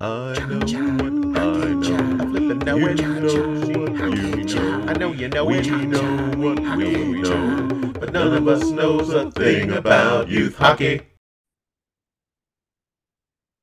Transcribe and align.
I 0.00 0.34
know 0.48 0.58
what 0.58 1.38
I 1.38 1.72
know. 1.72 1.94
And 1.94 2.64
know 2.64 2.76
what 2.78 2.98
you 2.98 3.20
know. 3.20 4.84
I 4.88 4.92
know 4.94 5.12
you 5.12 5.28
know 5.28 5.44
We 5.44 5.60
know 5.60 6.32
what 6.36 6.58
we 6.76 7.20
know, 7.20 7.92
but 7.92 8.12
none 8.12 8.34
of 8.34 8.48
us 8.48 8.70
knows 8.70 9.10
a 9.10 9.30
thing 9.30 9.70
about 9.70 10.28
youth 10.28 10.56
hockey. 10.56 11.02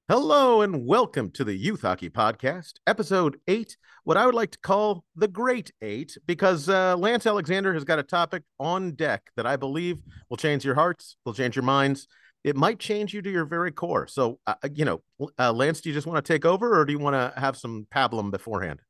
Hello 0.07 0.62
and 0.62 0.86
welcome 0.88 1.31
to 1.31 1.44
the 1.44 1.54
Youth 1.54 1.81
Hockey 1.81 2.09
Podcast, 2.09 2.75
episode 2.88 3.38
eight, 3.50 3.75
what 4.05 4.16
I 4.16 4.25
would 4.25 4.36
like 4.36 4.52
to 4.52 4.59
call 4.59 5.04
the 5.18 5.27
Great 5.27 5.73
Eight, 5.82 6.18
because 6.25 6.70
uh, 6.70 6.95
Lance 6.95 7.25
Alexander 7.25 7.73
has 7.73 7.84
got 7.84 8.00
a 8.00 8.04
topic 8.04 8.43
on 8.57 8.91
deck 8.91 9.32
that 9.36 9.45
I 9.45 9.57
believe 9.57 9.98
will 10.29 10.38
change 10.38 10.63
your 10.63 10.75
hearts, 10.75 11.18
will 11.25 11.34
change 11.34 11.57
your 11.57 11.63
minds. 11.63 12.07
It 12.44 12.55
might 12.55 12.80
change 12.80 13.14
you 13.14 13.21
to 13.21 13.30
your 13.30 13.46
very 13.46 13.71
core. 13.71 14.08
So, 14.08 14.39
uh, 14.48 14.55
you 14.73 14.86
know, 14.86 15.02
uh, 15.38 15.54
Lance, 15.54 15.82
do 15.82 15.90
you 15.90 15.96
just 15.96 16.08
want 16.08 16.23
to 16.23 16.34
take 16.34 16.46
over 16.46 16.80
or 16.80 16.86
do 16.86 16.91
you 16.91 17.00
want 17.00 17.14
to 17.14 17.40
have 17.40 17.55
some 17.55 17.88
pablum 17.94 18.32
beforehand? 18.32 18.82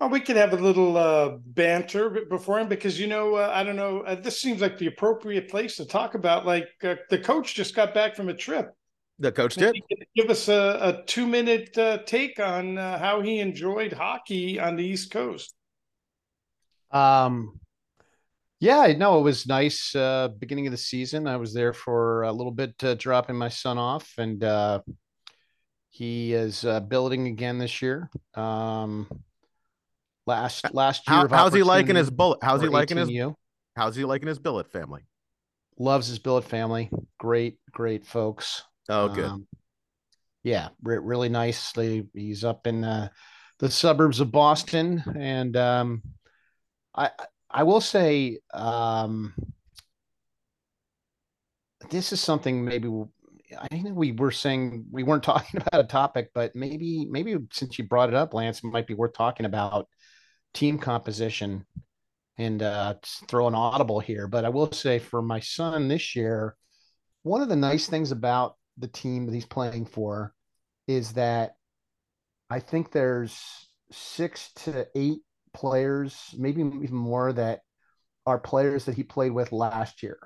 Well, 0.00 0.10
we 0.10 0.20
could 0.20 0.36
have 0.36 0.52
a 0.52 0.56
little 0.56 0.96
uh, 0.96 1.36
banter 1.46 2.10
b- 2.10 2.24
beforehand 2.28 2.68
because 2.68 3.00
you 3.00 3.06
know 3.06 3.36
uh, 3.36 3.50
I 3.54 3.64
don't 3.64 3.76
know. 3.76 4.00
Uh, 4.00 4.14
this 4.14 4.40
seems 4.40 4.60
like 4.60 4.76
the 4.76 4.88
appropriate 4.88 5.48
place 5.48 5.76
to 5.76 5.86
talk 5.86 6.14
about. 6.14 6.44
Like 6.44 6.68
uh, 6.82 6.96
the 7.08 7.18
coach 7.18 7.54
just 7.54 7.74
got 7.74 7.94
back 7.94 8.14
from 8.14 8.28
a 8.28 8.34
trip. 8.34 8.74
The 9.18 9.32
coach 9.32 9.54
did. 9.54 9.72
Maybe 9.72 9.82
he 9.88 9.96
could 9.96 10.06
give 10.14 10.30
us 10.30 10.48
a, 10.48 10.78
a 10.82 11.04
two 11.06 11.26
minute 11.26 11.76
uh, 11.78 11.98
take 12.04 12.38
on 12.38 12.76
uh, 12.76 12.98
how 12.98 13.22
he 13.22 13.40
enjoyed 13.40 13.94
hockey 13.94 14.60
on 14.60 14.76
the 14.76 14.84
East 14.84 15.10
Coast. 15.10 15.54
Um, 16.90 17.58
yeah, 18.58 18.92
no, 18.96 19.18
it 19.18 19.22
was 19.22 19.46
nice. 19.46 19.94
Uh, 19.94 20.28
beginning 20.38 20.66
of 20.66 20.70
the 20.70 20.78
season, 20.78 21.26
I 21.26 21.36
was 21.36 21.52
there 21.52 21.72
for 21.72 22.22
a 22.22 22.32
little 22.32 22.52
bit, 22.52 22.74
uh, 22.82 22.94
dropping 22.94 23.36
my 23.36 23.48
son 23.48 23.76
off, 23.76 24.14
and 24.16 24.42
uh, 24.42 24.80
he 25.90 26.32
is 26.32 26.64
uh, 26.64 26.80
building 26.80 27.26
again 27.26 27.58
this 27.58 27.82
year. 27.82 28.10
Um, 28.34 29.08
last 30.26 30.72
last 30.72 31.08
year, 31.08 31.18
How, 31.18 31.28
how's 31.28 31.54
he 31.54 31.62
liking 31.62 31.96
his 31.96 32.10
billet? 32.10 32.38
How's 32.42 32.62
he 32.62 32.68
liking 32.68 32.96
his 32.96 33.08
18U. 33.08 33.34
how's 33.76 33.96
he 33.96 34.04
liking 34.04 34.28
his 34.28 34.38
billet 34.38 34.70
family? 34.72 35.02
Loves 35.78 36.06
his 36.06 36.18
billet 36.18 36.44
family. 36.44 36.90
Great, 37.18 37.58
great 37.70 38.06
folks. 38.06 38.62
Oh, 38.88 39.08
good. 39.08 39.24
Um, 39.24 39.46
yeah, 40.42 40.68
re- 40.82 40.98
really 40.98 41.28
nice. 41.28 41.72
They, 41.72 42.04
he's 42.14 42.44
up 42.44 42.66
in 42.66 42.84
uh, 42.84 43.08
the 43.58 43.70
suburbs 43.70 44.20
of 44.20 44.32
Boston, 44.32 45.02
and 45.18 45.56
um, 45.56 46.02
I 46.94 47.10
I 47.50 47.62
will 47.62 47.80
say 47.80 48.38
um, 48.52 49.34
this 51.90 52.12
is 52.12 52.20
something 52.20 52.64
maybe 52.64 52.88
I 53.58 53.68
think 53.68 53.96
we 53.96 54.12
were 54.12 54.30
saying 54.30 54.86
we 54.90 55.02
weren't 55.02 55.22
talking 55.22 55.60
about 55.60 55.84
a 55.84 55.88
topic, 55.88 56.30
but 56.34 56.54
maybe 56.54 57.06
maybe 57.08 57.36
since 57.52 57.78
you 57.78 57.84
brought 57.84 58.08
it 58.08 58.14
up, 58.14 58.34
Lance, 58.34 58.58
it 58.58 58.64
might 58.64 58.86
be 58.86 58.94
worth 58.94 59.12
talking 59.12 59.46
about 59.46 59.88
team 60.54 60.78
composition 60.78 61.64
and 62.38 62.62
uh, 62.62 62.94
throw 63.28 63.46
an 63.46 63.54
audible 63.54 64.00
here. 64.00 64.26
But 64.28 64.44
I 64.44 64.48
will 64.48 64.70
say 64.72 64.98
for 64.98 65.22
my 65.22 65.40
son 65.40 65.88
this 65.88 66.14
year, 66.14 66.56
one 67.22 67.40
of 67.40 67.48
the 67.48 67.56
nice 67.56 67.86
things 67.86 68.12
about 68.12 68.56
the 68.78 68.88
team 68.88 69.26
that 69.26 69.34
he's 69.34 69.46
playing 69.46 69.86
for 69.86 70.34
is 70.86 71.12
that 71.12 71.56
I 72.50 72.60
think 72.60 72.92
there's 72.92 73.40
six 73.90 74.52
to 74.64 74.86
eight 74.94 75.20
players, 75.56 76.34
maybe 76.36 76.60
even 76.60 76.94
more, 76.94 77.32
that 77.32 77.60
are 78.26 78.38
players 78.38 78.84
that 78.84 78.94
he 78.94 79.02
played 79.02 79.32
with 79.32 79.52
last 79.52 80.02
year. 80.02 80.18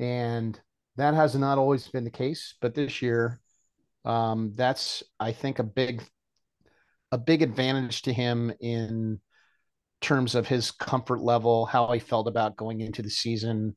And 0.00 0.58
that 0.96 1.14
has 1.14 1.34
not 1.36 1.58
always 1.58 1.86
been 1.88 2.04
the 2.04 2.10
case, 2.10 2.54
but 2.60 2.74
this 2.74 3.02
year, 3.02 3.40
um, 4.04 4.52
that's 4.56 5.02
I 5.20 5.32
think 5.32 5.58
a 5.58 5.64
big 5.64 6.02
a 7.12 7.18
big 7.18 7.42
advantage 7.42 8.02
to 8.02 8.12
him 8.12 8.52
in 8.60 9.20
terms 10.00 10.34
of 10.34 10.48
his 10.48 10.70
comfort 10.70 11.20
level, 11.20 11.66
how 11.66 11.92
he 11.92 12.00
felt 12.00 12.26
about 12.26 12.56
going 12.56 12.80
into 12.80 13.02
the 13.02 13.10
season. 13.10 13.76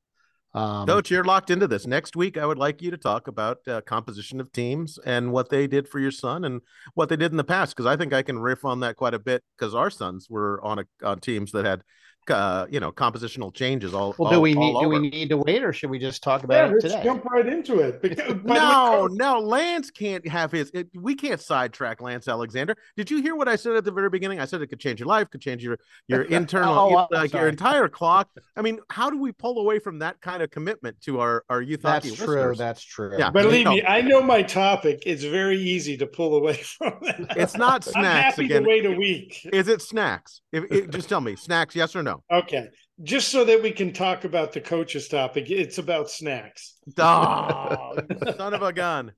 Um, 0.55 0.87
Coach, 0.87 1.11
you're 1.11 1.25
locked 1.25 1.49
into 1.49 1.67
this. 1.67 1.85
Next 1.85 2.15
week, 2.15 2.37
I 2.37 2.45
would 2.45 2.57
like 2.57 2.81
you 2.81 2.89
to 2.89 2.97
talk 2.97 3.27
about 3.27 3.57
uh, 3.67 3.81
composition 3.81 4.39
of 4.39 4.53
teams 4.53 4.97
and 5.05 5.33
what 5.33 5.49
they 5.49 5.67
did 5.67 5.85
for 5.85 5.99
your 5.99 6.11
son 6.11 6.45
and 6.45 6.61
what 6.93 7.09
they 7.09 7.17
did 7.17 7.31
in 7.31 7.37
the 7.37 7.43
past. 7.43 7.75
Because 7.75 7.85
I 7.85 7.97
think 7.97 8.13
I 8.13 8.23
can 8.23 8.39
riff 8.39 8.63
on 8.63 8.79
that 8.79 8.95
quite 8.95 9.13
a 9.13 9.19
bit. 9.19 9.43
Because 9.57 9.75
our 9.75 9.89
sons 9.89 10.29
were 10.29 10.63
on 10.63 10.79
a, 10.79 10.85
on 11.03 11.19
teams 11.19 11.51
that 11.51 11.65
had, 11.65 11.83
uh, 12.31 12.65
you 12.69 12.79
know, 12.79 12.91
compositional 12.91 13.53
changes 13.53 13.93
all. 13.93 14.15
well, 14.17 14.31
do 14.31 14.39
we 14.41 14.55
all 14.55 14.73
need 14.73 14.81
do 14.81 14.89
we 14.89 15.09
need 15.09 15.29
to 15.29 15.37
wait, 15.37 15.63
or 15.63 15.71
should 15.73 15.89
we 15.89 15.99
just 15.99 16.23
talk 16.23 16.41
Yeah, 16.41 16.45
about 16.45 16.69
it 16.69 16.73
let's 16.73 16.83
today? 16.85 17.01
jump 17.03 17.25
right 17.25 17.45
into 17.47 17.79
it. 17.79 18.01
Because, 18.01 18.33
by 18.33 18.33
the 18.33 18.47
way, 18.47 18.55
No, 18.59 19.07
no, 19.11 19.39
Lance 19.39 19.91
can't 19.91 20.27
have 20.27 20.51
his. 20.51 20.71
It, 20.73 20.89
we 20.95 21.15
can't 21.15 21.39
sidetrack 21.41 22.01
Lance 22.01 22.27
Alexander. 22.27 22.75
Did 22.97 23.09
you 23.11 23.21
hear 23.21 23.35
what 23.35 23.47
I 23.47 23.55
said 23.55 23.73
at 23.73 23.83
the 23.85 23.91
very 23.91 24.09
beginning? 24.09 24.39
I 24.39 24.45
said 24.45 24.61
it 24.61 24.67
could 24.67 24.79
change 24.79 24.99
your 24.99 25.07
life, 25.07 25.29
could 25.29 25.41
change 25.41 25.63
your 25.63 25.77
your 26.07 26.21
internal, 26.39 26.73
Oh, 26.77 26.97
I'm 26.97 27.07
like 27.11 27.33
your 27.33 27.47
entire 27.47 27.87
clock. 27.87 28.29
I 28.55 28.61
mean, 28.61 28.79
how 28.89 29.09
do 29.09 29.17
we 29.19 29.31
pull 29.31 29.59
away 29.59 29.79
from 29.79 29.99
that 29.99 30.21
kind 30.21 30.41
of 30.43 30.49
commitment 30.51 30.99
to 31.01 31.19
our 31.19 31.43
our 31.49 31.61
youth 31.61 31.81
That's 31.81 32.05
hockey 32.07 32.15
true. 32.17 32.27
listeners? 32.35 32.57
That's 32.57 32.81
true. 32.83 33.15
Yeah. 33.17 33.29
believe 33.29 33.65
No. 33.65 33.71
me, 33.71 33.83
I 33.85 34.01
know 34.01 34.21
my 34.21 34.41
topic. 34.43 35.03
It's 35.05 35.23
very 35.23 35.57
easy 35.57 35.97
to 35.97 36.07
pull 36.07 36.35
away 36.35 36.53
from 36.77 36.93
that. 37.01 37.33
It's 37.37 37.55
not 37.57 37.85
I'm 37.87 37.93
snacks 38.03 38.35
happy 38.35 38.45
again. 38.45 38.63
to 38.63 38.67
wait 38.69 38.85
a 38.85 38.91
week. 38.91 39.47
Is 39.51 39.67
it 39.67 39.81
snacks? 39.81 40.41
If 40.51 40.63
it, 40.71 40.89
just 40.89 41.09
tell 41.09 41.21
me, 41.21 41.35
snacks, 41.35 41.75
yes 41.75 41.95
or 41.95 42.03
no? 42.03 42.14
Okay, 42.31 42.67
just 43.03 43.29
so 43.29 43.43
that 43.45 43.61
we 43.61 43.71
can 43.71 43.93
talk 43.93 44.23
about 44.23 44.53
the 44.53 44.61
coach's 44.61 45.07
topic, 45.07 45.49
it's 45.49 45.77
about 45.77 46.09
snacks. 46.09 46.75
Oh, 46.97 47.97
son 48.37 48.53
of 48.53 48.61
a 48.61 48.73
gun. 48.73 49.11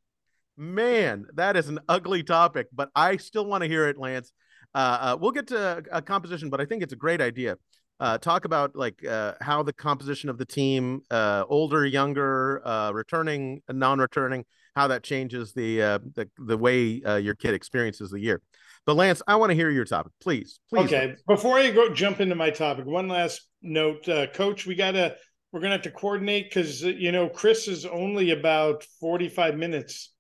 Man, 0.58 1.26
that 1.36 1.56
is 1.56 1.70
an 1.70 1.80
ugly 1.88 2.24
topic, 2.24 2.68
but 2.74 2.90
I 2.96 3.18
still 3.18 3.46
want 3.46 3.64
to 3.64 3.68
hear 3.68 3.88
it, 3.88 3.98
Lance. 3.98 4.34
Uh, 4.74 4.78
uh, 4.78 5.18
we'll 5.20 5.32
get 5.32 5.48
to 5.48 5.84
a 5.92 6.02
composition, 6.02 6.50
but 6.50 6.60
I 6.60 6.66
think 6.66 6.84
it's 6.84 6.94
a 6.94 6.98
great 6.98 7.22
idea. 7.22 7.58
Uh, 8.00 8.18
talk 8.18 8.46
about 8.46 8.76
like 8.76 9.04
uh, 9.06 9.34
how 9.42 9.64
the 9.64 9.74
composition 9.74 10.30
of 10.30 10.38
the 10.38 10.46
team, 10.46 11.02
uh, 11.10 11.44
older, 11.48 11.86
younger, 11.86 12.62
uh, 12.66 12.92
returning, 12.92 13.62
non-returning, 13.70 14.46
how 14.76 14.88
that 14.88 15.04
changes 15.04 15.54
the 15.54 15.82
uh, 15.82 16.00
the 16.14 16.30
the 16.38 16.58
way 16.58 17.02
uh, 17.04 17.16
your 17.16 17.34
kid 17.34 17.56
experiences 17.56 18.12
the 18.12 18.20
year. 18.20 18.42
But 18.88 18.96
Lance, 18.96 19.22
I 19.28 19.36
want 19.36 19.50
to 19.50 19.54
hear 19.54 19.70
your 19.70 19.84
topic, 19.84 20.14
please. 20.22 20.62
Please. 20.70 20.86
Okay, 20.86 21.08
Lance. 21.08 21.22
before 21.28 21.60
I 21.60 21.70
go 21.72 21.94
jump 21.94 22.22
into 22.22 22.36
my 22.36 22.50
topic, 22.50 22.86
one 22.86 23.10
last 23.10 23.42
note, 23.62 24.08
uh, 24.08 24.28
Coach. 24.28 24.66
We 24.66 24.76
gotta 24.76 25.18
we're 25.52 25.60
gonna 25.60 25.74
have 25.74 25.82
to 25.82 25.92
coordinate 25.92 26.50
because 26.50 26.82
you 26.82 27.12
know 27.12 27.28
Chris 27.28 27.68
is 27.68 27.86
only 27.86 28.32
about 28.32 28.86
forty 29.02 29.28
five 29.28 29.58
minutes 29.58 30.14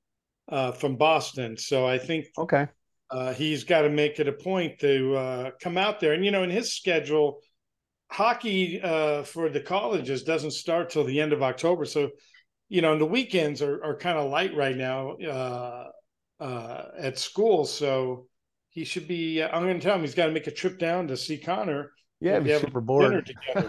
uh, 0.50 0.74
from 0.74 0.98
Boston, 0.98 1.56
so 1.58 1.88
I 1.88 1.98
think 1.98 2.26
Okay. 2.38 2.68
uh, 3.10 3.34
he's 3.34 3.64
got 3.64 3.84
to 3.84 3.90
make 3.90 4.20
it 4.20 4.28
a 4.28 4.34
point 4.34 4.80
to 4.80 5.16
uh, 5.16 5.52
come 5.62 5.78
out 5.78 6.02
there. 6.02 6.12
And 6.12 6.26
you 6.26 6.32
know, 6.32 6.44
in 6.44 6.50
his 6.50 6.74
schedule, 6.76 7.40
hockey 8.12 8.82
uh, 8.82 9.24
for 9.24 9.48
the 9.48 9.62
colleges 9.62 10.24
doesn't 10.24 10.52
start 10.52 10.90
till 10.90 11.06
the 11.06 11.22
end 11.22 11.32
of 11.32 11.42
October. 11.42 11.86
So, 11.86 12.10
you 12.68 12.82
know, 12.82 12.92
and 12.92 13.00
the 13.00 13.06
weekends 13.06 13.62
are 13.62 13.82
are 13.82 13.96
kind 13.96 14.18
of 14.18 14.30
light 14.30 14.54
right 14.58 14.76
now 14.76 15.12
uh, 15.12 15.88
uh, 16.42 16.84
at 17.00 17.18
school. 17.18 17.64
So 17.64 18.28
he 18.78 18.84
should 18.86 19.08
be. 19.08 19.42
I'm 19.42 19.64
going 19.64 19.80
to 19.80 19.84
tell 19.84 19.96
him 19.96 20.02
he's 20.02 20.14
got 20.14 20.28
to 20.28 20.32
make 20.32 20.46
a 20.46 20.52
trip 20.52 20.78
down 20.78 21.08
to 21.08 21.18
see 21.18 21.40
Connor. 21.40 21.90
Yeah, 22.22 22.40
be 22.40 22.56
super 22.60 22.80
bored. 22.80 23.36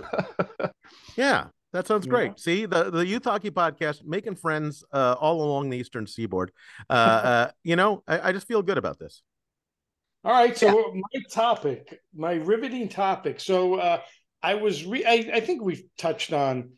Yeah, 1.17 1.47
that 1.73 1.87
sounds 1.87 2.05
Yeah. 2.07 2.11
great. 2.11 2.39
See 2.39 2.67
the 2.67 2.91
the 2.91 3.07
youth 3.07 3.25
hockey 3.25 3.51
podcast, 3.51 4.05
making 4.05 4.37
friends 4.37 4.85
uh, 4.93 5.17
all 5.19 5.43
along 5.43 5.71
the 5.71 5.79
eastern 5.79 6.07
seaboard. 6.07 6.53
Uh, 6.91 6.93
uh, 6.93 7.51
you 7.65 7.75
know, 7.77 8.03
I, 8.07 8.29
I 8.29 8.33
just 8.33 8.47
feel 8.47 8.63
good 8.63 8.77
about 8.79 8.99
this. 8.99 9.23
All 10.25 10.33
right, 10.33 10.57
so 10.57 10.69
my 10.95 11.21
topic, 11.31 12.01
my 12.15 12.35
riveting 12.35 12.89
topic. 12.91 13.41
So 13.41 13.77
uh, 13.77 14.01
I 14.43 14.55
was 14.55 14.85
re- 14.85 15.05
I, 15.07 15.31
I 15.35 15.41
think 15.41 15.63
we've 15.63 15.85
touched 15.97 16.33
on 16.35 16.73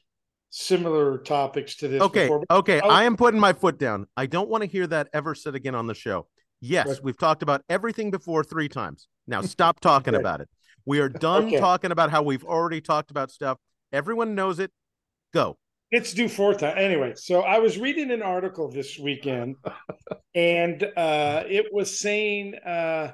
similar 0.50 1.18
topics 1.18 1.76
to 1.78 1.88
this 1.88 2.00
Okay, 2.02 2.24
before. 2.26 2.44
okay, 2.50 2.80
Oh. 2.82 2.88
I 2.88 3.04
am 3.04 3.16
putting 3.16 3.40
my 3.40 3.52
foot 3.52 3.78
down. 3.78 4.06
I 4.16 4.26
don't 4.26 4.48
want 4.48 4.62
to 4.62 4.68
hear 4.68 4.86
that 4.86 5.08
ever 5.12 5.34
said 5.34 5.54
again 5.56 5.74
on 5.74 5.86
the 5.88 5.94
show. 5.94 6.28
Yes, 6.60 6.86
Right. 6.88 7.04
we've 7.04 7.18
talked 7.18 7.42
about 7.42 7.62
everything 7.68 8.10
before 8.10 8.44
three 8.44 8.68
times. 8.68 9.08
Now 9.26 9.40
stop 9.56 9.80
talking 9.80 10.14
about 10.14 10.40
it. 10.40 10.48
We 10.84 11.00
are 11.00 11.08
done 11.08 11.44
Okay. 11.46 11.58
talking 11.58 11.90
about 11.92 12.10
how 12.10 12.22
we've 12.22 12.44
already 12.44 12.80
talked 12.80 13.10
about 13.10 13.30
stuff. 13.30 13.58
Everyone 13.92 14.34
knows 14.34 14.58
it. 14.58 14.70
Go. 15.32 15.58
It's 15.90 16.12
due 16.12 16.24
do 16.24 16.28
fourth 16.28 16.58
time. 16.58 16.78
Anyway, 16.78 17.14
so 17.16 17.40
I 17.40 17.58
was 17.58 17.78
reading 17.78 18.10
an 18.12 18.22
article 18.22 18.70
this 18.70 18.98
weekend, 18.98 19.56
and 20.34 20.82
uh, 20.96 21.42
it 21.48 21.66
was 21.72 21.98
saying 21.98 22.54
uh, 22.54 23.12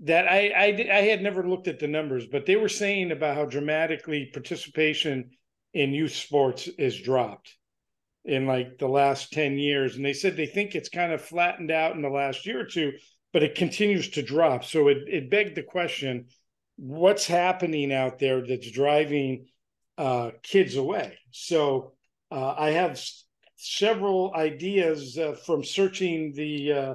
that 0.00 0.28
I, 0.28 0.48
I 0.48 0.98
I 0.98 1.02
had 1.02 1.22
never 1.22 1.48
looked 1.48 1.68
at 1.68 1.78
the 1.78 1.88
numbers, 1.88 2.26
but 2.26 2.44
they 2.44 2.56
were 2.56 2.68
saying 2.68 3.10
about 3.10 3.36
how 3.36 3.46
dramatically 3.46 4.30
participation 4.32 5.30
in 5.72 5.94
youth 5.94 6.12
sports 6.14 6.68
is 6.78 7.00
dropped 7.00 7.56
in 8.24 8.46
like 8.46 8.78
the 8.78 8.88
last 8.88 9.32
10 9.32 9.58
years 9.58 9.96
and 9.96 10.04
they 10.04 10.12
said 10.12 10.36
they 10.36 10.46
think 10.46 10.74
it's 10.74 10.88
kind 10.88 11.12
of 11.12 11.22
flattened 11.22 11.70
out 11.70 11.94
in 11.94 12.02
the 12.02 12.08
last 12.08 12.46
year 12.46 12.60
or 12.60 12.64
two 12.66 12.92
but 13.32 13.42
it 13.42 13.54
continues 13.54 14.10
to 14.10 14.22
drop 14.22 14.64
so 14.64 14.88
it, 14.88 14.98
it 15.08 15.30
begged 15.30 15.56
the 15.56 15.62
question 15.62 16.26
what's 16.76 17.26
happening 17.26 17.92
out 17.92 18.18
there 18.18 18.46
that's 18.46 18.70
driving 18.70 19.46
uh, 19.98 20.30
kids 20.42 20.76
away 20.76 21.16
so 21.30 21.92
uh, 22.30 22.54
i 22.58 22.70
have 22.70 22.92
s- 22.92 23.24
several 23.56 24.32
ideas 24.34 25.18
uh, 25.18 25.34
from 25.44 25.64
searching 25.64 26.32
the 26.34 26.72
uh, 26.72 26.94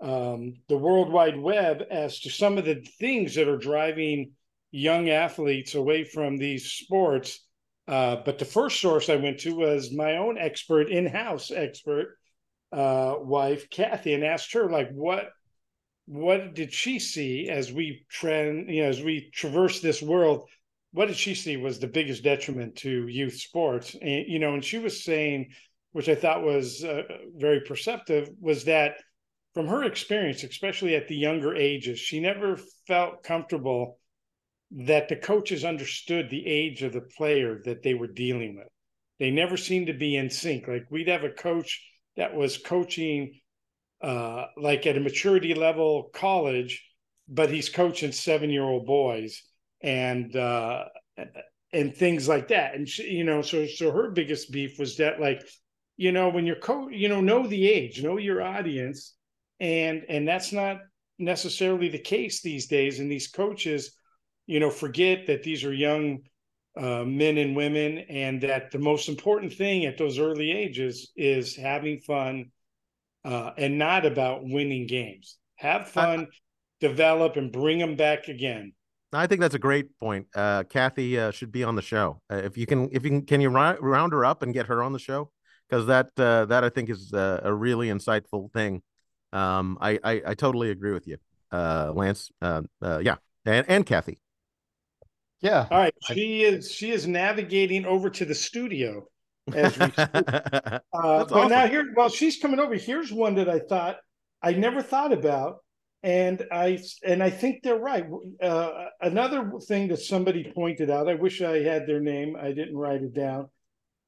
um, 0.00 0.54
the 0.68 0.76
World 0.76 1.10
Wide 1.10 1.38
Web 1.38 1.82
as 1.90 2.20
to 2.20 2.30
some 2.30 2.58
of 2.58 2.64
the 2.64 2.84
things 2.98 3.34
that 3.34 3.48
are 3.48 3.56
driving 3.56 4.32
young 4.70 5.08
athletes 5.08 5.74
away 5.74 6.04
from 6.04 6.36
these 6.36 6.70
sports. 6.72 7.43
Uh, 7.86 8.16
but 8.24 8.38
the 8.38 8.44
first 8.44 8.80
source 8.80 9.08
I 9.10 9.16
went 9.16 9.40
to 9.40 9.54
was 9.54 9.92
my 9.92 10.16
own 10.16 10.38
expert, 10.38 10.88
in-house 10.88 11.50
expert, 11.50 12.16
uh, 12.72 13.16
wife 13.18 13.68
Kathy, 13.70 14.14
and 14.14 14.24
asked 14.24 14.52
her 14.54 14.70
like, 14.70 14.90
what 14.90 15.30
what 16.06 16.54
did 16.54 16.72
she 16.72 16.98
see 16.98 17.48
as 17.48 17.72
we 17.72 18.04
trend, 18.10 18.68
you 18.68 18.82
know, 18.82 18.88
as 18.88 19.02
we 19.02 19.30
traverse 19.32 19.80
this 19.80 20.02
world? 20.02 20.48
What 20.92 21.08
did 21.08 21.16
she 21.16 21.34
see 21.34 21.56
was 21.56 21.78
the 21.78 21.86
biggest 21.86 22.22
detriment 22.22 22.76
to 22.76 23.08
youth 23.08 23.34
sports? 23.34 23.96
And 24.00 24.26
you 24.26 24.38
know, 24.38 24.54
and 24.54 24.64
she 24.64 24.78
was 24.78 25.04
saying, 25.04 25.52
which 25.92 26.08
I 26.08 26.14
thought 26.14 26.42
was 26.42 26.84
uh, 26.84 27.02
very 27.36 27.60
perceptive, 27.60 28.30
was 28.40 28.64
that 28.64 28.96
from 29.54 29.66
her 29.68 29.84
experience, 29.84 30.42
especially 30.42 30.94
at 30.94 31.08
the 31.08 31.16
younger 31.16 31.54
ages, 31.54 31.98
she 31.98 32.20
never 32.20 32.58
felt 32.86 33.22
comfortable 33.22 33.98
that 34.74 35.08
the 35.08 35.16
coaches 35.16 35.64
understood 35.64 36.28
the 36.28 36.46
age 36.46 36.82
of 36.82 36.92
the 36.92 37.00
player 37.00 37.60
that 37.64 37.82
they 37.82 37.94
were 37.94 38.08
dealing 38.08 38.56
with. 38.56 38.66
They 39.20 39.30
never 39.30 39.56
seemed 39.56 39.86
to 39.86 39.92
be 39.92 40.16
in 40.16 40.28
sync. 40.30 40.66
Like 40.66 40.86
we'd 40.90 41.08
have 41.08 41.24
a 41.24 41.30
coach 41.30 41.80
that 42.16 42.34
was 42.34 42.58
coaching 42.58 43.40
uh, 44.02 44.46
like 44.56 44.86
at 44.86 44.96
a 44.96 45.00
maturity 45.00 45.54
level 45.54 46.10
college, 46.12 46.84
but 47.28 47.50
he's 47.50 47.68
coaching 47.68 48.12
seven 48.12 48.50
year 48.50 48.64
old 48.64 48.86
boys 48.86 49.42
and 49.80 50.34
uh, 50.34 50.84
and 51.72 51.94
things 51.94 52.28
like 52.28 52.48
that. 52.48 52.74
And 52.74 52.88
she, 52.88 53.10
you 53.10 53.24
know, 53.24 53.42
so 53.42 53.66
so 53.66 53.92
her 53.92 54.10
biggest 54.10 54.50
beef 54.50 54.78
was 54.78 54.96
that 54.96 55.20
like, 55.20 55.42
you 55.96 56.12
know, 56.12 56.28
when 56.28 56.46
you're 56.46 56.56
co, 56.56 56.88
you 56.88 57.08
know, 57.08 57.20
know 57.20 57.46
the 57.46 57.68
age, 57.68 58.02
know 58.02 58.18
your 58.18 58.42
audience, 58.42 59.14
and 59.60 60.04
and 60.08 60.26
that's 60.26 60.52
not 60.52 60.78
necessarily 61.18 61.88
the 61.88 61.98
case 61.98 62.42
these 62.42 62.66
days. 62.66 62.98
And 62.98 63.10
these 63.10 63.28
coaches, 63.28 63.96
you 64.46 64.60
know, 64.60 64.70
forget 64.70 65.26
that 65.26 65.42
these 65.42 65.64
are 65.64 65.72
young 65.72 66.20
uh, 66.76 67.04
men 67.04 67.38
and 67.38 67.54
women, 67.54 67.98
and 68.08 68.40
that 68.42 68.70
the 68.70 68.78
most 68.78 69.08
important 69.08 69.52
thing 69.52 69.84
at 69.86 69.96
those 69.96 70.18
early 70.18 70.50
ages 70.50 71.12
is 71.16 71.54
having 71.54 72.00
fun 72.00 72.50
uh, 73.24 73.50
and 73.56 73.78
not 73.78 74.04
about 74.04 74.42
winning 74.42 74.86
games. 74.86 75.38
Have 75.56 75.88
fun, 75.88 76.20
I, 76.20 76.26
develop, 76.80 77.36
and 77.36 77.52
bring 77.52 77.78
them 77.78 77.96
back 77.96 78.28
again. 78.28 78.72
I 79.12 79.28
think 79.28 79.40
that's 79.40 79.54
a 79.54 79.60
great 79.60 79.96
point. 79.98 80.26
Uh, 80.34 80.64
Kathy 80.64 81.18
uh, 81.18 81.30
should 81.30 81.52
be 81.52 81.62
on 81.62 81.76
the 81.76 81.82
show. 81.82 82.20
Uh, 82.28 82.36
if 82.36 82.56
you 82.56 82.66
can, 82.66 82.88
if 82.90 83.04
you 83.04 83.10
can, 83.10 83.22
can 83.22 83.40
you 83.40 83.48
round 83.48 84.12
her 84.12 84.24
up 84.24 84.42
and 84.42 84.52
get 84.52 84.66
her 84.66 84.82
on 84.82 84.92
the 84.92 84.98
show? 84.98 85.30
Because 85.68 85.86
that 85.86 86.10
uh, 86.18 86.46
that 86.46 86.64
I 86.64 86.68
think 86.68 86.90
is 86.90 87.12
a, 87.12 87.40
a 87.44 87.54
really 87.54 87.88
insightful 87.88 88.52
thing. 88.52 88.82
Um, 89.32 89.78
I, 89.80 89.98
I, 90.02 90.22
I 90.26 90.34
totally 90.34 90.70
agree 90.70 90.92
with 90.92 91.06
you, 91.06 91.18
uh, 91.52 91.92
Lance. 91.94 92.30
yeah, 92.42 93.16
and 93.46 93.64
and 93.68 93.86
Kathy. 93.86 94.18
Yeah. 95.44 95.66
All 95.70 95.78
right. 95.78 95.94
She 96.02 96.42
is 96.42 96.72
she 96.72 96.90
is 96.90 97.06
navigating 97.06 97.84
over 97.84 98.08
to 98.08 98.24
the 98.24 98.34
studio 98.34 99.06
as 99.52 99.78
we 99.78 99.90
speak. 99.90 99.98
uh, 99.98 100.80
awesome. 100.94 101.50
now 101.50 101.66
here, 101.66 101.92
well, 101.94 102.08
she's 102.08 102.38
coming 102.38 102.58
over. 102.58 102.74
Here's 102.76 103.12
one 103.12 103.34
that 103.34 103.48
I 103.50 103.58
thought 103.58 103.98
I 104.42 104.52
never 104.52 104.80
thought 104.80 105.12
about, 105.12 105.58
and 106.02 106.42
I 106.50 106.78
and 107.04 107.22
I 107.22 107.28
think 107.28 107.62
they're 107.62 107.78
right. 107.78 108.06
Uh, 108.42 108.86
another 109.02 109.52
thing 109.68 109.88
that 109.88 109.98
somebody 109.98 110.50
pointed 110.50 110.88
out. 110.88 111.10
I 111.10 111.14
wish 111.14 111.42
I 111.42 111.58
had 111.62 111.86
their 111.86 112.00
name. 112.00 112.36
I 112.40 112.52
didn't 112.52 112.78
write 112.78 113.02
it 113.02 113.14
down, 113.14 113.50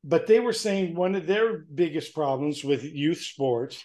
but 0.02 0.26
they 0.26 0.40
were 0.40 0.54
saying 0.54 0.94
one 0.94 1.14
of 1.14 1.26
their 1.26 1.58
biggest 1.58 2.14
problems 2.14 2.64
with 2.64 2.82
youth 2.82 3.20
sports 3.20 3.84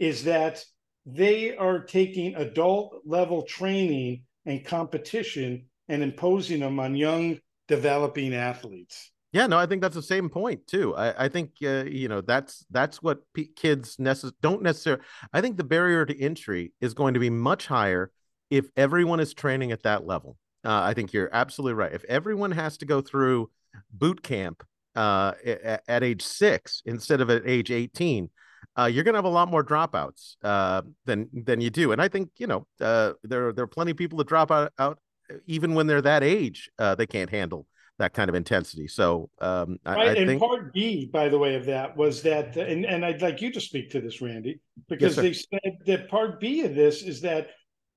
is 0.00 0.24
that 0.24 0.64
they 1.06 1.56
are 1.56 1.84
taking 1.84 2.34
adult 2.34 3.02
level 3.06 3.42
training 3.42 4.24
and 4.46 4.64
competition 4.64 5.67
and 5.88 6.02
imposing 6.02 6.60
them 6.60 6.78
on 6.80 6.94
young 6.94 7.38
developing 7.68 8.34
athletes. 8.34 9.12
Yeah, 9.32 9.46
no, 9.46 9.58
I 9.58 9.66
think 9.66 9.82
that's 9.82 9.94
the 9.94 10.02
same 10.02 10.30
point 10.30 10.66
too. 10.66 10.96
I, 10.96 11.24
I 11.24 11.28
think 11.28 11.50
uh, 11.62 11.84
you 11.84 12.08
know 12.08 12.22
that's 12.22 12.64
that's 12.70 13.02
what 13.02 13.20
p- 13.34 13.50
kids 13.54 13.96
necess- 13.96 14.32
don't 14.40 14.62
necessarily. 14.62 15.02
I 15.32 15.42
think 15.42 15.58
the 15.58 15.64
barrier 15.64 16.06
to 16.06 16.18
entry 16.18 16.72
is 16.80 16.94
going 16.94 17.14
to 17.14 17.20
be 17.20 17.28
much 17.28 17.66
higher 17.66 18.10
if 18.50 18.66
everyone 18.76 19.20
is 19.20 19.34
training 19.34 19.70
at 19.70 19.82
that 19.82 20.06
level. 20.06 20.38
Uh, 20.64 20.80
I 20.80 20.94
think 20.94 21.12
you're 21.12 21.28
absolutely 21.32 21.74
right. 21.74 21.92
If 21.92 22.04
everyone 22.04 22.52
has 22.52 22.78
to 22.78 22.86
go 22.86 23.02
through 23.02 23.50
boot 23.92 24.22
camp 24.22 24.64
uh, 24.96 25.32
at, 25.44 25.82
at, 25.86 26.02
age 26.02 26.22
six 26.22 26.82
instead 26.86 27.20
of 27.20 27.28
at 27.28 27.46
age 27.46 27.70
eighteen, 27.70 28.30
uh, 28.78 28.86
you're 28.86 29.04
going 29.04 29.12
to 29.12 29.18
have 29.18 29.26
a 29.26 29.28
lot 29.28 29.50
more 29.50 29.62
dropouts 29.62 30.36
uh, 30.42 30.80
than 31.04 31.28
than 31.32 31.60
you 31.60 31.68
do. 31.68 31.92
And 31.92 32.00
I 32.00 32.08
think 32.08 32.30
you 32.38 32.46
know 32.46 32.66
uh, 32.80 33.12
there 33.22 33.52
there 33.52 33.64
are 33.64 33.68
plenty 33.68 33.90
of 33.90 33.98
people 33.98 34.16
that 34.18 34.26
drop 34.26 34.50
out, 34.50 34.72
out 34.78 34.98
even 35.46 35.74
when 35.74 35.86
they're 35.86 36.02
that 36.02 36.22
age. 36.22 36.70
they 36.78 37.06
can't 37.06 37.30
handle 37.30 37.66
that 37.98 38.14
kind 38.14 38.28
of 38.28 38.34
intensity. 38.34 38.86
So 38.86 39.28
um, 39.40 39.78
I, 39.84 39.94
right. 39.94 40.08
I 40.08 40.14
and 40.14 40.28
think... 40.28 40.40
part 40.40 40.72
B, 40.72 41.10
by 41.12 41.28
the 41.28 41.38
way, 41.38 41.56
of 41.56 41.66
that 41.66 41.96
was 41.96 42.22
that, 42.22 42.56
and, 42.56 42.84
and 42.84 43.04
I'd 43.04 43.22
like 43.22 43.40
you 43.40 43.52
to 43.52 43.60
speak 43.60 43.90
to 43.90 44.00
this, 44.00 44.22
Randy, 44.22 44.60
because 44.88 45.16
yes, 45.16 45.22
they 45.22 45.32
said 45.32 45.78
that 45.86 46.08
part 46.08 46.40
B 46.40 46.62
of 46.62 46.74
this 46.74 47.02
is 47.02 47.20
that 47.22 47.48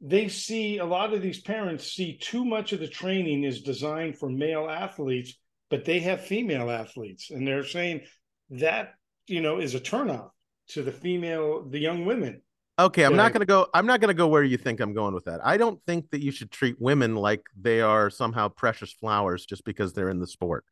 they 0.01 0.27
see 0.27 0.79
a 0.79 0.85
lot 0.85 1.13
of 1.13 1.21
these 1.21 1.41
parents 1.41 1.93
see 1.93 2.17
too 2.17 2.43
much 2.43 2.73
of 2.73 2.79
the 2.79 2.87
training 2.87 3.43
is 3.43 3.61
designed 3.61 4.17
for 4.17 4.29
male 4.29 4.67
athletes, 4.67 5.35
but 5.69 5.85
they 5.85 5.99
have 5.99 6.25
female 6.25 6.71
athletes, 6.71 7.29
and 7.29 7.47
they're 7.47 7.63
saying 7.63 8.01
that 8.49 8.93
you 9.27 9.41
know 9.41 9.59
is 9.59 9.75
a 9.75 9.79
turnoff 9.79 10.31
to 10.69 10.81
the 10.81 10.91
female, 10.91 11.69
the 11.69 11.79
young 11.79 12.05
women. 12.05 12.41
Okay, 12.81 13.05
I'm 13.05 13.11
yeah. 13.11 13.17
not 13.17 13.31
going 13.31 13.41
to 13.41 13.45
go 13.45 13.67
I'm 13.75 13.85
not 13.85 14.01
going 14.01 14.09
to 14.09 14.15
go 14.15 14.27
where 14.27 14.43
you 14.43 14.57
think 14.57 14.79
I'm 14.79 14.93
going 14.93 15.13
with 15.13 15.25
that. 15.25 15.39
I 15.45 15.55
don't 15.55 15.79
think 15.85 16.09
that 16.09 16.21
you 16.21 16.31
should 16.31 16.49
treat 16.49 16.81
women 16.81 17.15
like 17.15 17.43
they 17.59 17.79
are 17.79 18.09
somehow 18.09 18.47
precious 18.47 18.91
flowers 18.91 19.45
just 19.45 19.63
because 19.65 19.93
they're 19.93 20.09
in 20.09 20.19
the 20.19 20.25
sport. 20.25 20.65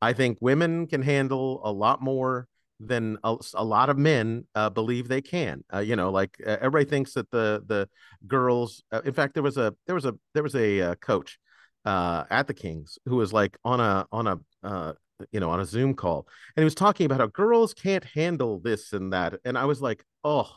I 0.00 0.12
think 0.12 0.38
women 0.40 0.88
can 0.88 1.02
handle 1.02 1.60
a 1.62 1.70
lot 1.70 2.02
more 2.02 2.48
than 2.80 3.16
a, 3.22 3.36
a 3.54 3.64
lot 3.64 3.90
of 3.90 3.96
men 3.96 4.44
uh, 4.56 4.70
believe 4.70 5.06
they 5.06 5.20
can. 5.20 5.62
Uh, 5.72 5.78
you 5.78 5.94
know, 5.94 6.10
like 6.10 6.36
uh, 6.44 6.56
everybody 6.60 6.84
thinks 6.84 7.12
that 7.14 7.30
the 7.30 7.62
the 7.66 7.88
girls. 8.26 8.82
Uh, 8.90 9.02
in 9.04 9.12
fact, 9.12 9.34
there 9.34 9.42
was 9.44 9.56
a 9.56 9.72
there 9.86 9.94
was 9.94 10.04
a 10.04 10.14
there 10.34 10.42
was 10.42 10.56
a 10.56 10.80
uh, 10.80 10.94
coach 10.96 11.38
uh, 11.84 12.24
at 12.28 12.48
the 12.48 12.54
Kings 12.54 12.98
who 13.06 13.16
was 13.16 13.32
like 13.32 13.56
on 13.64 13.78
a 13.78 14.04
on 14.10 14.26
a 14.26 14.94
you 15.30 15.38
know 15.38 15.50
on 15.50 15.60
a 15.60 15.64
Zoom 15.64 15.94
call, 15.94 16.26
and 16.56 16.62
he 16.62 16.64
was 16.64 16.74
talking 16.74 17.06
about 17.06 17.20
how 17.20 17.28
girls 17.28 17.72
can't 17.72 18.04
handle 18.04 18.58
this 18.58 18.92
and 18.92 19.12
that, 19.12 19.34
and 19.44 19.56
I 19.56 19.66
was 19.66 19.80
like, 19.80 20.04
oh 20.24 20.50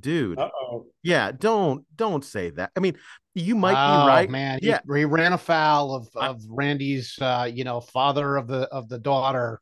dude. 0.00 0.38
Uh-oh. 0.38 0.86
Yeah, 1.02 1.32
don't 1.32 1.84
don't 1.94 2.24
say 2.24 2.50
that. 2.50 2.70
I 2.76 2.80
mean, 2.80 2.96
you 3.34 3.54
might 3.54 3.76
oh, 3.76 4.04
be 4.04 4.08
right, 4.08 4.30
man. 4.30 4.58
Yeah, 4.62 4.80
he, 4.86 5.00
he, 5.00 5.04
ran 5.04 5.32
afoul 5.32 5.94
of 5.94 6.08
of 6.16 6.42
Randy's, 6.48 7.18
uh, 7.20 7.50
you 7.52 7.64
know, 7.64 7.80
father 7.80 8.36
of 8.36 8.48
the 8.48 8.62
of 8.72 8.88
the 8.88 8.98
daughter. 8.98 9.60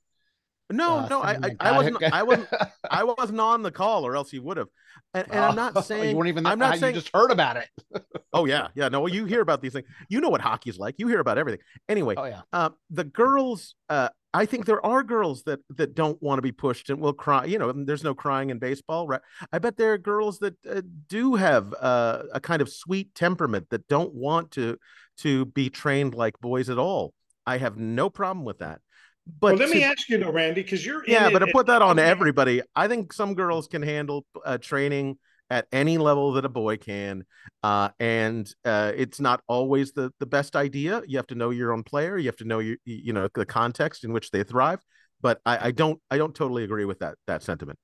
No, 0.70 0.98
uh, 0.98 1.08
no, 1.08 1.20
I, 1.20 1.32
I, 1.32 1.56
I, 1.60 1.76
wasn't, 1.76 2.02
I 2.02 2.22
wasn't, 2.22 2.48
I 2.90 3.04
wasn't 3.04 3.40
on 3.40 3.62
the 3.62 3.70
call, 3.70 4.06
or 4.06 4.16
else 4.16 4.30
he 4.30 4.38
would 4.38 4.56
have. 4.56 4.68
And, 5.12 5.26
and 5.30 5.40
I'm 5.40 5.54
not 5.54 5.84
saying 5.84 6.10
you 6.10 6.16
weren't 6.16 6.28
even. 6.28 6.46
I'm 6.46 6.58
not 6.58 6.78
saying 6.78 6.94
you 6.94 7.00
just 7.00 7.14
heard 7.14 7.30
about 7.30 7.58
it. 7.58 7.68
oh 8.32 8.46
yeah, 8.46 8.68
yeah. 8.74 8.88
No, 8.88 9.06
you 9.06 9.26
hear 9.26 9.42
about 9.42 9.60
these 9.60 9.74
things. 9.74 9.86
You 10.08 10.20
know 10.20 10.30
what 10.30 10.40
hockey's 10.40 10.78
like. 10.78 10.94
You 10.98 11.08
hear 11.08 11.20
about 11.20 11.36
everything. 11.36 11.60
Anyway, 11.88 12.14
oh 12.16 12.24
yeah. 12.24 12.42
Uh, 12.52 12.70
the 12.90 13.04
girls, 13.04 13.74
uh, 13.90 14.08
I 14.34 14.46
think 14.46 14.66
there 14.66 14.84
are 14.84 15.04
girls 15.04 15.44
that 15.44 15.60
that 15.70 15.94
don't 15.94 16.20
want 16.20 16.38
to 16.38 16.42
be 16.42 16.50
pushed 16.50 16.90
and 16.90 17.00
will 17.00 17.12
cry. 17.12 17.44
You 17.44 17.58
know, 17.58 17.72
there's 17.72 18.02
no 18.02 18.14
crying 18.14 18.50
in 18.50 18.58
baseball, 18.58 19.06
right? 19.06 19.20
I 19.52 19.60
bet 19.60 19.76
there 19.76 19.92
are 19.92 19.98
girls 19.98 20.40
that 20.40 20.54
uh, 20.68 20.82
do 21.08 21.36
have 21.36 21.72
uh, 21.80 22.24
a 22.32 22.40
kind 22.40 22.60
of 22.60 22.68
sweet 22.68 23.14
temperament 23.14 23.68
that 23.70 23.86
don't 23.86 24.12
want 24.12 24.50
to 24.52 24.76
to 25.18 25.44
be 25.44 25.70
trained 25.70 26.14
like 26.14 26.38
boys 26.40 26.68
at 26.68 26.78
all. 26.78 27.14
I 27.46 27.58
have 27.58 27.78
no 27.78 28.10
problem 28.10 28.44
with 28.44 28.58
that. 28.58 28.80
But 29.26 29.52
well, 29.52 29.60
let 29.60 29.68
to, 29.68 29.74
me 29.76 29.84
ask 29.84 30.08
you, 30.08 30.18
though, 30.18 30.32
Randy, 30.32 30.62
because 30.62 30.84
you're 30.84 31.04
yeah, 31.06 31.30
but 31.30 31.38
to 31.38 31.46
put 31.46 31.66
that 31.68 31.80
on 31.80 31.98
everybody, 31.98 32.60
I 32.74 32.88
think 32.88 33.12
some 33.12 33.34
girls 33.34 33.68
can 33.68 33.82
handle 33.82 34.26
uh, 34.44 34.58
training 34.58 35.18
at 35.50 35.66
any 35.72 35.98
level 35.98 36.32
that 36.32 36.44
a 36.44 36.48
boy 36.48 36.76
can. 36.76 37.24
Uh, 37.62 37.90
and 38.00 38.52
uh, 38.64 38.92
it's 38.96 39.20
not 39.20 39.42
always 39.46 39.92
the, 39.92 40.10
the 40.18 40.26
best 40.26 40.56
idea. 40.56 41.02
You 41.06 41.18
have 41.18 41.26
to 41.28 41.34
know 41.34 41.50
your 41.50 41.72
own 41.72 41.82
player. 41.82 42.16
You 42.16 42.26
have 42.26 42.36
to 42.36 42.44
know 42.44 42.58
your, 42.60 42.76
you 42.84 43.12
know, 43.12 43.28
the 43.34 43.46
context 43.46 44.04
in 44.04 44.12
which 44.12 44.30
they 44.30 44.42
thrive. 44.42 44.80
But 45.20 45.40
I, 45.46 45.68
I 45.68 45.70
don't, 45.70 46.00
I 46.10 46.18
don't 46.18 46.34
totally 46.34 46.64
agree 46.64 46.84
with 46.84 46.98
that, 47.00 47.14
that 47.26 47.42
sentiment. 47.42 47.78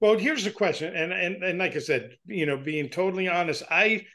Well, 0.00 0.16
here's 0.16 0.44
the 0.44 0.50
question. 0.50 0.94
And, 0.94 1.12
and, 1.12 1.42
and 1.42 1.58
like 1.58 1.74
I 1.76 1.80
said, 1.80 2.16
you 2.26 2.46
know, 2.46 2.56
being 2.56 2.88
totally 2.88 3.28
honest, 3.28 3.62
I, 3.70 4.06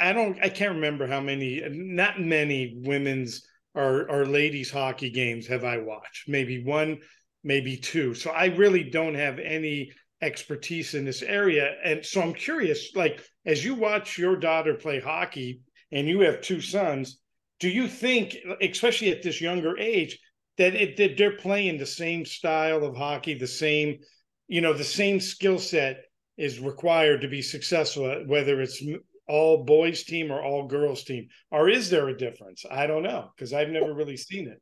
I 0.00 0.12
don't, 0.12 0.38
I 0.42 0.48
can't 0.48 0.74
remember 0.74 1.06
how 1.06 1.20
many, 1.20 1.62
not 1.70 2.20
many 2.20 2.80
women's 2.84 3.46
or, 3.74 4.10
or 4.10 4.26
ladies 4.26 4.70
hockey 4.70 5.10
games 5.10 5.46
have 5.46 5.62
I 5.62 5.78
watched. 5.78 6.28
Maybe 6.28 6.64
one, 6.64 6.98
maybe 7.44 7.76
two. 7.76 8.14
So 8.14 8.30
I 8.30 8.46
really 8.46 8.84
don't 8.84 9.14
have 9.14 9.38
any 9.38 9.92
expertise 10.20 10.94
in 10.94 11.04
this 11.04 11.22
area. 11.22 11.76
And 11.84 12.04
so 12.04 12.20
I'm 12.20 12.34
curious, 12.34 12.94
like, 12.94 13.22
as 13.46 13.64
you 13.64 13.74
watch 13.74 14.18
your 14.18 14.36
daughter 14.36 14.74
play 14.74 15.00
hockey 15.00 15.60
and 15.92 16.08
you 16.08 16.20
have 16.20 16.40
two 16.40 16.60
sons, 16.60 17.20
do 17.60 17.68
you 17.68 17.88
think, 17.88 18.36
especially 18.60 19.10
at 19.10 19.22
this 19.22 19.40
younger 19.40 19.76
age, 19.78 20.18
that, 20.58 20.74
it, 20.74 20.96
that 20.96 21.16
they're 21.16 21.36
playing 21.36 21.78
the 21.78 21.86
same 21.86 22.24
style 22.24 22.84
of 22.84 22.96
hockey, 22.96 23.34
the 23.34 23.46
same, 23.46 23.98
you 24.48 24.60
know, 24.60 24.72
the 24.72 24.84
same 24.84 25.20
skill 25.20 25.58
set 25.58 26.04
is 26.36 26.60
required 26.60 27.20
to 27.20 27.28
be 27.28 27.42
successful, 27.42 28.24
whether 28.26 28.60
it's 28.60 28.82
all 29.28 29.64
boys 29.64 30.04
team 30.04 30.32
or 30.32 30.42
all 30.42 30.66
girls 30.66 31.04
team, 31.04 31.28
or 31.50 31.68
is 31.68 31.90
there 31.90 32.08
a 32.08 32.16
difference? 32.16 32.64
I 32.70 32.86
don't 32.86 33.02
know 33.02 33.30
because 33.36 33.52
I've 33.52 33.68
never 33.68 33.92
really 33.92 34.16
seen 34.16 34.48
it. 34.48 34.60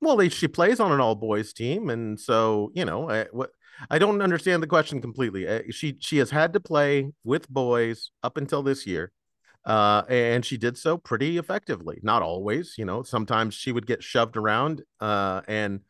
Well, 0.00 0.28
she 0.28 0.48
plays 0.48 0.80
on 0.80 0.92
an 0.92 1.00
all 1.00 1.14
boys 1.14 1.52
team, 1.52 1.90
and 1.90 2.18
so 2.18 2.70
you 2.74 2.84
know, 2.84 3.08
I, 3.10 3.26
what 3.32 3.50
I 3.90 3.98
don't 3.98 4.22
understand 4.22 4.62
the 4.62 4.66
question 4.66 5.00
completely. 5.00 5.46
Uh, 5.46 5.62
she 5.70 5.96
she 6.00 6.18
has 6.18 6.30
had 6.30 6.52
to 6.54 6.60
play 6.60 7.12
with 7.24 7.48
boys 7.48 8.10
up 8.22 8.36
until 8.36 8.62
this 8.62 8.86
year, 8.86 9.12
uh, 9.64 10.02
and 10.08 10.44
she 10.44 10.56
did 10.56 10.76
so 10.78 10.96
pretty 10.98 11.38
effectively. 11.38 11.98
Not 12.02 12.22
always, 12.22 12.74
you 12.78 12.84
know. 12.84 13.02
Sometimes 13.02 13.54
she 13.54 13.72
would 13.72 13.86
get 13.86 14.02
shoved 14.02 14.36
around, 14.36 14.82
uh, 15.00 15.42
and 15.48 15.80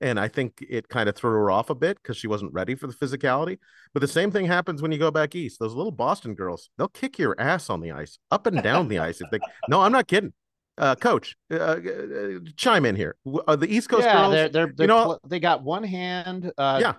and 0.00 0.20
I 0.20 0.28
think 0.28 0.64
it 0.68 0.88
kind 0.88 1.08
of 1.08 1.16
threw 1.16 1.30
her 1.30 1.50
off 1.50 1.70
a 1.70 1.74
bit 1.74 1.98
because 2.02 2.16
she 2.16 2.28
wasn't 2.28 2.52
ready 2.52 2.74
for 2.74 2.86
the 2.86 2.94
physicality. 2.94 3.58
But 3.92 4.00
the 4.00 4.08
same 4.08 4.30
thing 4.30 4.46
happens 4.46 4.80
when 4.80 4.92
you 4.92 4.98
go 4.98 5.10
back 5.10 5.34
east. 5.34 5.58
Those 5.58 5.74
little 5.74 5.92
Boston 5.92 6.34
girls, 6.34 6.70
they'll 6.78 6.88
kick 6.88 7.18
your 7.18 7.34
ass 7.40 7.68
on 7.70 7.80
the 7.80 7.92
ice, 7.92 8.18
up 8.30 8.46
and 8.46 8.62
down 8.62 8.88
the 8.88 8.98
ice. 9.00 9.20
If 9.20 9.30
they, 9.30 9.38
no, 9.68 9.80
I'm 9.80 9.92
not 9.92 10.06
kidding. 10.06 10.32
Uh, 10.76 10.94
coach, 10.94 11.36
uh, 11.52 11.56
uh, 11.56 12.38
chime 12.56 12.84
in 12.84 12.94
here. 12.94 13.16
Uh, 13.48 13.56
the 13.56 13.66
East 13.66 13.88
Coast 13.88 14.04
yeah, 14.04 14.16
girls, 14.16 14.32
they're, 14.32 14.48
they're, 14.48 14.66
they're 14.76 14.84
you 14.84 14.86
know- 14.86 15.04
pl- 15.04 15.20
they 15.26 15.40
got 15.40 15.64
one 15.64 15.82
hand, 15.82 16.52
uh, 16.56 16.78
Yeah. 16.80 16.94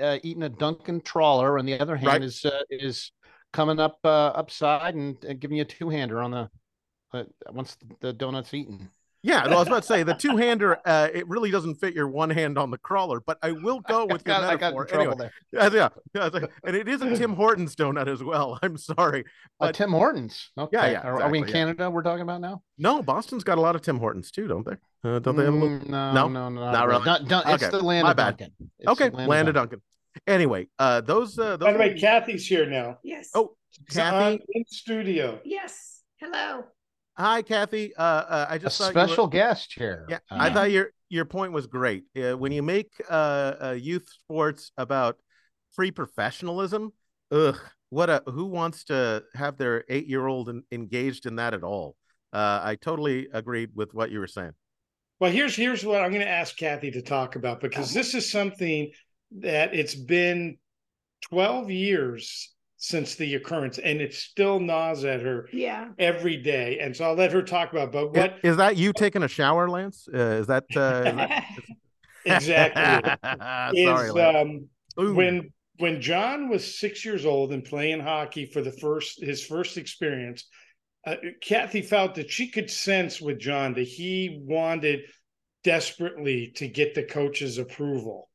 Uh, 0.00 0.18
eating 0.22 0.42
a 0.42 0.48
Dunkin' 0.48 1.00
cruller, 1.00 1.56
and 1.56 1.68
the 1.68 1.78
other 1.78 1.96
hand 1.96 2.08
Right. 2.08 2.22
is 2.22 2.44
uh, 2.44 2.62
is 2.70 3.12
coming 3.52 3.78
up 3.78 3.98
uh, 4.04 4.08
upside 4.34 4.94
and, 4.94 5.22
and 5.24 5.38
giving 5.38 5.56
you 5.56 5.62
a 5.62 5.66
two 5.66 5.88
hander 5.88 6.20
on 6.20 6.32
the 6.32 6.50
uh, 7.12 7.24
once 7.50 7.76
the 8.00 8.12
donut's 8.12 8.52
eaten. 8.52 8.90
Yeah, 9.26 9.44
well, 9.48 9.56
I 9.56 9.60
was 9.60 9.68
about 9.68 9.82
to 9.82 9.86
say 9.88 10.02
the 10.02 10.12
two 10.12 10.36
hander. 10.36 10.78
Uh, 10.84 11.08
it 11.12 11.26
really 11.26 11.50
doesn't 11.50 11.76
fit 11.76 11.94
your 11.94 12.06
one 12.08 12.28
hand 12.28 12.58
on 12.58 12.70
the 12.70 12.76
cruller, 12.76 13.20
but 13.20 13.38
I 13.42 13.52
will 13.52 13.80
go 13.80 14.04
with 14.04 14.24
your 14.26 14.36
Got- 14.36 14.44
I 14.44 14.56
got 14.56 14.72
in 14.74 14.78
metaphor. 14.78 15.00
Anyway, 15.00 15.14
there. 15.18 15.32
yeah, 15.52 15.70
yeah, 15.72 15.88
yeah, 16.14 16.28
like- 16.30 16.52
and 16.62 16.76
it 16.76 16.86
is 16.88 17.00
a 17.00 17.16
Tim 17.16 17.34
Hortons 17.34 17.74
donut 17.74 18.06
as 18.06 18.22
well. 18.22 18.58
I'm 18.62 18.76
sorry. 18.76 19.20
Uh, 19.58 19.66
But- 19.68 19.74
Tim 19.76 19.92
Hortons. 19.92 20.50
Okay. 20.58 20.92
yeah, 20.92 21.00
Are, 21.00 21.22
are 21.22 21.30
we 21.30 21.38
in 21.38 21.46
yeah. 21.46 21.52
Canada? 21.52 21.90
We're 21.90 22.02
talking 22.02 22.20
about 22.22 22.42
now. 22.42 22.62
No, 22.76 23.02
Boston's 23.02 23.44
got 23.44 23.56
a 23.56 23.62
lot 23.62 23.74
of 23.74 23.80
Tim 23.82 23.98
Hortons 23.98 24.30
too, 24.30 24.46
don't 24.46 24.66
they? 24.66 24.76
Uh, 25.08 25.18
don't 25.20 25.36
they 25.36 25.44
have 25.44 25.54
a 25.54 25.56
little? 25.56 25.78
Mm, 25.80 25.88
no, 25.88 26.12
No? 26.12 26.28
no, 26.28 26.48
no, 26.50 26.60
Not 26.60 26.72
not 26.72 26.86
really? 26.86 27.04
really. 27.04 27.18
Dun- 27.26 27.42
dun- 27.44 27.54
it's 27.54 27.68
the 27.68 27.80
land 27.82 28.04
my 28.04 28.10
of 28.10 28.16
bad. 28.18 28.36
Dunkin'. 28.36 28.54
It's 28.78 28.88
Okay, 28.90 29.08
the 29.08 29.16
land 29.26 29.48
of 29.48 29.54
Dunkin'. 29.54 29.80
Anyway, 30.26 30.68
uh, 30.78 31.00
those 31.00 31.38
uh, 31.38 31.56
those. 31.56 31.66
By 31.66 31.72
the 31.72 31.78
way, 31.78 31.98
Kathy's 31.98 32.46
here 32.46 32.66
now. 32.66 32.98
Yes. 33.02 33.30
Oh, 33.34 33.56
Kathy. 33.90 34.40
in 34.52 34.64
studio. 34.66 35.40
Yes. 35.44 36.02
Hello. 36.18 36.64
Hi, 37.16 37.42
Kathy. 37.42 37.94
Uh, 37.94 38.02
uh, 38.02 38.46
I 38.50 38.56
A 38.56 38.58
just 38.58 38.78
thought 38.78 38.94
you 38.94 39.00
were- 39.00 39.06
special 39.06 39.26
guest 39.28 39.72
here. 39.74 40.06
Yeah, 40.08 40.18
Uh, 40.30 40.36
I 40.40 40.50
thought 40.52 40.70
your 40.70 40.90
your 41.08 41.24
point 41.24 41.52
was 41.52 41.66
great. 41.68 42.04
Uh, 42.16 42.36
when 42.36 42.50
you 42.50 42.62
make 42.62 42.90
uh, 43.08 43.54
uh, 43.62 43.76
youth 43.78 44.08
sports 44.08 44.72
about 44.76 45.16
free 45.72 45.92
professionalism, 45.92 46.92
ugh, 47.30 47.58
what 47.90 48.10
a 48.10 48.22
who 48.26 48.46
wants 48.46 48.84
to 48.84 49.22
have 49.34 49.56
their 49.56 49.84
eight 49.88 50.06
year 50.08 50.26
old 50.26 50.50
engaged 50.72 51.26
in 51.26 51.36
that 51.36 51.54
at 51.54 51.62
all? 51.62 51.96
Uh, 52.32 52.60
I 52.64 52.74
totally 52.74 53.28
agreed 53.32 53.70
with 53.74 53.94
what 53.94 54.10
you 54.10 54.18
were 54.18 54.26
saying. 54.26 54.52
Well, 55.20 55.30
here's 55.30 55.54
here's 55.54 55.84
what 55.84 56.02
I'm 56.02 56.10
going 56.10 56.22
to 56.26 56.28
ask 56.28 56.56
Kathy 56.56 56.90
to 56.90 57.02
talk 57.02 57.36
about 57.36 57.60
because 57.60 57.94
this 57.94 58.14
is 58.14 58.28
something 58.30 58.90
that 59.38 59.72
it's 59.74 59.94
been 59.94 60.58
12 61.22 61.70
years 61.70 62.53
since 62.76 63.14
the 63.14 63.34
occurrence, 63.34 63.78
and 63.78 64.00
it 64.00 64.12
still 64.12 64.58
gnaws 64.60 65.04
at 65.04 65.22
her 65.22 65.48
Yeah. 65.52 65.88
every 65.98 66.36
day. 66.36 66.78
And 66.80 66.94
so 66.94 67.04
I'll 67.04 67.14
let 67.14 67.32
her 67.32 67.42
talk 67.42 67.72
about. 67.72 67.92
But 67.92 67.98
I- 68.16 68.20
what 68.20 68.38
is 68.42 68.56
that 68.56 68.76
you 68.76 68.92
taking 68.92 69.22
a 69.22 69.28
shower, 69.28 69.68
Lance? 69.68 70.08
Uh, 70.12 70.18
is 70.18 70.46
that 70.48 70.64
uh, 70.76 71.28
exactly 72.24 72.82
Sorry, 73.84 74.08
is 74.08 74.12
Lance. 74.14 74.36
um, 74.36 74.68
Ooh. 75.04 75.14
when 75.14 75.52
when 75.78 76.00
John 76.00 76.48
was 76.48 76.78
six 76.78 77.04
years 77.04 77.26
old 77.26 77.52
and 77.52 77.64
playing 77.64 78.00
hockey 78.00 78.46
for 78.46 78.60
the 78.62 78.70
first 78.72 79.22
his 79.22 79.44
first 79.44 79.76
experience, 79.76 80.46
uh, 81.06 81.16
Kathy 81.40 81.82
felt 81.82 82.14
that 82.16 82.30
she 82.30 82.48
could 82.48 82.70
sense 82.70 83.20
with 83.20 83.38
John 83.38 83.74
that 83.74 83.82
he 83.82 84.40
wanted 84.42 85.00
desperately 85.64 86.52
to 86.56 86.68
get 86.68 86.94
the 86.94 87.02
coach's 87.04 87.58
approval, 87.58 88.28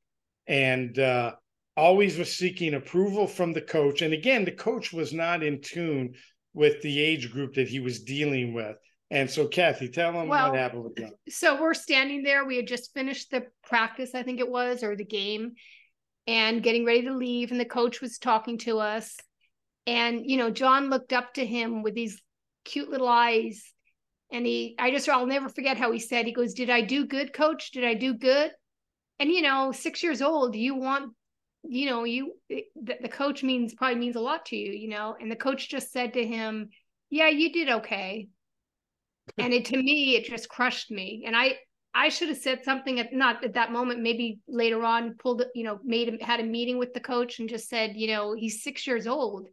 and 0.48 0.98
uh, 0.98 1.34
always 1.80 2.18
was 2.18 2.36
seeking 2.36 2.74
approval 2.74 3.26
from 3.26 3.54
the 3.54 3.62
coach. 3.62 4.02
And 4.02 4.14
again, 4.14 4.44
the 4.44 4.52
coach 4.52 4.92
was 4.92 5.14
not 5.14 5.42
in 5.44 5.62
tune 5.62 6.14
with 6.54 6.82
the 6.82 7.02
age 7.02 7.32
group 7.32 7.54
that 7.56 7.70
he 7.70 7.80
was 7.80 8.04
dealing 8.04 8.54
with. 8.54 8.76
And 9.12 9.30
so, 9.30 9.48
Kathy, 9.48 9.88
tell 9.88 10.12
him 10.12 10.28
Well, 10.28 10.52
what 10.52 10.60
happened 10.60 10.84
with 10.84 10.98
John. 10.98 11.12
so 11.30 11.60
we're 11.60 11.74
standing 11.74 12.22
there. 12.22 12.46
We 12.46 12.58
had 12.58 12.68
just 12.68 12.94
finished 12.94 13.32
the 13.32 13.46
practice, 13.64 14.14
I 14.14 14.24
think 14.24 14.40
it 14.40 14.50
was, 14.50 14.84
or 14.84 14.96
the 14.96 15.06
game, 15.06 15.54
and 16.28 16.62
getting 16.62 16.86
ready 16.86 17.04
to 17.04 17.16
leave. 17.16 17.52
And 17.52 17.60
the 17.60 17.66
coach 17.66 18.02
was 18.02 18.20
talking 18.20 18.58
to 18.60 18.80
us. 18.80 19.16
And, 19.88 20.22
you 20.26 20.38
know, 20.38 20.52
John 20.52 20.90
looked 20.90 21.14
up 21.14 21.34
to 21.36 21.46
him 21.46 21.82
with 21.82 21.96
these 21.96 22.22
cute 22.66 22.90
little 22.90 23.08
eyes. 23.08 23.64
And 24.32 24.46
he, 24.46 24.76
I 24.78 24.92
just, 24.92 25.10
I'll 25.10 25.26
never 25.26 25.50
forget 25.50 25.78
how 25.78 25.92
he 25.92 26.00
said, 26.00 26.26
he 26.28 26.34
goes, 26.34 26.54
Did 26.54 26.70
I 26.70 26.82
do 26.82 27.08
good, 27.08 27.34
coach? 27.34 27.72
Did 27.72 27.86
I 27.86 27.96
do 27.96 28.14
good? 28.14 28.52
And, 29.20 29.32
you 29.32 29.42
know, 29.42 29.72
six 29.72 30.04
years 30.04 30.22
old, 30.22 30.56
you 30.56 30.76
want, 30.76 31.14
you 31.64 31.86
know, 31.90 32.04
you, 32.04 32.34
the, 32.50 32.96
the 33.02 33.10
coach 33.10 33.44
means 33.44 33.74
probably 33.74 34.00
means 34.00 34.16
a 34.16 34.22
lot 34.22 34.46
to 34.48 34.56
you, 34.56 34.72
you 34.72 34.90
know. 34.90 35.16
And 35.20 35.32
the 35.32 35.36
coach 35.36 35.70
just 35.70 35.92
said 35.92 36.14
to 36.14 36.26
him, 36.26 36.70
Yeah, 37.10 37.28
you 37.28 37.52
did 37.52 37.70
okay. 37.70 38.28
And 39.38 39.54
it 39.54 39.66
to 39.66 39.78
me 39.78 40.16
it 40.16 40.26
just 40.26 40.50
crushed 40.50 40.90
me. 40.90 41.24
And 41.26 41.36
i 41.36 41.58
i 41.94 42.10
should 42.10 42.30
have 42.30 42.38
said 42.38 42.64
something 42.64 43.00
at 43.00 43.12
not 43.14 43.44
at 43.44 43.56
that 43.56 43.72
moment 43.72 44.00
maybe 44.00 44.40
later 44.48 44.84
on 44.84 45.16
pulled 45.16 45.44
you 45.56 45.64
know 45.64 45.80
made 45.84 46.08
him 46.08 46.20
had 46.20 46.40
a 46.40 46.44
meeting 46.44 46.78
with 46.78 46.94
the 46.94 47.00
coach 47.00 47.40
and 47.40 47.50
just 47.50 47.68
said 47.68 47.94
you 47.96 48.06
know 48.06 48.34
he's 48.34 48.64
six 48.64 48.88
years 48.88 49.06
old. 49.08 49.48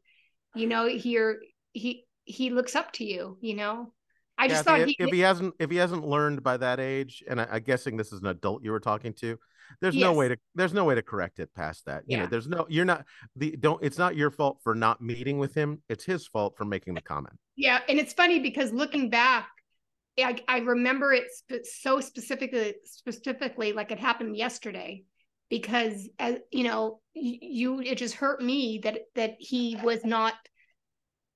You 0.54 0.66
know 0.72 0.86
here 0.86 1.40
he 1.72 2.04
he 2.24 2.50
looks 2.50 2.74
up 2.74 2.92
to 2.92 3.04
you 3.04 3.36
you 3.40 3.54
know? 3.54 3.92
I 4.38 4.48
just 4.48 4.64
thought 4.64 4.80
if, 4.80 4.88
he, 4.88 4.96
if 4.98 5.10
he 5.10 5.20
hasn't 5.20 5.54
if 5.58 5.70
he 5.70 5.76
hasn't 5.76 6.06
learned 6.06 6.42
by 6.42 6.56
that 6.58 6.78
age, 6.78 7.24
and 7.26 7.40
I, 7.40 7.48
I'm 7.52 7.62
guessing 7.62 7.96
this 7.96 8.12
is 8.12 8.20
an 8.20 8.26
adult 8.26 8.62
you 8.62 8.70
were 8.70 8.80
talking 8.80 9.14
to, 9.14 9.38
there's 9.80 9.96
no 9.96 10.12
way 10.12 10.28
to 10.28 10.36
there's 10.54 10.72
no 10.72 10.84
way 10.84 10.94
to 10.94 11.02
correct 11.02 11.38
it 11.38 11.54
past 11.54 11.84
that. 11.86 12.04
You 12.06 12.18
know, 12.18 12.26
there's 12.26 12.48
no 12.48 12.66
you're 12.68 12.84
not 12.84 13.04
the 13.34 13.56
don't 13.56 13.82
it's 13.82 13.98
not 13.98 14.16
your 14.16 14.30
fault 14.30 14.58
for 14.62 14.74
not 14.74 15.00
meeting 15.00 15.38
with 15.38 15.54
him. 15.54 15.82
It's 15.88 16.04
his 16.04 16.26
fault 16.26 16.56
for 16.56 16.64
making 16.64 16.94
the 16.94 17.00
comment. 17.02 17.36
yeah 17.56 17.80
and 17.88 17.98
it's 17.98 18.12
funny 18.12 18.38
because 18.40 18.72
looking 18.72 19.10
back 19.10 19.48
I, 20.18 20.38
I 20.48 20.58
remember 20.58 21.12
it 21.12 21.26
sp- 21.28 21.64
so 21.64 22.00
specifically 22.00 22.74
specifically 22.84 23.72
like 23.72 23.90
it 23.92 23.98
happened 23.98 24.36
yesterday 24.36 25.04
because 25.50 26.08
as 26.18 26.38
you 26.50 26.64
know 26.64 27.00
you 27.14 27.80
it 27.80 27.98
just 27.98 28.14
hurt 28.14 28.42
me 28.42 28.80
that 28.84 28.98
that 29.14 29.36
he 29.38 29.76
was 29.82 30.04
not 30.04 30.34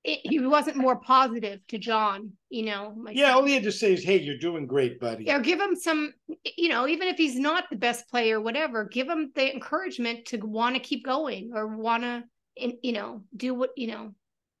it, 0.03 0.19
he 0.23 0.39
wasn't 0.39 0.77
more 0.77 0.95
positive 0.97 1.59
to 1.67 1.77
john 1.77 2.31
you 2.49 2.63
know 2.63 2.93
my 2.95 3.13
Yeah, 3.13 3.31
all 3.33 3.45
he 3.45 3.53
had 3.53 3.63
to 3.63 3.71
say 3.71 3.93
is, 3.93 4.03
"Hey, 4.03 4.17
you're 4.19 4.37
doing 4.37 4.65
great, 4.65 4.99
buddy." 4.99 5.25
Yeah, 5.25 5.39
give 5.39 5.59
him 5.59 5.75
some 5.75 6.13
you 6.57 6.69
know 6.69 6.87
even 6.87 7.07
if 7.07 7.17
he's 7.17 7.37
not 7.37 7.69
the 7.69 7.75
best 7.75 8.09
player 8.09 8.39
whatever 8.41 8.85
give 8.85 9.07
him 9.07 9.31
the 9.35 9.53
encouragement 9.53 10.25
to 10.27 10.37
want 10.37 10.75
to 10.75 10.81
keep 10.81 11.05
going 11.05 11.51
or 11.53 11.67
want 11.67 12.03
to 12.03 12.23
you 12.57 12.93
know 12.93 13.23
do 13.35 13.53
what 13.53 13.71
you 13.75 13.87
know 13.87 14.13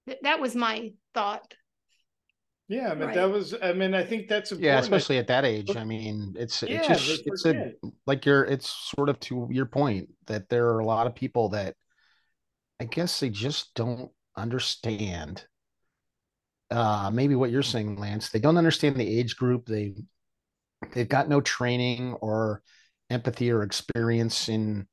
Th- 0.07 0.19
that 0.23 0.39
was 0.39 0.55
my 0.55 0.93
thought 1.13 1.53
Yeah, 2.67 2.89
I 2.91 2.95
mean 2.95 3.07
Right. 3.07 3.15
that 3.15 3.25
was. 3.29 3.53
I 3.61 3.73
mean, 3.73 3.93
I 3.93 4.03
think 4.05 4.29
that's 4.29 4.51
important. 4.51 4.73
yeah, 4.73 4.79
especially 4.79 5.17
at 5.17 5.27
that 5.27 5.43
age. 5.43 5.75
I 5.75 5.83
mean, 5.83 6.35
it's 6.37 6.63
Yeah, 6.63 6.73
it's 6.73 6.87
just 6.87 7.27
it's 7.27 7.45
a 7.45 7.73
like 8.05 8.25
you're 8.25 8.45
it's 8.45 8.69
sort 8.69 9.09
of 9.09 9.19
to 9.21 9.47
your 9.51 9.65
point 9.65 10.09
that 10.27 10.47
there 10.49 10.67
are 10.69 10.79
a 10.79 10.85
lot 10.85 11.05
of 11.07 11.13
people 11.15 11.49
that 11.49 11.75
I 12.79 12.85
guess 12.85 13.19
they 13.19 13.29
just 13.29 13.73
don't 13.75 14.11
understand 14.35 15.45
uh 16.69 17.09
maybe 17.13 17.35
what 17.35 17.51
you're 17.51 17.63
saying, 17.63 17.97
Lance. 17.97 18.29
They 18.29 18.39
don't 18.39 18.57
understand 18.57 18.95
the 18.95 19.19
age 19.19 19.35
group. 19.35 19.65
They 19.65 19.93
they've 20.93 21.09
got 21.09 21.29
no 21.29 21.41
training 21.41 22.13
or 22.15 22.61
empathy 23.09 23.51
or 23.51 23.63
experience 23.63 24.47
in 24.47 24.87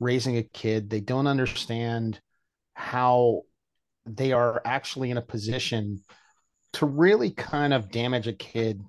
raising 0.00 0.38
a 0.38 0.42
kid. 0.42 0.88
They 0.88 1.00
don't 1.00 1.26
understand 1.26 2.20
how 2.74 3.42
they 4.06 4.32
are 4.32 4.62
actually 4.64 5.10
in 5.10 5.18
a 5.18 5.22
position 5.22 6.02
to 6.74 6.86
really 6.86 7.30
kind 7.30 7.74
of 7.74 7.90
damage 7.90 8.26
a 8.26 8.32
kid 8.32 8.82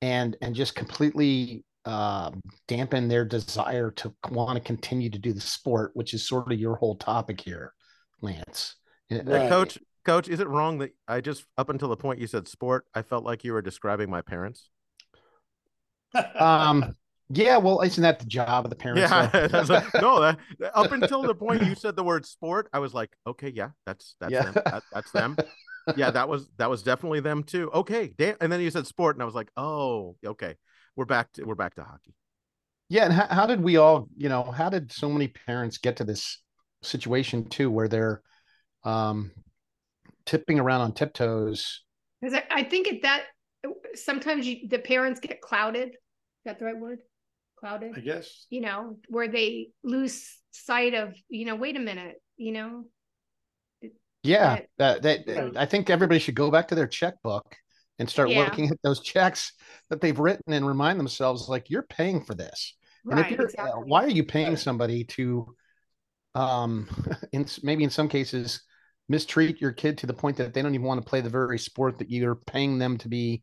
and 0.00 0.36
and 0.40 0.54
just 0.54 0.74
completely 0.74 1.64
uh, 1.84 2.30
dampen 2.68 3.08
their 3.08 3.24
desire 3.24 3.90
to 3.90 4.14
want 4.30 4.56
to 4.56 4.64
continue 4.64 5.10
to 5.10 5.18
do 5.18 5.32
the 5.32 5.40
sport, 5.40 5.90
which 5.94 6.14
is 6.14 6.26
sort 6.26 6.50
of 6.52 6.58
your 6.58 6.76
whole 6.76 6.96
topic 6.96 7.40
here, 7.40 7.72
Lance. 8.22 8.76
And, 9.10 9.28
uh, 9.28 9.32
Uh, 9.32 9.38
Right. 9.40 9.48
coach, 9.48 9.78
coach, 10.04 10.28
is 10.28 10.40
it 10.40 10.48
wrong 10.48 10.78
that 10.78 10.92
I 11.06 11.20
just 11.20 11.44
up 11.58 11.68
until 11.68 11.88
the 11.88 11.96
point 11.96 12.20
you 12.20 12.26
said 12.26 12.48
sport, 12.48 12.86
I 12.94 13.02
felt 13.02 13.24
like 13.24 13.44
you 13.44 13.52
were 13.52 13.62
describing 13.62 14.08
my 14.10 14.22
parents? 14.22 14.70
Um, 16.40 16.96
yeah, 17.34 17.56
well, 17.56 17.80
isn't 17.80 18.02
that 18.02 18.18
the 18.18 18.26
job 18.26 18.64
of 18.66 18.70
the 18.70 18.76
parents? 18.76 19.10
Yeah, 19.10 19.26
that's 19.48 19.70
like- 19.70 19.94
no. 20.00 20.20
That, 20.20 20.38
up 20.74 20.92
until 20.92 21.22
the 21.22 21.34
point 21.34 21.62
you 21.62 21.74
said 21.74 21.96
the 21.96 22.04
word 22.04 22.26
sport, 22.26 22.68
I 22.72 22.78
was 22.78 22.92
like, 22.92 23.10
okay, 23.26 23.48
yeah, 23.54 23.70
that's 23.86 24.16
that's 24.20 24.32
Yeah. 24.32 24.42
them. 24.44 24.54
That, 24.66 24.82
that's 24.92 25.10
them. 25.12 25.36
Yeah, 25.96 26.10
that 26.10 26.28
was 26.28 26.48
that 26.58 26.68
was 26.68 26.82
definitely 26.82 27.20
them 27.20 27.42
too. 27.42 27.70
Okay, 27.72 28.12
damn. 28.18 28.36
And 28.40 28.52
then 28.52 28.60
you 28.60 28.70
said 28.70 28.86
sport, 28.86 29.16
and 29.16 29.22
I 29.22 29.26
was 29.26 29.34
like, 29.34 29.50
oh, 29.56 30.16
okay, 30.24 30.56
we're 30.94 31.06
back 31.06 31.32
to 31.32 31.44
we're 31.44 31.54
back 31.54 31.74
to 31.76 31.82
hockey. 31.84 32.14
Yeah, 32.90 33.04
and 33.06 33.12
how, 33.14 33.26
how 33.28 33.46
did 33.46 33.62
we 33.62 33.78
all, 33.78 34.08
you 34.14 34.28
know, 34.28 34.42
how 34.42 34.68
did 34.68 34.92
so 34.92 35.08
many 35.08 35.28
parents 35.28 35.78
get 35.78 35.96
to 35.96 36.04
this 36.04 36.42
situation 36.82 37.48
too, 37.48 37.70
where 37.70 37.88
they're 37.88 38.22
um, 38.84 39.32
tipping 40.26 40.58
around 40.58 40.82
on 40.82 40.92
tiptoes. 40.92 41.82
Because 42.20 42.34
I, 42.34 42.60
I 42.60 42.62
think 42.64 42.88
it 42.88 43.02
that 43.02 43.24
sometimes 43.94 44.46
you, 44.46 44.68
the 44.68 44.78
parents 44.78 45.20
get 45.20 45.40
clouded. 45.40 45.88
Is 45.90 46.44
that 46.44 46.58
the 46.58 46.64
right 46.64 46.78
word? 46.78 47.00
Clouded. 47.58 47.92
I 47.96 48.00
guess. 48.00 48.46
You 48.50 48.60
know, 48.60 48.98
where 49.08 49.28
they 49.28 49.68
lose 49.84 50.36
sight 50.50 50.94
of, 50.94 51.14
you 51.28 51.46
know, 51.46 51.54
wait 51.54 51.76
a 51.76 51.80
minute, 51.80 52.16
you 52.36 52.52
know. 52.52 52.84
Yeah, 54.22 54.50
Right. 54.50 54.68
that 54.78 55.02
that 55.02 55.52
I 55.56 55.66
think 55.66 55.90
everybody 55.90 56.20
should 56.20 56.36
go 56.36 56.50
back 56.50 56.68
to 56.68 56.74
their 56.74 56.86
checkbook 56.86 57.56
and 57.98 58.08
start 58.08 58.30
Yeah. 58.30 58.44
looking 58.44 58.70
at 58.70 58.78
those 58.82 59.00
checks 59.04 59.52
that 59.90 60.00
they've 60.00 60.18
written 60.18 60.52
and 60.52 60.66
remind 60.66 60.98
themselves 60.98 61.48
like 61.48 61.70
you're 61.70 61.82
paying 61.82 62.24
for 62.24 62.34
this. 62.34 62.76
And 63.10 63.18
if 63.18 63.26
Right. 63.26 63.38
you're, 63.38 63.50
uh, 63.58 63.80
why 63.80 64.04
are 64.04 64.10
you 64.10 64.24
paying 64.24 64.56
somebody 64.56 65.04
to, 65.04 65.54
um, 66.34 66.88
in 67.32 67.46
maybe 67.62 67.84
in 67.84 67.90
some 67.90 68.08
cases, 68.08 68.62
mistreat 69.08 69.60
your 69.60 69.72
kid 69.72 69.98
to 69.98 70.06
the 70.06 70.14
point 70.14 70.36
that 70.36 70.54
they 70.54 70.62
don't 70.62 70.74
even 70.74 70.86
want 70.86 71.02
to 71.02 71.08
play 71.08 71.20
the 71.20 71.30
very 71.30 71.58
sport 71.58 71.98
that 71.98 72.10
you're 72.10 72.36
paying 72.36 72.78
them 72.78 72.98
to 72.98 73.08
be 73.08 73.42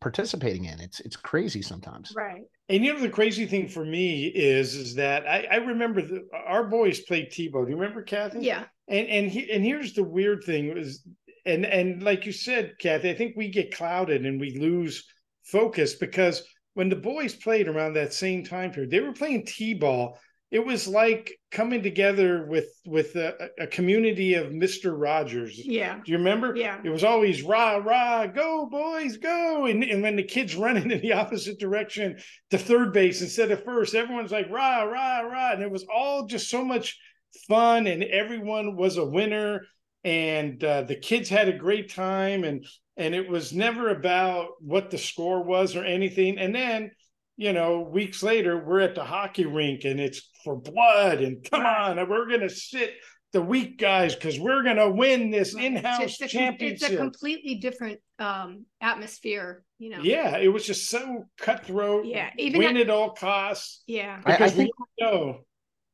participating 0.00 0.66
in? 0.66 0.80
It's 0.80 1.00
it's 1.00 1.16
crazy 1.16 1.62
sometimes. 1.62 2.12
Right. 2.16 2.42
And 2.68 2.84
you 2.84 2.92
know 2.92 3.00
the 3.00 3.08
crazy 3.08 3.46
thing 3.46 3.68
for 3.68 3.84
me 3.84 4.26
is 4.26 4.74
is 4.74 4.94
that 4.96 5.26
I, 5.26 5.46
I 5.50 5.56
remember 5.56 6.02
the, 6.02 6.26
our 6.46 6.64
boys 6.64 7.00
played 7.00 7.30
T-ball. 7.30 7.64
Do 7.64 7.70
you 7.70 7.76
remember 7.76 8.02
Kathy? 8.02 8.40
Yeah. 8.40 8.64
And 8.88 9.08
and 9.08 9.30
he, 9.30 9.50
and 9.50 9.64
here's 9.64 9.94
the 9.94 10.04
weird 10.04 10.44
thing 10.44 10.76
is 10.76 11.06
and 11.46 11.64
and 11.64 12.02
like 12.02 12.26
you 12.26 12.32
said, 12.32 12.74
Kathy, 12.78 13.10
I 13.10 13.14
think 13.14 13.36
we 13.36 13.48
get 13.48 13.74
clouded 13.74 14.26
and 14.26 14.40
we 14.40 14.58
lose 14.58 15.04
focus 15.44 15.94
because 15.94 16.42
when 16.74 16.88
the 16.88 16.96
boys 16.96 17.34
played 17.34 17.68
around 17.68 17.94
that 17.94 18.12
same 18.12 18.44
time 18.44 18.70
period, 18.70 18.90
they 18.90 19.00
were 19.00 19.12
playing 19.12 19.46
T-ball. 19.46 20.18
It 20.50 20.64
was 20.64 20.88
like 20.88 21.38
coming 21.50 21.82
together 21.82 22.46
with 22.46 22.68
with 22.86 23.16
a, 23.16 23.50
a 23.60 23.66
community 23.66 24.34
of 24.34 24.52
Mister 24.52 24.96
Rogers. 24.96 25.58
Yeah. 25.62 26.00
Do 26.04 26.10
you 26.10 26.18
remember? 26.18 26.54
Yeah. 26.56 26.80
It 26.82 26.88
was 26.88 27.04
always 27.04 27.42
rah 27.42 27.76
rah, 27.76 28.26
go 28.26 28.66
boys, 28.66 29.18
go. 29.18 29.66
And, 29.66 29.84
and 29.84 30.02
when 30.02 30.16
the 30.16 30.22
kids 30.22 30.56
running 30.56 30.90
in 30.90 31.00
the 31.00 31.12
opposite 31.12 31.58
direction 31.58 32.18
to 32.50 32.58
third 32.58 32.92
base 32.92 33.20
instead 33.20 33.50
of 33.50 33.62
first, 33.64 33.94
everyone's 33.94 34.32
like 34.32 34.50
rah 34.50 34.82
rah 34.84 35.20
rah, 35.20 35.52
and 35.52 35.62
it 35.62 35.70
was 35.70 35.84
all 35.92 36.26
just 36.26 36.48
so 36.48 36.64
much 36.64 36.98
fun, 37.46 37.86
and 37.86 38.02
everyone 38.04 38.76
was 38.76 38.96
a 38.96 39.04
winner, 39.04 39.66
and 40.04 40.62
uh, 40.64 40.82
the 40.82 40.96
kids 40.96 41.28
had 41.28 41.48
a 41.48 41.58
great 41.58 41.92
time, 41.92 42.44
and 42.44 42.64
and 42.96 43.14
it 43.14 43.28
was 43.28 43.52
never 43.52 43.90
about 43.90 44.48
what 44.60 44.90
the 44.90 44.98
score 44.98 45.42
was 45.42 45.76
or 45.76 45.84
anything. 45.84 46.38
And 46.38 46.54
then, 46.54 46.90
you 47.38 47.52
know, 47.54 47.80
weeks 47.80 48.22
later, 48.22 48.58
we're 48.58 48.80
at 48.80 48.94
the 48.96 49.04
hockey 49.04 49.46
rink, 49.46 49.84
and 49.84 49.98
it's 50.00 50.28
for 50.44 50.56
blood, 50.56 51.20
and 51.22 51.48
come 51.50 51.64
on, 51.64 51.96
we're 52.08 52.28
gonna 52.28 52.50
sit 52.50 52.92
the 53.32 53.40
weak 53.40 53.78
guys 53.78 54.14
because 54.14 54.40
we're 54.40 54.62
gonna 54.64 54.90
win 54.90 55.30
this 55.30 55.54
in-house 55.54 56.00
It's 56.02 56.16
a 56.16 56.24
com- 56.24 56.28
championship. 56.28 56.82
It's 56.82 56.94
a 56.94 56.96
completely 56.96 57.54
different 57.56 58.00
um 58.18 58.64
atmosphere, 58.80 59.62
you 59.78 59.90
know. 59.90 60.00
Yeah, 60.02 60.36
it 60.38 60.48
was 60.48 60.66
just 60.66 60.88
so 60.90 61.26
cutthroat. 61.38 62.06
Yeah, 62.06 62.30
even 62.38 62.58
win 62.58 62.76
at- 62.76 62.82
at 62.82 62.90
all 62.90 63.10
costs. 63.10 63.82
Yeah. 63.86 64.20
I- 64.26 64.44
I 64.44 64.48
think- 64.50 64.72
we 64.78 65.04
know. 65.04 65.44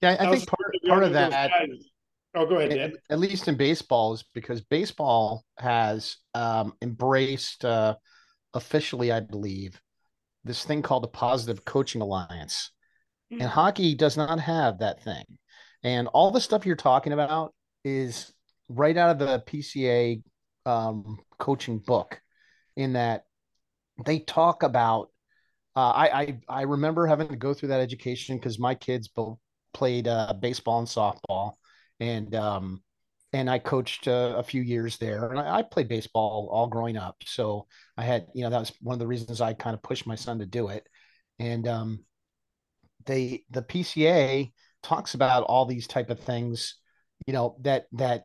Yeah, 0.00 0.16
I 0.18 0.24
how 0.24 0.32
think 0.32 0.46
part 0.48 0.60
scared 0.76 0.90
part 0.90 1.04
of 1.04 1.12
that 1.12 1.30
guys. 1.50 1.68
Oh, 2.36 2.46
go 2.46 2.56
ahead, 2.56 2.72
at, 2.76 2.92
at 3.10 3.18
least 3.20 3.46
in 3.48 3.56
baseball 3.56 4.12
is 4.14 4.24
because 4.34 4.60
baseball 4.62 5.44
has 5.58 6.16
um, 6.34 6.72
embraced 6.82 7.64
uh, 7.64 7.94
officially, 8.54 9.12
I 9.12 9.20
believe, 9.20 9.80
this 10.44 10.64
thing 10.64 10.82
called 10.82 11.02
the 11.02 11.08
Positive 11.08 11.64
Coaching 11.64 12.02
Alliance, 12.02 12.70
and 13.40 13.48
Mhm. 13.48 13.52
hockey 13.52 13.94
does 13.94 14.16
not 14.16 14.40
have 14.40 14.78
that 14.78 15.02
thing. 15.02 15.24
And 15.82 16.08
all 16.08 16.30
the 16.30 16.40
stuff 16.40 16.66
you're 16.66 16.76
talking 16.76 17.12
about 17.12 17.54
is 17.84 18.32
right 18.68 18.96
out 18.96 19.10
of 19.10 19.18
the 19.18 19.40
PCA 19.46 20.22
um, 20.66 21.18
coaching 21.38 21.78
book, 21.78 22.22
in 22.76 22.94
that 22.94 23.26
they 24.07 24.20
talk 24.20 24.62
about. 24.62 25.11
Uh, 25.76 25.90
I, 25.90 26.22
I 26.22 26.40
I 26.48 26.62
remember 26.62 27.07
having 27.07 27.28
to 27.30 27.37
go 27.37 27.54
through 27.54 27.70
that 27.70 27.80
education 27.80 28.37
because 28.38 28.61
my 28.61 28.76
kids 28.76 29.09
both 29.09 29.40
played 29.72 30.07
uh, 30.07 30.35
baseball 30.35 30.78
and 30.78 30.88
softball, 30.88 31.54
and 32.00 32.35
um, 32.37 32.84
and 33.35 33.51
I 33.51 33.59
coached 33.59 34.07
uh, 34.07 34.35
a 34.37 34.44
few 34.44 34.62
years 34.62 34.97
there, 34.99 35.29
and 35.29 35.40
I, 35.40 35.57
I 35.57 35.62
played 35.62 35.88
baseball 35.88 36.49
all 36.53 36.68
growing 36.68 36.97
up. 36.97 37.16
So 37.25 37.66
I 37.97 38.05
had, 38.05 38.29
you 38.33 38.44
know, 38.44 38.51
that 38.51 38.61
was 38.61 38.73
one 38.81 38.94
of 38.94 39.01
the 39.01 39.09
reasons 39.09 39.40
I 39.40 39.55
kind 39.55 39.75
of 39.75 39.83
pushed 39.83 40.07
my 40.07 40.14
son 40.14 40.38
to 40.38 40.47
do 40.47 40.68
it. 40.68 40.87
And 41.40 41.66
um, 41.66 42.05
they, 43.07 43.42
the 43.51 43.62
PCA 43.62 44.53
talks 44.85 45.14
about 45.14 45.42
all 45.42 45.66
these 45.66 45.88
type 45.88 46.11
of 46.11 46.20
things, 46.20 46.77
you 47.27 47.33
know, 47.33 47.57
that 47.62 47.87
that 47.94 48.23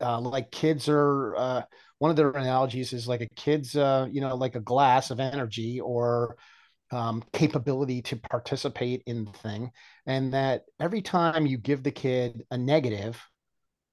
uh, 0.00 0.20
like 0.20 0.52
kids 0.52 0.88
are. 0.88 1.36
Uh, 1.36 1.62
one 1.98 2.12
of 2.12 2.16
their 2.16 2.30
analogies 2.30 2.92
is 2.92 3.08
like 3.08 3.22
a 3.22 3.28
kid's, 3.34 3.74
uh, 3.74 4.06
you 4.08 4.20
know, 4.20 4.36
like 4.36 4.54
a 4.54 4.60
glass 4.60 5.10
of 5.10 5.18
energy 5.18 5.80
or 5.80 6.36
um, 6.92 7.24
capability 7.32 8.02
to 8.02 8.14
participate 8.14 9.02
in 9.06 9.24
the 9.24 9.32
thing, 9.32 9.72
and 10.06 10.32
that 10.32 10.62
every 10.78 11.02
time 11.02 11.44
you 11.44 11.58
give 11.58 11.82
the 11.82 11.90
kid 11.90 12.44
a 12.52 12.56
negative 12.56 13.20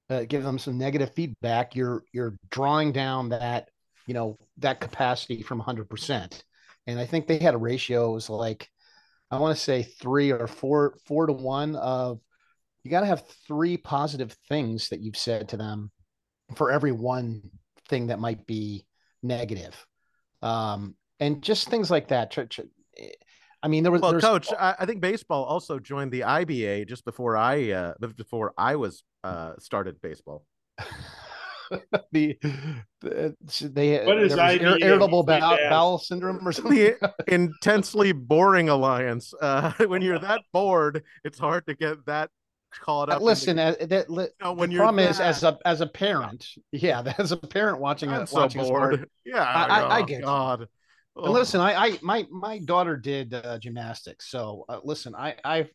uh, 0.08 0.24
give 0.28 0.42
them 0.42 0.58
some 0.58 0.78
negative 0.78 1.12
feedback, 1.14 1.74
you're 1.74 2.02
you're 2.12 2.36
drawing 2.50 2.92
down 2.92 3.30
that 3.30 3.68
you 4.06 4.14
know 4.14 4.38
that 4.58 4.80
capacity 4.80 5.42
from 5.42 5.60
100%. 5.60 6.42
And 6.86 7.00
I 7.00 7.06
think 7.06 7.26
they 7.26 7.38
had 7.38 7.54
a 7.54 7.58
ratio 7.58 8.10
it 8.10 8.14
was 8.14 8.30
like 8.30 8.68
I 9.30 9.38
want 9.38 9.56
to 9.56 9.62
say 9.62 9.82
three 9.82 10.30
or 10.30 10.46
four 10.46 10.96
four 11.06 11.26
to 11.26 11.32
one 11.32 11.74
of 11.76 12.20
you 12.84 12.90
got 12.90 13.00
to 13.00 13.06
have 13.06 13.24
three 13.48 13.76
positive 13.76 14.36
things 14.48 14.90
that 14.90 15.00
you've 15.00 15.16
said 15.16 15.48
to 15.48 15.56
them 15.56 15.90
for 16.54 16.70
every 16.70 16.92
one 16.92 17.42
thing 17.88 18.06
that 18.08 18.20
might 18.20 18.46
be 18.46 18.86
negative. 19.24 19.74
Um, 20.42 20.94
and 21.18 21.42
just 21.42 21.68
things 21.68 21.90
like 21.90 22.08
that. 22.08 22.30
Tr- 22.30 22.42
I 23.62 23.68
mean, 23.68 23.82
there 23.82 23.92
was 23.92 24.00
Well, 24.02 24.12
there's- 24.12 24.24
coach, 24.24 24.48
I, 24.58 24.74
I 24.80 24.86
think 24.86 25.00
baseball 25.00 25.44
also 25.44 25.78
joined 25.78 26.12
the 26.12 26.20
IBA 26.20 26.86
just 26.88 27.04
before 27.04 27.36
I 27.36 27.70
uh 27.72 27.94
before 28.16 28.52
I 28.56 28.76
was 28.76 29.02
uh 29.24 29.54
started 29.58 30.00
baseball. 30.00 30.44
the, 32.12 32.38
the 33.00 33.34
they 33.72 34.04
What 34.04 34.18
is 34.22 34.34
there 34.36 34.52
ir- 34.54 34.58
IBA? 34.76 34.82
irritable 34.82 35.24
Please 35.24 35.40
bowel, 35.40 35.58
bowel 35.68 35.98
syndrome 35.98 36.46
or 36.46 36.52
something. 36.52 36.74
the 36.74 37.14
intensely 37.28 38.12
boring 38.12 38.68
alliance. 38.68 39.34
Uh, 39.40 39.72
when 39.86 40.00
you're 40.02 40.18
that 40.20 40.42
bored, 40.52 41.02
it's 41.24 41.38
hard 41.38 41.66
to 41.66 41.74
get 41.74 42.04
that 42.06 42.30
caught 42.80 43.08
up. 43.08 43.16
in 43.16 43.20
the- 43.20 43.24
Listen, 43.24 43.58
uh, 43.58 43.74
that, 43.80 44.08
li- 44.10 44.28
No, 44.40 44.52
when 44.52 44.68
the 44.68 44.74
you're 44.76 44.84
problem 44.84 45.04
is 45.08 45.18
as 45.18 45.42
a 45.42 45.58
as 45.64 45.80
a 45.80 45.86
parent, 45.86 46.46
yeah, 46.72 47.02
as 47.18 47.32
a 47.32 47.36
parent 47.36 47.80
watching 47.80 48.10
I'm 48.10 48.22
a 48.22 48.26
so 48.28 48.36
watching 48.42 48.60
a 48.60 48.64
sport. 48.66 48.90
bored. 48.98 49.10
Yeah, 49.24 49.42
I- 49.42 49.80
I- 49.80 49.96
I 49.96 50.02
get 50.02 50.20
you. 50.20 50.66
God. 51.16 51.24
And 51.24 51.32
Oh. 51.32 51.32
listen, 51.32 51.60
I, 51.60 51.74
I 51.74 51.98
my 52.02 52.26
my 52.30 52.58
daughter 52.58 52.96
did 52.96 53.34
uh, 53.34 53.58
gymnastics, 53.58 54.30
so 54.30 54.64
uh, 54.68 54.80
listen, 54.84 55.14
I 55.14 55.36
I've 55.44 55.70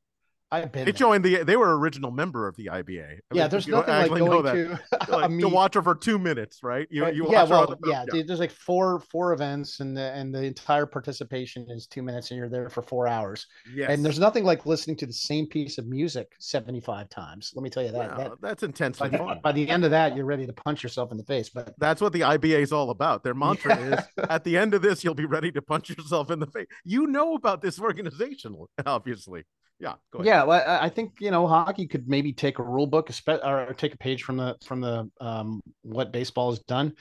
I've 0.53 0.71
been 0.71 0.85
They 0.85 0.91
there. 0.91 0.97
joined 0.97 1.23
the. 1.23 1.43
They 1.43 1.55
were 1.55 1.77
original 1.79 2.11
member 2.11 2.47
of 2.47 2.55
the 2.57 2.65
IBA. 2.67 2.99
I 2.99 3.19
yeah. 3.33 3.43
mean, 3.43 3.49
There's 3.49 3.67
nothing 3.67 3.93
like 3.93 4.09
going 4.09 4.43
to 4.43 4.79
Like, 5.09 5.39
to 5.39 5.47
watch 5.47 5.75
her 5.75 5.81
for 5.81 5.95
two 5.95 6.19
minutes, 6.19 6.61
right? 6.61 6.87
You, 6.91 7.05
Uh, 7.05 7.09
you 7.09 7.31
yeah, 7.31 7.43
well, 7.43 7.67
the- 7.67 7.89
yeah, 7.89 8.05
dude, 8.11 8.27
there's 8.27 8.39
like 8.39 8.51
four 8.51 8.99
four 9.11 9.31
events, 9.33 9.79
and 9.79 9.95
the 9.95 10.11
and 10.11 10.33
the 10.35 10.43
entire 10.43 10.85
participation 10.85 11.67
is 11.69 11.87
two 11.87 12.01
minutes, 12.01 12.31
and 12.31 12.37
you're 12.37 12.49
there 12.49 12.69
for 12.69 12.81
four 12.81 13.07
hours. 13.07 13.47
Yeah, 13.73 13.89
And 13.91 14.03
there's 14.03 14.19
nothing 14.19 14.43
like 14.43 14.65
listening 14.65 14.97
to 14.97 15.05
the 15.05 15.13
same 15.13 15.47
piece 15.47 15.77
of 15.77 15.87
music 15.87 16.33
75 16.39 17.09
times. 17.09 17.51
Let 17.55 17.63
me 17.63 17.69
tell 17.69 17.83
you 17.83 17.91
that. 17.91 18.09
Wow, 18.11 18.17
that 18.17 18.31
that's 18.41 18.61
by, 18.61 18.67
intensely 18.67 19.09
the, 19.09 19.17
fun. 19.19 19.39
by 19.43 19.51
the 19.53 19.69
end 19.69 19.85
of 19.85 19.91
that, 19.91 20.15
you're 20.15 20.25
ready 20.25 20.45
to 20.45 20.53
punch 20.53 20.83
yourself 20.83 21.11
in 21.11 21.17
the 21.17 21.23
face. 21.23 21.49
But 21.49 21.73
That's 21.77 22.01
what 22.01 22.11
the 22.13 22.21
IBA 22.21 22.61
is 22.61 22.71
all 22.73 22.89
about. 22.89 23.23
Their 23.23 23.33
mantra 23.33 23.77
Yeah. 23.79 23.95
is 23.99 24.05
at 24.29 24.43
the 24.43 24.57
end 24.57 24.73
of 24.73 24.81
this, 24.81 25.03
you'll 25.03 25.13
be 25.15 25.25
ready 25.25 25.51
to 25.53 25.61
punch 25.61 25.89
yourself 25.89 26.29
in 26.29 26.39
the 26.39 26.47
face. 26.47 26.67
You 26.83 27.07
know 27.07 27.35
about 27.35 27.61
this 27.61 27.79
organization, 27.79 28.55
obviously. 28.85 29.43
Yeah. 29.81 29.95
Go 30.13 30.19
ahead. 30.19 30.27
yeah, 30.27 30.43
well, 30.43 30.63
I 30.67 30.89
think 30.89 31.13
you 31.19 31.31
know 31.31 31.47
hockey 31.47 31.87
could 31.87 32.07
maybe 32.07 32.31
take 32.31 32.59
a 32.59 32.63
rule 32.63 32.85
book, 32.85 33.09
or 33.27 33.73
take 33.75 33.95
a 33.95 33.97
page 33.97 34.21
from 34.21 34.37
the 34.37 34.55
from 34.63 34.79
the 34.79 35.09
um 35.19 35.59
what 35.81 36.11
baseball 36.11 36.51
has 36.51 36.59
done. 36.59 36.93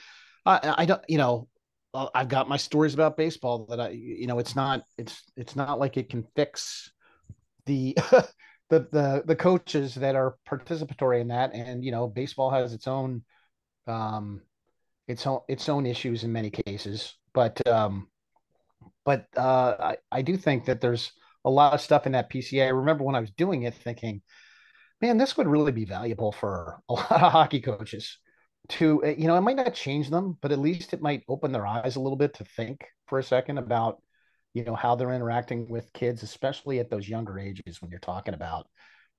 I 0.47 0.73
I 0.79 0.85
don't, 0.85 1.01
you 1.07 1.19
know, 1.19 1.47
uh, 1.93 2.07
I've 2.15 2.27
got 2.27 2.49
my 2.49 2.57
stories 2.57 2.95
about 2.95 3.17
baseball 3.17 3.67
that 3.69 3.79
I, 3.79 3.89
you 3.89 4.25
know, 4.25 4.39
it's 4.39 4.55
not 4.55 4.81
it's 4.97 5.23
it's 5.37 5.55
not 5.55 5.79
like 5.79 5.95
it 5.95 6.09
can 6.09 6.25
fix 6.35 6.91
the 7.67 7.95
the 8.71 8.87
the 8.91 9.23
the 9.27 9.35
coaches 9.35 9.93
that 9.95 10.15
are 10.15 10.37
participatory 10.49 11.21
in 11.21 11.27
that, 11.27 11.53
and 11.53 11.85
you 11.85 11.91
know, 11.91 12.07
baseball 12.07 12.49
has 12.49 12.73
its 12.73 12.87
own 12.87 13.23
um 13.85 14.41
its 15.07 15.27
own 15.27 15.41
its 15.47 15.69
own 15.69 15.85
issues 15.85 16.23
in 16.23 16.31
many 16.31 16.49
cases, 16.49 17.13
but 17.31 17.65
um 17.67 18.07
but 19.05 19.27
uh 19.37 19.75
I 19.79 19.97
I 20.11 20.21
do 20.23 20.35
think 20.35 20.65
that 20.65 20.81
there's 20.81 21.11
a 21.45 21.49
lot 21.49 21.73
of 21.73 21.81
stuff 21.81 22.05
in 22.05 22.13
that 22.13 22.31
PCA. 22.31 22.65
I 22.65 22.69
remember 22.69 23.03
when 23.03 23.15
I 23.15 23.19
was 23.19 23.31
doing 23.31 23.63
it 23.63 23.73
thinking, 23.73 24.21
man, 25.01 25.17
this 25.17 25.37
would 25.37 25.47
really 25.47 25.71
be 25.71 25.85
valuable 25.85 26.31
for 26.31 26.81
a 26.89 26.93
lot 26.93 27.11
of 27.11 27.31
hockey 27.31 27.61
coaches 27.61 28.17
to, 28.69 29.03
uh, 29.03 29.07
you 29.07 29.27
know, 29.27 29.37
it 29.37 29.41
might 29.41 29.55
not 29.55 29.73
change 29.73 30.09
them, 30.09 30.37
but 30.41 30.51
at 30.51 30.59
least 30.59 30.93
it 30.93 31.01
might 31.01 31.23
open 31.27 31.51
their 31.51 31.65
eyes 31.65 31.95
a 31.95 31.99
little 31.99 32.17
bit 32.17 32.35
to 32.35 32.45
think 32.45 32.85
for 33.07 33.19
a 33.19 33.23
second 33.23 33.57
about, 33.57 34.01
you 34.53 34.63
know, 34.63 34.75
how 34.75 34.95
they're 34.95 35.13
interacting 35.13 35.67
with 35.69 35.91
kids, 35.93 36.23
especially 36.23 36.79
at 36.79 36.89
those 36.89 37.09
younger 37.09 37.39
ages 37.39 37.81
when 37.81 37.89
you're 37.89 37.99
talking 37.99 38.33
about 38.33 38.67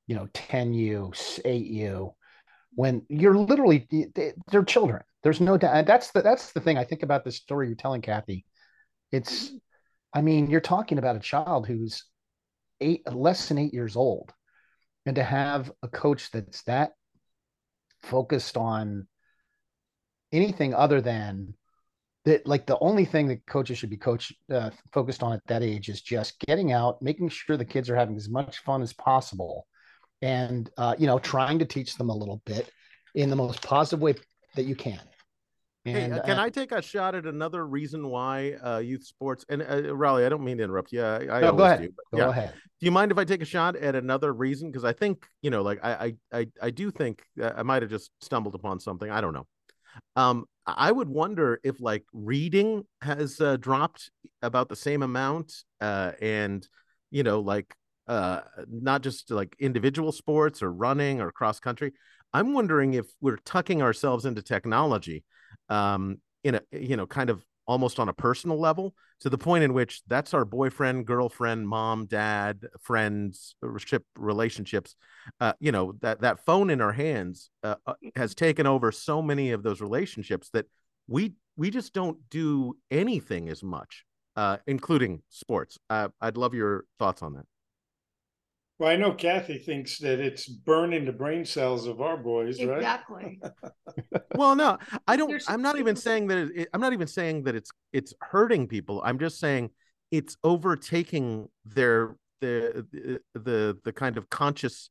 you 0.07 0.15
know 0.15 0.27
10u 0.35 1.11
8u 1.45 2.15
when 2.75 3.03
you're 3.09 3.37
literally 3.37 3.87
they're 4.51 4.65
children. 4.65 5.03
There's 5.23 5.41
no 5.41 5.57
doubt. 5.57 5.87
That's 5.87 6.11
the 6.11 6.23
that's 6.23 6.53
the 6.53 6.61
thing 6.61 6.79
i 6.79 6.85
think 6.85 7.03
about 7.03 7.25
the 7.25 7.31
story 7.31 7.67
you're 7.67 7.77
telling 7.77 8.03
kathy. 8.03 8.45
It's 9.11 9.53
i 10.15 10.23
mean 10.23 10.51
you're 10.51 10.61
talking 10.61 10.99
about 10.99 11.17
a 11.17 11.21
child 11.21 11.67
who's 11.67 12.05
eight 12.83 13.13
less 13.13 13.49
than 13.49 13.59
eight 13.59 13.73
years 13.73 13.97
old. 13.97 14.33
And 15.07 15.17
to 15.17 15.23
have 15.23 15.73
a 15.83 15.89
coach 15.89 16.31
that's 16.31 16.63
that 16.65 16.93
focused 18.03 18.57
on 18.57 19.07
anything 20.33 20.75
other 20.75 21.01
than 21.01 21.55
that 22.25 22.47
like 22.47 22.67
the 22.67 22.79
only 22.81 23.05
thing 23.05 23.29
that 23.29 23.47
coaches 23.47 23.79
should 23.79 23.91
be 23.91 23.97
coach 23.97 24.33
uh, 24.51 24.71
focused 24.93 25.23
on 25.23 25.33
at 25.33 25.47
that 25.47 25.63
age 25.63 25.89
is 25.89 26.01
just 26.01 26.39
getting 26.41 26.73
out 26.73 27.03
making 27.03 27.29
sure 27.29 27.57
the 27.57 27.65
kids 27.65 27.91
are 27.91 27.97
having 27.97 28.17
as 28.17 28.29
much 28.29 28.59
fun 28.59 28.83
as 28.83 28.93
possible 28.93 29.67
and 30.23 30.71
uh, 30.79 30.95
you 30.99 31.07
know 31.07 31.19
trying 31.19 31.59
to 31.59 31.65
teach 31.65 31.97
them 31.97 32.09
a 32.09 32.17
little 32.17 32.41
bit 32.47 32.71
in 33.15 33.29
the 33.29 33.37
most 33.37 33.63
positive 33.63 34.01
way 34.01 34.15
that 34.55 34.65
you 34.65 34.75
can 34.75 35.01
and, 35.85 36.13
hey, 36.13 36.19
uh, 36.19 36.23
can 36.23 36.39
uh, 36.39 36.43
I 36.43 36.51
take 36.51 36.71
a 36.71 36.81
shot 36.81 37.15
at 37.15 37.27
another 37.27 37.67
reason 37.67 38.07
why 38.09 38.53
uh, 38.65 38.79
youth 38.79 39.05
sports 39.05 39.45
and 39.49 39.63
uh, 39.63 39.95
Rolly? 39.95 40.25
I 40.25 40.29
don't 40.29 40.45
mean 40.45 40.59
to 40.59 40.65
interrupt 40.65 40.93
you. 40.93 41.03
I, 41.03 41.39
I 41.39 41.41
no, 41.41 41.53
go 41.53 41.65
ahead. 41.65 41.81
Do, 41.81 41.89
go 42.13 42.19
yeah. 42.19 42.29
ahead. 42.29 42.55
Do 42.55 42.87
you 42.87 42.93
mind 42.93 43.11
if 43.11 43.19
I 43.19 43.25
take 43.25 43.43
a 43.43 43.47
shot 43.47 43.75
at 43.75 43.97
another 43.97 44.33
reason? 44.33 44.71
Because 44.71 44.85
I 44.85 44.93
think 44.93 45.27
you 45.43 45.51
know, 45.51 45.63
like 45.63 45.81
I, 45.83 46.15
I, 46.33 46.47
I, 46.63 46.71
do 46.71 46.91
think 46.93 47.23
I 47.43 47.65
might 47.65 47.83
have 47.83 47.91
just 47.91 48.11
stumbled 48.21 48.55
upon 48.55 48.79
something. 48.79 49.11
I 49.11 49.21
don't 49.21 49.35
know. 49.35 49.47
Um, 50.15 50.45
I 50.67 50.93
would 50.93 51.09
wonder 51.09 51.59
if 51.65 51.81
like 51.81 52.05
reading 52.13 52.85
has 53.01 53.41
uh, 53.41 53.57
dropped 53.57 54.11
about 54.41 54.69
the 54.69 54.77
same 54.77 55.03
amount, 55.03 55.53
uh, 55.81 56.13
and 56.21 56.67
you 57.11 57.25
know, 57.25 57.41
like 57.41 57.75
uh, 58.07 58.43
not 58.71 59.03
just 59.03 59.33
like 59.33 59.57
individual 59.59 60.13
sports 60.13 60.63
or 60.63 60.73
running 60.73 61.21
or 61.21 61.33
cross 61.33 61.59
country. 61.59 61.93
I'm 62.33 62.55
wondering 62.55 62.95
if 62.95 63.07
we're 63.21 63.37
tucking 63.45 63.83
ourselves 63.83 64.25
into 64.25 64.43
technology 64.43 65.25
um, 65.73 66.19
in 66.45 66.57
a 66.57 66.63
you 66.73 66.97
know 66.97 67.07
kind 67.07 67.31
of 67.31 67.45
almost 67.67 67.99
on 67.99 68.09
a 68.09 68.13
personal 68.13 68.59
level 68.59 68.95
to 69.21 69.31
the 69.31 69.39
point 69.39 69.63
in 69.63 69.73
which 69.73 70.03
that's 70.09 70.35
our 70.35 70.45
boyfriend 70.45 71.07
girlfriend 71.07 71.67
mom 71.67 72.07
dad 72.07 72.67
friends 72.81 73.55
ship 73.79 74.05
relationships. 74.17 74.97
Uh, 75.41 75.53
you 75.61 75.73
know 75.73 75.95
that 76.01 76.21
that 76.21 76.45
phone 76.45 76.71
in 76.71 76.81
our 76.81 76.93
hands 76.93 77.51
uh, 77.63 77.77
uh, 77.87 77.95
has 78.17 78.35
taken 78.35 78.67
over 78.67 78.93
so 78.93 79.23
many 79.23 79.53
of 79.53 79.63
those 79.63 79.81
relationships 79.81 80.51
that 80.53 80.67
we 81.09 81.35
we 81.57 81.71
just 81.71 81.93
don't 81.93 82.19
do 82.31 82.77
anything 82.91 83.49
as 83.49 83.63
much 83.63 84.05
uh, 84.37 84.57
including 84.67 85.23
sports. 85.29 85.79
Uh, 85.89 86.09
i'd 86.21 86.37
love 86.37 86.55
your 86.55 86.85
thoughts 86.99 87.23
on 87.23 87.33
that 87.35 87.47
well, 88.83 88.91
I 88.91 88.97
know 88.97 89.13
Kathy 89.13 89.59
thinks 89.59 89.99
that 89.99 90.19
it's 90.19 90.49
burning 90.49 91.05
the 91.05 91.13
brain 91.13 91.45
cells 91.45 91.87
of 91.87 92.01
our 92.01 92.17
boys, 92.17 92.61
right? 92.65 92.79
Exactly. 92.79 93.41
well, 94.35 94.57
no, 94.57 94.77
I 95.07 95.15
don't. 95.15 95.41
I'm 95.47 95.63
not 95.63 95.79
even 95.79 95.95
saying 95.95 96.27
that. 96.27 96.51
It, 96.53 96.69
I'm 96.75 96.81
not 96.81 96.93
even 96.93 97.07
saying 97.07 97.45
that 97.45 97.55
it's 97.55 97.71
it's 97.93 98.13
hurting 98.21 98.67
people. 98.67 99.01
I'm 99.05 99.21
just 99.21 99.39
saying 99.39 99.71
it's 100.11 100.37
overtaking 100.43 101.49
their 101.65 102.17
the 102.41 103.21
the 103.35 103.79
the 103.85 103.93
kind 103.93 104.17
of 104.17 104.29
conscious. 104.31 104.91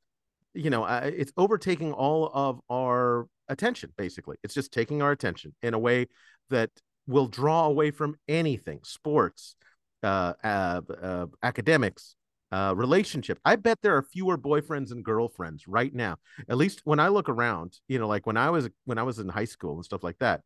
You 0.54 0.70
know, 0.70 0.86
uh, 0.86 1.12
it's 1.14 1.34
overtaking 1.36 1.92
all 1.92 2.32
of 2.34 2.62
our 2.72 3.28
attention. 3.50 3.92
Basically, 3.98 4.38
it's 4.42 4.54
just 4.54 4.72
taking 4.72 5.02
our 5.02 5.12
attention 5.12 5.54
in 5.62 5.74
a 5.74 5.80
way 5.80 6.08
that 6.50 6.70
will 7.08 7.28
draw 7.28 7.66
away 7.66 7.92
from 7.92 8.16
anything, 8.30 8.80
sports, 8.84 9.58
uh, 10.02 10.32
uh, 10.46 10.80
uh 11.04 11.26
academics, 11.44 12.16
uh, 12.52 12.74
relationship. 12.76 13.40
I 13.46 13.56
bet 13.56 13.80
there 13.82 13.96
are 13.96 14.04
fewer 14.04 14.38
boyfriends 14.38 14.92
and 14.92 15.04
girlfriends 15.04 15.68
right 15.68 15.94
now. 15.94 16.18
At 16.50 16.58
least 16.58 16.82
when 16.84 17.00
I 17.00 17.08
look 17.08 17.30
around, 17.30 17.80
you 17.88 18.00
know, 18.00 18.08
like 18.08 18.28
when 18.28 18.38
I 18.38 18.50
was 18.50 18.70
when 18.86 18.98
I 18.98 19.04
was 19.04 19.20
in 19.20 19.30
high 19.30 19.46
school 19.46 19.76
and 19.76 19.86
stuff 19.86 20.04
like 20.04 20.20
that. 20.20 20.42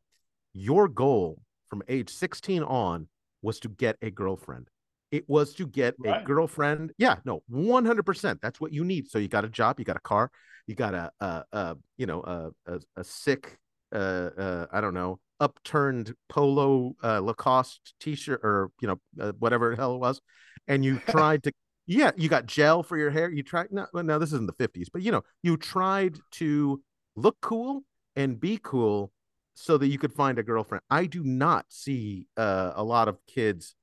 Your 0.54 0.88
goal 0.88 1.42
from 1.70 1.84
age 1.90 2.10
16 2.10 2.64
on 2.64 3.08
was 3.42 3.60
to 3.60 3.70
get 3.70 3.98
a 4.02 4.10
girlfriend. 4.10 4.70
It 5.12 5.28
was 5.30 5.54
to 5.56 5.68
get 5.68 5.96
right. 6.00 6.22
a 6.22 6.26
girlfriend. 6.26 6.94
Yeah, 6.98 7.18
no, 7.26 7.42
100%. 7.52 8.42
That's 8.42 8.60
what 8.60 8.74
you 8.74 8.84
need. 8.84 9.10
So 9.10 9.20
you 9.20 9.28
got 9.28 9.46
a 9.46 9.50
job, 9.50 9.80
you 9.80 9.86
got 9.86 9.98
a 9.98 10.02
car, 10.02 10.32
you 10.68 10.76
got 10.76 10.94
a, 10.94 11.12
a, 11.20 11.44
a 11.52 11.78
you 11.98 12.06
know, 12.06 12.22
a, 12.22 12.74
a, 12.74 12.80
a 12.98 13.04
sick, 13.04 13.58
uh, 13.94 14.30
uh, 14.38 14.66
I 14.72 14.82
don't 14.82 14.94
know, 14.94 15.20
upturned 15.40 16.14
polo 16.30 16.96
uh, 17.04 17.20
Lacoste 17.20 17.94
t-shirt 18.00 18.42
or, 18.44 18.72
you 18.82 18.88
know, 18.88 19.00
uh, 19.20 19.34
whatever 19.40 19.70
the 19.70 19.76
hell 19.76 19.96
it 19.96 20.00
was. 20.00 20.22
And 20.68 20.84
you 20.84 21.00
tried 21.10 21.44
to 21.44 21.52
yeah, 21.88 22.12
you 22.16 22.30
got 22.30 22.46
gel 22.46 22.84
for 22.84 22.98
your 22.98 23.12
hair. 23.12 23.30
You 23.30 23.44
tried 23.44 23.72
no, 23.72 23.88
no, 23.94 24.20
this 24.20 24.34
isn't 24.34 24.48
the 24.48 24.68
50s, 24.68 24.88
but 24.92 25.02
you 25.02 25.12
know, 25.12 25.24
you 25.44 25.58
tried 25.58 26.18
to 26.32 26.82
look 27.16 27.38
cool 27.42 27.84
and 28.16 28.40
be 28.40 28.60
cool 28.62 29.12
so 29.54 29.78
that 29.78 29.88
you 29.88 29.98
could 29.98 30.14
find 30.14 30.38
a 30.38 30.44
girlfriend. 30.44 30.84
I 30.90 31.06
do 31.06 31.24
not 31.24 31.66
see 31.70 32.28
uh, 32.38 32.74
a 32.76 32.84
lot 32.84 33.08
of 33.08 33.20
kids 33.28 33.76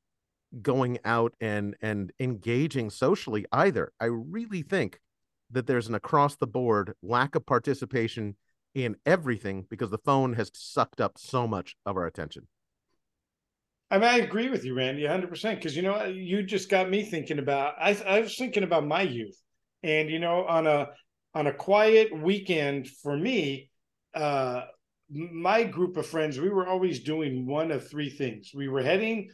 going 0.60 0.98
out 1.04 1.34
and 1.40 1.76
and 1.80 2.12
engaging 2.20 2.90
socially 2.90 3.46
either. 3.52 3.92
I 4.00 4.06
really 4.06 4.62
think 4.62 4.98
that 5.50 5.66
there's 5.66 5.88
an 5.88 5.94
across 5.94 6.36
the 6.36 6.46
board 6.46 6.94
lack 7.02 7.34
of 7.34 7.46
participation 7.46 8.36
in 8.74 8.96
everything 9.04 9.66
because 9.68 9.90
the 9.90 9.98
phone 9.98 10.34
has 10.34 10.50
sucked 10.54 11.00
up 11.00 11.18
so 11.18 11.46
much 11.46 11.76
of 11.84 11.96
our 11.96 12.06
attention. 12.06 12.48
I 13.92 13.98
mean, 13.98 14.08
I 14.08 14.16
agree 14.20 14.48
with 14.48 14.64
you, 14.64 14.72
Randy, 14.72 15.02
100%. 15.02 15.56
Because, 15.56 15.76
you 15.76 15.82
know, 15.82 16.04
you 16.04 16.42
just 16.42 16.70
got 16.70 16.88
me 16.88 17.04
thinking 17.04 17.38
about, 17.38 17.74
I, 17.78 17.90
I 18.06 18.20
was 18.20 18.36
thinking 18.38 18.62
about 18.62 18.86
my 18.86 19.02
youth. 19.02 19.38
And, 19.82 20.08
you 20.08 20.18
know, 20.18 20.46
on 20.46 20.66
a, 20.66 20.88
on 21.34 21.46
a 21.46 21.52
quiet 21.52 22.10
weekend 22.16 22.88
for 22.88 23.14
me, 23.14 23.68
uh, 24.14 24.62
my 25.10 25.64
group 25.64 25.98
of 25.98 26.06
friends, 26.06 26.40
we 26.40 26.48
were 26.48 26.66
always 26.66 27.00
doing 27.00 27.46
one 27.46 27.70
of 27.70 27.86
three 27.86 28.08
things. 28.08 28.52
We 28.54 28.68
were 28.68 28.82
heading 28.82 29.28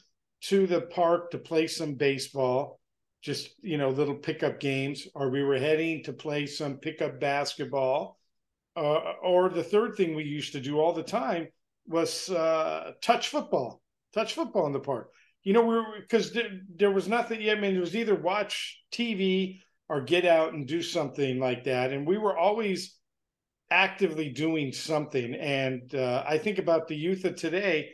to 0.47 0.67
the 0.67 0.81
park 0.81 1.31
to 1.31 1.39
play 1.39 1.69
some 1.69 1.95
baseball, 1.95 2.81
just, 3.23 3.51
you 3.63 3.79
know, 3.79 3.91
little 3.91 4.17
pickup 4.17 4.59
games, 4.59 5.07
or 5.15 5.31
we 5.31 5.45
were 5.45 5.59
heading 5.59 6.03
to 6.03 6.13
play 6.13 6.47
some 6.47 6.79
pickup 6.79 7.21
basketball. 7.21 8.19
Uh, 8.75 9.13
or 9.23 9.51
the 9.51 9.63
third 9.63 9.95
thing 9.95 10.17
we 10.17 10.25
used 10.25 10.53
to 10.55 10.61
do 10.61 10.81
all 10.81 10.93
the 10.93 11.03
time 11.05 11.47
was 11.87 12.29
uh, 12.31 12.91
touch 13.01 13.29
football 13.29 13.81
touch 14.15 14.35
football 14.35 14.67
in 14.67 14.73
the 14.73 14.81
park. 14.81 15.11
You 15.43 15.53
know, 15.53 15.65
we 15.65 15.77
are 15.77 15.85
because 16.01 16.33
there, 16.33 16.51
there 16.77 16.91
was 16.91 17.09
nothing. 17.09 17.49
I 17.49 17.55
mean, 17.55 17.77
it 17.77 17.81
was 17.81 17.97
either 17.97 18.15
watch 18.15 18.81
TV 18.93 19.61
or 19.89 20.03
get 20.03 20.27
out 20.27 20.53
and 20.53 20.67
do 20.67 20.83
something 20.83 21.39
like 21.39 21.65
that. 21.65 21.93
And 21.93 22.07
we 22.07 22.19
were 22.19 22.37
always 22.37 22.97
actively 23.71 24.31
doing 24.31 24.73
something. 24.73 25.35
And 25.35 25.95
uh, 25.95 26.25
I 26.27 26.39
think 26.39 26.59
about 26.59 26.89
the 26.89 26.97
youth 26.97 27.25
of 27.25 27.37
today. 27.37 27.91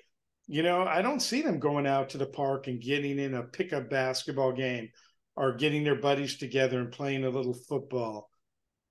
You 0.47 0.63
know, 0.63 0.83
I 0.83 1.01
don't 1.01 1.21
see 1.21 1.43
them 1.43 1.59
going 1.59 1.87
out 1.87 2.11
to 2.11 2.19
the 2.19 2.27
park 2.27 2.67
and 2.67 2.81
getting 2.81 3.19
in 3.19 3.35
a 3.35 3.45
pickup 3.45 3.89
basketball 3.89 4.53
game 4.53 4.91
or 5.37 5.55
getting 5.55 5.85
their 5.85 6.01
buddies 6.01 6.37
together 6.37 6.81
and 6.81 6.93
playing 6.93 7.25
a 7.25 7.31
little 7.31 7.55
football. 7.55 8.29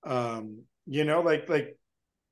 Um, 0.04 0.64
you 0.86 1.06
know, 1.06 1.22
like 1.22 1.48
like 1.50 1.78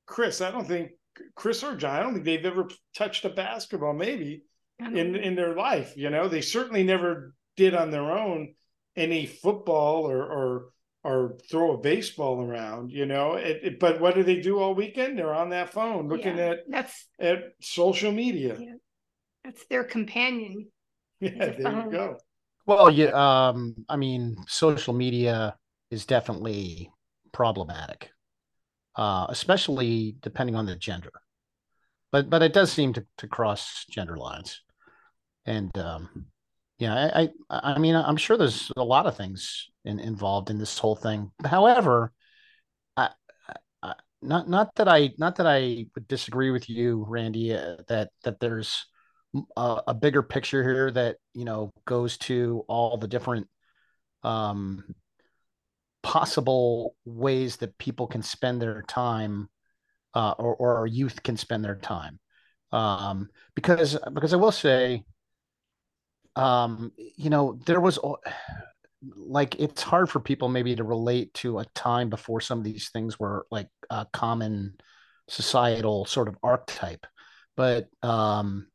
Chris, 0.06 0.40
I 0.40 0.50
don't 0.50 0.66
think 0.66 0.90
Chris 1.34 1.62
or 1.62 1.76
John, 1.76 1.96
I 1.96 2.02
don't 2.02 2.14
think 2.14 2.24
they've 2.24 2.44
ever 2.44 2.68
touched 2.96 3.24
a 3.24 3.30
basketball. 3.30 3.94
Maybe 3.94 4.42
in 4.86 5.16
in 5.16 5.34
their 5.34 5.54
life. 5.54 5.94
You 5.96 6.10
know, 6.10 6.28
they 6.28 6.40
certainly 6.40 6.82
never 6.82 7.34
did 7.56 7.74
on 7.74 7.90
their 7.90 8.10
own 8.10 8.54
any 8.96 9.26
football 9.26 10.08
or 10.08 10.22
or 10.22 10.72
or 11.04 11.38
throw 11.50 11.74
a 11.74 11.78
baseball 11.78 12.42
around. 12.42 12.92
You 12.92 13.06
know, 13.06 13.34
it, 13.34 13.60
it, 13.62 13.80
but 13.80 14.00
what 14.00 14.14
do 14.14 14.22
they 14.22 14.40
do 14.40 14.58
all 14.58 14.74
weekend? 14.74 15.18
They're 15.18 15.34
on 15.34 15.50
that 15.50 15.72
phone 15.72 16.08
looking 16.08 16.36
yeah, 16.36 16.50
at 16.50 16.58
that's 16.68 17.06
at 17.20 17.38
social 17.60 18.12
media. 18.12 18.56
Yeah. 18.58 18.74
That's 19.44 19.64
their 19.66 19.84
companion. 19.84 20.68
Yeah, 21.20 21.30
there 21.38 21.62
phone. 21.62 21.84
you 21.84 21.90
go. 21.90 22.16
Well, 22.66 22.90
yeah, 22.90 23.10
um, 23.14 23.74
I 23.88 23.96
mean, 23.96 24.36
social 24.46 24.92
media 24.92 25.56
is 25.90 26.06
definitely 26.06 26.90
problematic, 27.32 28.10
uh, 28.96 29.26
especially 29.28 30.16
depending 30.20 30.54
on 30.54 30.66
the 30.66 30.76
gender. 30.76 31.12
But 32.12 32.30
but 32.30 32.42
it 32.42 32.52
does 32.52 32.72
seem 32.72 32.92
to, 32.94 33.06
to 33.18 33.26
cross 33.26 33.84
gender 33.90 34.16
lines 34.16 34.62
and 35.46 35.76
um, 35.78 36.26
yeah, 36.78 37.10
I, 37.14 37.30
I, 37.50 37.74
I 37.74 37.78
mean, 37.78 37.94
I'm 37.94 38.16
sure 38.16 38.36
there's 38.36 38.70
a 38.76 38.84
lot 38.84 39.06
of 39.06 39.16
things 39.16 39.68
in, 39.84 39.98
involved 39.98 40.50
in 40.50 40.58
this 40.58 40.78
whole 40.78 40.96
thing. 40.96 41.30
However, 41.44 42.12
I, 42.96 43.10
not 44.22 44.48
not 44.48 44.74
that 44.76 44.88
I 44.88 45.10
not 45.18 45.36
that 45.36 45.46
I 45.46 45.86
would 45.94 46.08
disagree 46.08 46.50
with 46.50 46.68
you, 46.70 47.04
Randy, 47.08 47.54
uh, 47.54 47.76
that 47.88 48.10
that 48.24 48.40
there's 48.40 48.86
a, 49.56 49.82
a, 49.88 49.94
bigger 49.94 50.22
picture 50.22 50.62
here 50.62 50.90
that 50.92 51.16
you 51.34 51.44
know 51.44 51.72
goes 51.84 52.16
to 52.18 52.64
all 52.68 52.96
the 52.96 53.08
different 53.08 53.48
um, 54.22 54.84
possible 56.02 56.94
ways 57.04 57.56
that 57.56 57.78
people 57.78 58.06
can 58.06 58.22
spend 58.22 58.62
their 58.62 58.82
time, 58.82 59.48
uh, 60.14 60.34
or 60.38 60.54
or 60.54 60.86
youth 60.86 61.22
can 61.22 61.36
spend 61.36 61.64
their 61.64 61.76
time. 61.76 62.18
Um, 62.70 63.28
because 63.54 63.98
because 64.12 64.32
I 64.32 64.36
will 64.36 64.52
say 64.52 65.04
um, 66.36 66.92
you 67.16 67.30
know, 67.30 67.58
there 67.66 67.80
was 67.80 67.98
like 69.16 69.58
it's 69.58 69.82
hard 69.82 70.08
for 70.08 70.20
people 70.20 70.48
maybe 70.48 70.76
to 70.76 70.84
relate 70.84 71.34
to 71.34 71.58
a 71.58 71.66
time 71.74 72.08
before 72.08 72.40
some 72.40 72.58
of 72.58 72.64
these 72.64 72.90
things 72.90 73.18
were 73.18 73.46
like 73.50 73.68
a 73.90 74.06
common 74.12 74.74
societal 75.28 76.04
sort 76.04 76.28
of 76.28 76.36
archetype 76.42 77.04
but 77.56 77.88
um 78.02 78.66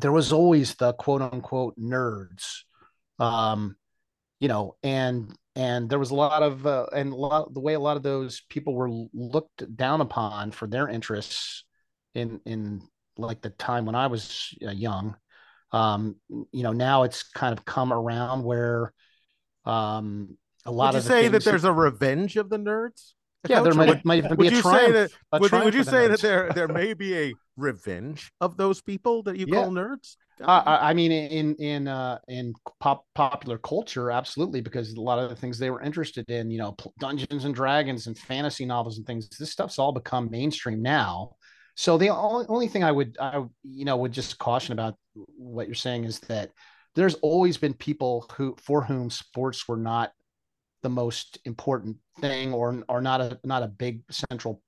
there 0.00 0.12
was 0.12 0.32
always 0.32 0.74
the 0.74 0.92
quote 0.94 1.22
unquote 1.22 1.78
nerds 1.78 2.64
um 3.18 3.76
you 4.40 4.48
know 4.48 4.76
and 4.82 5.34
and 5.54 5.88
there 5.88 5.98
was 5.98 6.10
a 6.10 6.14
lot 6.14 6.42
of 6.42 6.66
uh, 6.66 6.86
and 6.94 7.12
a 7.12 7.16
lot 7.16 7.52
the 7.54 7.60
way 7.60 7.72
a 7.72 7.80
lot 7.80 7.96
of 7.96 8.02
those 8.02 8.42
people 8.50 8.74
were 8.74 8.90
looked 9.14 9.74
down 9.74 10.02
upon 10.02 10.50
for 10.50 10.66
their 10.66 10.86
interests 10.86 11.64
in 12.14 12.40
in 12.44 12.82
like 13.16 13.40
the 13.40 13.50
time 13.50 13.86
when 13.86 13.94
I 13.94 14.06
was 14.08 14.54
uh, 14.66 14.70
young. 14.70 15.16
Um, 15.72 16.16
you 16.28 16.62
know, 16.62 16.72
now 16.72 17.02
it's 17.02 17.24
kind 17.24 17.52
of 17.56 17.64
come 17.64 17.92
around 17.92 18.44
where 18.44 18.92
um, 19.64 20.36
a 20.64 20.70
lot 20.70 20.94
would 20.94 20.98
of 20.98 21.04
you 21.04 21.10
say 21.10 21.28
that 21.28 21.44
there's 21.44 21.64
a 21.64 21.72
revenge 21.72 22.36
of 22.36 22.48
the 22.48 22.58
nerds. 22.58 23.12
Yeah, 23.48 23.60
there 23.60 23.74
might, 23.74 24.04
might 24.04 24.28
would 24.30 24.40
be 24.40 24.46
a 24.48 24.50
you 24.50 24.60
triumph. 24.60 24.90
say 24.90 24.92
that? 24.92 25.10
Would, 25.38 25.52
would 25.52 25.74
you 25.74 25.84
say 25.84 26.08
that 26.08 26.20
there 26.20 26.50
there 26.54 26.68
may 26.68 26.94
be 26.94 27.16
a 27.16 27.34
revenge 27.56 28.32
of 28.40 28.56
those 28.56 28.80
people 28.82 29.22
that 29.24 29.36
you 29.36 29.46
Yeah. 29.46 29.60
call 29.60 29.70
nerds? 29.70 30.16
Uh, 30.40 30.62
I 30.66 30.90
I 30.90 30.94
mean, 30.94 31.12
in 31.12 31.54
in 31.56 31.88
uh, 31.88 32.18
in 32.28 32.52
pop 32.80 33.06
popular 33.14 33.56
culture, 33.58 34.10
absolutely, 34.10 34.60
because 34.60 34.92
a 34.92 35.00
lot 35.00 35.18
of 35.18 35.30
the 35.30 35.36
things 35.36 35.58
they 35.58 35.70
were 35.70 35.80
interested 35.80 36.28
in, 36.28 36.50
you 36.50 36.58
know, 36.58 36.76
Dungeons 36.98 37.44
and 37.44 37.54
Dragons 37.54 38.06
and 38.06 38.18
fantasy 38.18 38.66
novels 38.66 38.98
and 38.98 39.06
things. 39.06 39.28
This 39.38 39.50
stuff's 39.52 39.78
all 39.78 39.92
become 39.92 40.30
mainstream 40.30 40.82
now. 40.82 41.36
So 41.74 41.96
the 41.98 42.10
only 42.10 42.46
only 42.48 42.68
thing 42.68 42.84
I 42.84 42.92
would 42.92 43.16
I 43.20 43.44
you 43.62 43.84
know 43.84 43.96
would 43.96 44.12
just 44.12 44.38
caution 44.38 44.72
about 44.72 44.96
what 45.56 45.66
you're 45.66 45.74
saying 45.74 46.04
is 46.04 46.20
that 46.20 46.52
there's 46.94 47.14
always 47.16 47.56
been 47.56 47.74
people 47.74 48.30
who 48.34 48.56
for 48.62 48.82
whom 48.82 49.10
sports 49.10 49.66
were 49.68 49.76
not 49.76 50.12
the 50.82 50.88
most 50.88 51.38
important 51.44 51.96
thing 52.20 52.52
or 52.52 52.82
or 52.88 53.00
not 53.00 53.20
a 53.20 53.38
not 53.44 53.62
a 53.62 53.68
big 53.68 54.02
central 54.10 54.62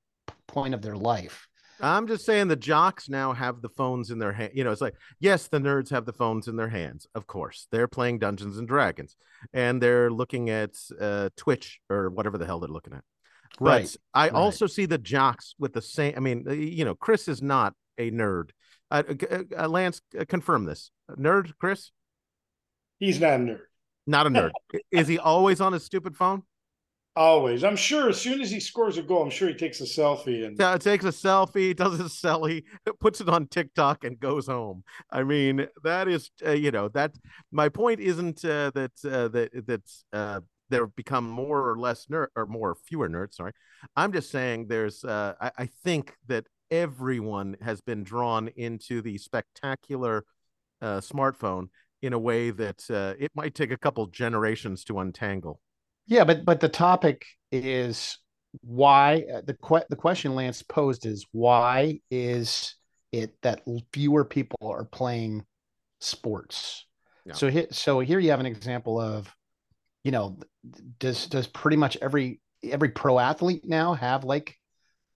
point 0.47 0.75
of 0.75 0.83
their 0.83 0.97
life. 0.97 1.47
I'm 1.81 2.09
just 2.09 2.27
saying 2.27 2.49
the 2.49 2.57
jocks 2.57 3.09
now 3.09 3.33
have 3.33 3.63
the 3.63 3.69
phones 3.69 4.11
in 4.11 4.19
their 4.19 4.33
hand. 4.33 4.51
You 4.53 4.65
know, 4.65 4.73
it's 4.73 4.81
like, 4.81 4.97
yes, 5.21 5.47
the 5.47 5.61
nerds 5.61 5.91
have 5.91 6.07
the 6.07 6.13
phones 6.13 6.49
in 6.49 6.57
their 6.57 6.69
hands. 6.69 7.07
Of 7.15 7.29
course, 7.29 7.69
they're 7.71 7.87
playing 7.87 8.19
Dungeons 8.19 8.59
and 8.59 8.67
Dragons 8.67 9.17
and 9.53 9.81
they're 9.81 10.11
looking 10.11 10.51
at 10.51 10.73
uh, 11.01 11.29
Twitch 11.37 11.81
or 11.89 12.11
whatever 12.11 12.37
the 12.37 12.47
hell 12.47 12.59
they're 12.59 12.69
looking 12.69 12.95
at. 12.95 13.05
But 13.61 13.97
I 14.15 14.25
right. 14.25 14.33
also 14.33 14.67
see 14.67 14.87
the 14.87 14.99
jocks 14.99 15.55
with 15.59 15.73
the 15.73 15.83
same. 15.83 16.15
I 16.17 16.21
mean, 16.21 16.45
you 16.49 16.85
know, 16.85 16.95
Chris 16.95 17.29
is 17.29 17.43
not 17.43 17.75
a 17.97 18.11
nerd. 18.11 18.51
Uh, 18.91 19.03
uh, 19.31 19.39
uh, 19.57 19.69
Lance, 19.69 20.01
uh, 20.19 20.25
confirm 20.27 20.65
this. 20.65 20.91
Nerd, 21.11 21.53
Chris? 21.59 21.91
He's 22.99 23.21
not 23.21 23.35
a 23.35 23.39
nerd. 23.39 23.61
Not 24.07 24.27
a 24.27 24.31
nerd. 24.31 24.51
Is 24.91 25.09
he 25.09 25.19
always 25.19 25.61
on 25.61 25.73
his 25.73 25.85
stupid 25.85 26.17
phone? 26.17 26.43
Always. 27.15 27.65
I'm 27.65 27.77
sure 27.77 28.09
as 28.09 28.21
soon 28.21 28.41
as 28.41 28.51
he 28.51 28.61
scores 28.61 28.97
a 28.97 29.03
goal, 29.03 29.23
I'm 29.23 29.31
sure 29.31 29.49
he 29.49 29.55
takes 29.55 29.81
a 29.81 29.85
selfie 29.85 30.47
and 30.47 30.57
Yeah, 30.57 30.79
takes 30.79 31.05
a 31.05 31.09
selfie, 31.09 31.75
does 31.75 31.99
a 31.99 32.05
selfie, 32.05 32.63
puts 33.01 33.21
it 33.21 33.29
on 33.29 33.49
TikTok, 33.49 34.05
and 34.05 34.21
goes 34.21 34.47
home. 34.47 34.85
I 35.11 35.25
mean, 35.25 35.67
that 35.83 36.07
is, 36.07 36.31
uh, 36.47 36.53
you 36.53 36.71
know, 36.71 36.89
that. 36.91 37.17
My 37.51 37.69
point 37.69 37.99
isn't 37.99 38.45
uh, 38.45 38.71
that 38.71 38.93
uh, 39.05 39.29
that 39.29 39.67
that 39.67 39.83
uh, 40.13 40.41
there 40.69 40.87
become 40.87 41.29
more 41.29 41.69
or 41.69 41.77
less 41.77 42.07
nerd 42.07 42.29
or 42.37 42.47
more 42.47 42.77
fewer 42.87 43.09
nerds. 43.09 43.35
Sorry, 43.35 43.53
I'm 43.97 44.13
just 44.13 44.31
saying 44.31 44.69
there's. 44.69 45.03
Uh, 45.05 45.35
I, 45.41 45.51
I 45.59 45.67
think 45.85 46.15
that 46.29 46.47
everyone 46.71 47.57
has 47.61 47.81
been 47.81 48.05
drawn 48.05 48.49
into 48.49 49.03
the 49.03 49.19
spectacular 49.19 50.25
uh, 50.81 50.99
smartphone 50.99 51.69
in 52.03 52.13
a 52.13 52.19
way 52.19 52.51
that 52.51 52.83
uh, 52.91 53.15
it 53.19 53.33
might 53.35 53.55
take 53.55 53.71
a 53.73 53.77
couple 53.77 54.07
generations 54.07 54.85
to 54.85 55.01
untangle. 55.01 55.61
Yeah, 56.07 56.25
but 56.25 56.45
but 56.45 56.61
the 56.61 56.69
topic 56.69 57.25
is 57.53 58.19
why 58.63 59.25
uh, 59.35 59.43
the 59.47 59.55
que- 59.55 59.87
the 59.91 59.97
question 59.97 60.35
Lance 60.35 60.63
posed 60.63 61.07
is 61.07 61.27
why 61.33 62.01
is 62.11 62.75
it 63.13 63.35
that 63.43 63.63
fewer 63.93 64.25
people 64.25 64.59
are 64.63 64.85
playing 64.85 65.45
sports? 66.01 66.87
Yeah. 67.27 67.35
So 67.35 67.51
here 67.51 67.67
so 67.71 68.01
here 68.01 68.19
you 68.19 68.31
have 68.31 68.41
an 68.41 68.47
example 68.47 69.01
of 69.01 69.33
you 70.05 70.13
know 70.13 70.39
does 70.99 71.27
does 71.27 71.47
pretty 71.47 71.77
much 71.77 71.97
every 72.01 72.41
every 72.63 72.89
pro 72.89 73.19
athlete 73.19 73.67
now 73.67 73.95
have 73.95 74.25
like 74.25 74.58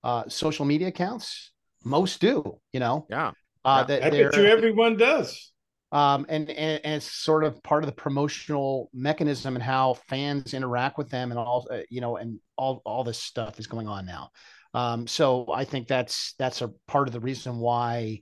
uh 0.04 0.24
social 0.28 0.64
media 0.64 0.88
accounts? 0.88 1.52
Most 1.84 2.20
do, 2.20 2.58
you 2.72 2.80
know. 2.80 3.06
Yeah. 3.10 3.32
Uh 3.64 3.84
that 3.84 4.02
I 4.02 4.10
bet 4.10 4.36
you 4.36 4.44
everyone 4.44 4.96
does. 4.96 5.52
um, 5.92 6.24
and, 6.28 6.48
and 6.50 6.80
and 6.84 6.94
it's 6.96 7.10
sort 7.10 7.44
of 7.44 7.62
part 7.62 7.84
of 7.84 7.86
the 7.86 7.94
promotional 7.94 8.88
mechanism 8.94 9.56
and 9.56 9.62
how 9.62 9.94
fans 10.08 10.54
interact 10.54 10.96
with 10.98 11.10
them 11.10 11.30
and 11.30 11.38
all 11.38 11.66
uh, 11.70 11.80
you 11.90 12.00
know 12.00 12.16
and 12.16 12.40
all 12.56 12.80
all 12.84 13.04
this 13.04 13.18
stuff 13.18 13.58
is 13.58 13.66
going 13.66 13.88
on 13.88 14.06
now 14.06 14.30
um, 14.74 15.06
so 15.06 15.46
i 15.52 15.64
think 15.64 15.86
that's 15.88 16.34
that's 16.38 16.62
a 16.62 16.68
part 16.86 17.08
of 17.08 17.12
the 17.12 17.20
reason 17.20 17.58
why 17.58 18.20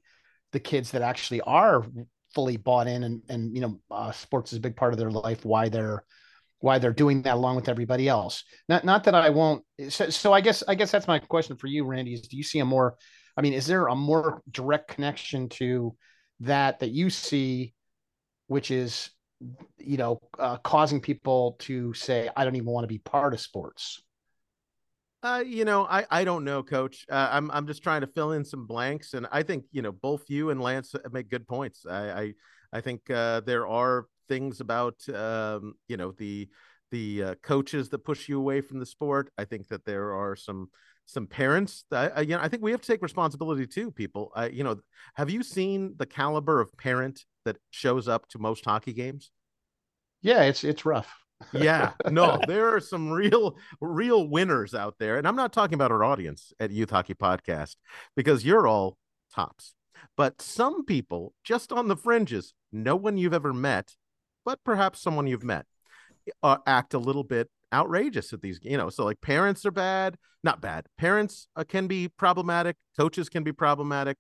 the 0.53 0.61
kids 0.61 0.91
that 0.91 1.03
actually 1.03 1.41
are 1.43 1.85
fully 2.35 2.57
bought 2.57 2.89
in 2.89 3.05
and 3.05 3.23
and 3.29 3.55
you 3.55 3.61
know 3.61 3.81
uh, 3.91 4.11
sports 4.11 4.53
is 4.53 4.59
a 4.59 4.63
big 4.63 4.75
part 4.77 4.93
of 4.93 4.99
their 4.99 5.11
life 5.11 5.45
why 5.45 5.69
they're 5.69 6.03
why 6.61 6.79
they're 6.79 6.93
doing 6.93 7.23
that 7.23 7.35
along 7.35 7.57
with 7.57 7.69
everybody 7.69 8.09
else 8.09 8.45
not 8.69 8.85
not 8.85 9.05
that 9.05 9.15
i 9.15 9.31
won't 9.31 9.65
so, 9.89 10.11
so 10.11 10.33
i 10.33 10.41
guess 10.41 10.63
i 10.69 10.75
guess 10.75 10.91
that's 10.91 11.09
my 11.09 11.19
question 11.19 11.57
for 11.57 11.67
you 11.67 11.85
randy 11.85 12.15
is 12.15 12.23
do 12.23 12.37
you 12.37 12.43
see 12.43 12.59
a 12.61 12.65
more 12.65 12.97
i 13.37 13.41
mean 13.41 13.53
is 13.53 13.67
there 13.67 13.87
a 13.87 13.95
more 13.97 14.43
direct 14.51 14.89
connection 14.89 15.49
to 15.49 15.95
that 16.41 16.79
that 16.81 16.91
you 16.91 17.11
see 17.11 17.75
which 18.47 18.71
is 18.71 19.11
you 19.79 19.97
know 19.97 20.21
uh, 20.39 20.57
causing 20.59 21.01
people 21.01 21.57
to 21.59 21.93
say 21.95 22.29
i 22.37 22.45
don't 22.45 22.57
even 22.57 22.69
want 22.69 22.85
to 22.85 22.89
be 22.89 22.99
part 22.99 23.33
of 23.35 23.41
sports 23.41 24.03
Uh, 25.23 25.43
you 25.45 25.67
know, 25.67 25.85
I 25.85 26.07
I 26.11 26.25
don't 26.25 26.45
know, 26.45 26.63
Coach. 26.63 27.05
Uh, 27.11 27.29
I'm 27.31 27.51
I'm 27.51 27.67
just 27.67 27.83
trying 27.83 28.01
to 28.01 28.07
fill 28.07 28.33
in 28.33 28.45
some 28.45 28.67
blanks, 28.67 29.13
and 29.13 29.27
I 29.31 29.43
think 29.43 29.65
you 29.71 29.83
know 29.83 29.93
both 29.93 30.31
you 30.31 30.49
and 30.49 30.61
Lance 30.61 30.95
make 31.13 31.29
good 31.29 31.47
points. 31.47 31.85
I 31.85 32.11
I, 32.11 32.35
I 32.73 32.81
think 32.81 33.11
uh, 33.11 33.41
there 33.41 33.67
are 33.67 34.07
things 34.31 34.61
about 34.61 34.97
um, 35.15 35.75
you 35.89 35.99
know 35.99 36.13
the 36.13 36.49
the 36.91 37.23
uh, 37.23 37.35
coaches 37.43 37.91
that 37.91 38.05
push 38.05 38.29
you 38.29 38.39
away 38.39 38.63
from 38.63 38.79
the 38.81 38.87
sport. 38.87 39.31
I 39.37 39.45
think 39.45 39.69
that 39.69 39.85
there 39.85 40.15
are 40.15 40.37
some 40.37 40.71
some 41.05 41.27
parents 41.27 41.85
that 41.91 42.13
I, 42.17 42.21
you 42.23 42.37
know 42.37 42.41
I 42.41 42.49
think 42.49 42.63
we 42.63 42.71
have 42.71 42.81
to 42.81 42.87
take 42.87 43.03
responsibility 43.03 43.67
too. 43.67 43.91
People, 43.91 44.33
uh, 44.35 44.49
you 44.51 44.65
know, 44.65 44.81
have 45.17 45.29
you 45.29 45.43
seen 45.43 45.95
the 45.99 46.07
caliber 46.07 46.61
of 46.61 46.75
parent 46.79 47.25
that 47.45 47.59
shows 47.71 48.09
up 48.09 48.29
to 48.29 48.39
most 48.39 48.65
hockey 48.65 48.95
games? 48.95 49.31
yeah 50.23 50.43
it's 50.43 50.65
it's 50.65 50.85
rough 50.85 51.13
yeah 51.53 51.93
no 52.11 52.39
there 52.47 52.75
are 52.75 52.81
some 52.81 53.11
real 53.11 53.57
real 53.81 54.29
winners 54.29 54.75
out 54.75 54.95
there 54.99 55.19
and 55.19 55.27
i'm 55.27 55.37
not 55.37 55.53
talking 55.53 55.75
about 55.75 55.91
our 55.91 56.05
audience 56.05 56.53
at 56.61 56.71
youth 56.71 56.91
hockey 56.91 57.15
podcast 57.15 57.77
because 58.17 58.45
you're 58.45 58.67
all 58.67 58.99
tops 59.35 59.75
but 60.17 60.41
some 60.43 60.85
people 60.85 61.33
just 61.45 61.73
on 61.73 61.89
the 61.89 61.97
fringes 61.97 62.53
no 62.73 62.97
one 62.97 63.17
you've 63.17 63.35
ever 63.35 63.53
met 63.53 63.95
but 64.45 64.59
perhaps 64.65 65.01
someone 65.01 65.27
you've 65.27 65.45
met 65.45 65.67
uh, 66.43 66.59
act 66.67 66.95
a 66.95 66.99
little 66.99 67.25
bit 67.25 67.49
outrageous 67.73 68.33
at 68.33 68.43
these 68.43 68.59
you 68.63 68.77
know 68.77 68.91
so 68.91 69.05
like 69.05 69.21
parents 69.21 69.65
are 69.65 69.71
bad 69.71 70.17
not 70.43 70.61
bad 70.61 70.87
parents 70.99 71.49
uh, 71.57 71.65
can 71.65 71.87
be 71.87 72.09
problematic 72.09 72.77
coaches 72.97 73.29
can 73.29 73.43
be 73.43 73.53
problematic 73.53 74.19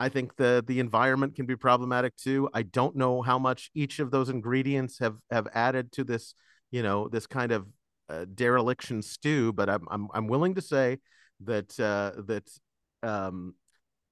I 0.00 0.08
think 0.08 0.34
the 0.36 0.64
the 0.66 0.80
environment 0.80 1.36
can 1.36 1.44
be 1.44 1.56
problematic 1.56 2.16
too. 2.16 2.48
I 2.54 2.62
don't 2.62 2.96
know 2.96 3.20
how 3.20 3.38
much 3.38 3.70
each 3.74 3.98
of 3.98 4.10
those 4.10 4.30
ingredients 4.30 4.98
have 4.98 5.16
have 5.30 5.46
added 5.54 5.92
to 5.92 6.04
this, 6.04 6.34
you 6.70 6.82
know, 6.82 7.06
this 7.08 7.26
kind 7.26 7.52
of 7.52 7.66
uh, 8.08 8.24
dereliction 8.34 9.02
stew. 9.02 9.52
But 9.52 9.68
I'm 9.68 9.86
I'm 9.90 10.08
I'm 10.14 10.26
willing 10.26 10.54
to 10.54 10.62
say 10.62 10.98
that 11.40 11.78
uh, 11.78 12.22
that 12.22 12.50
um, 13.02 13.54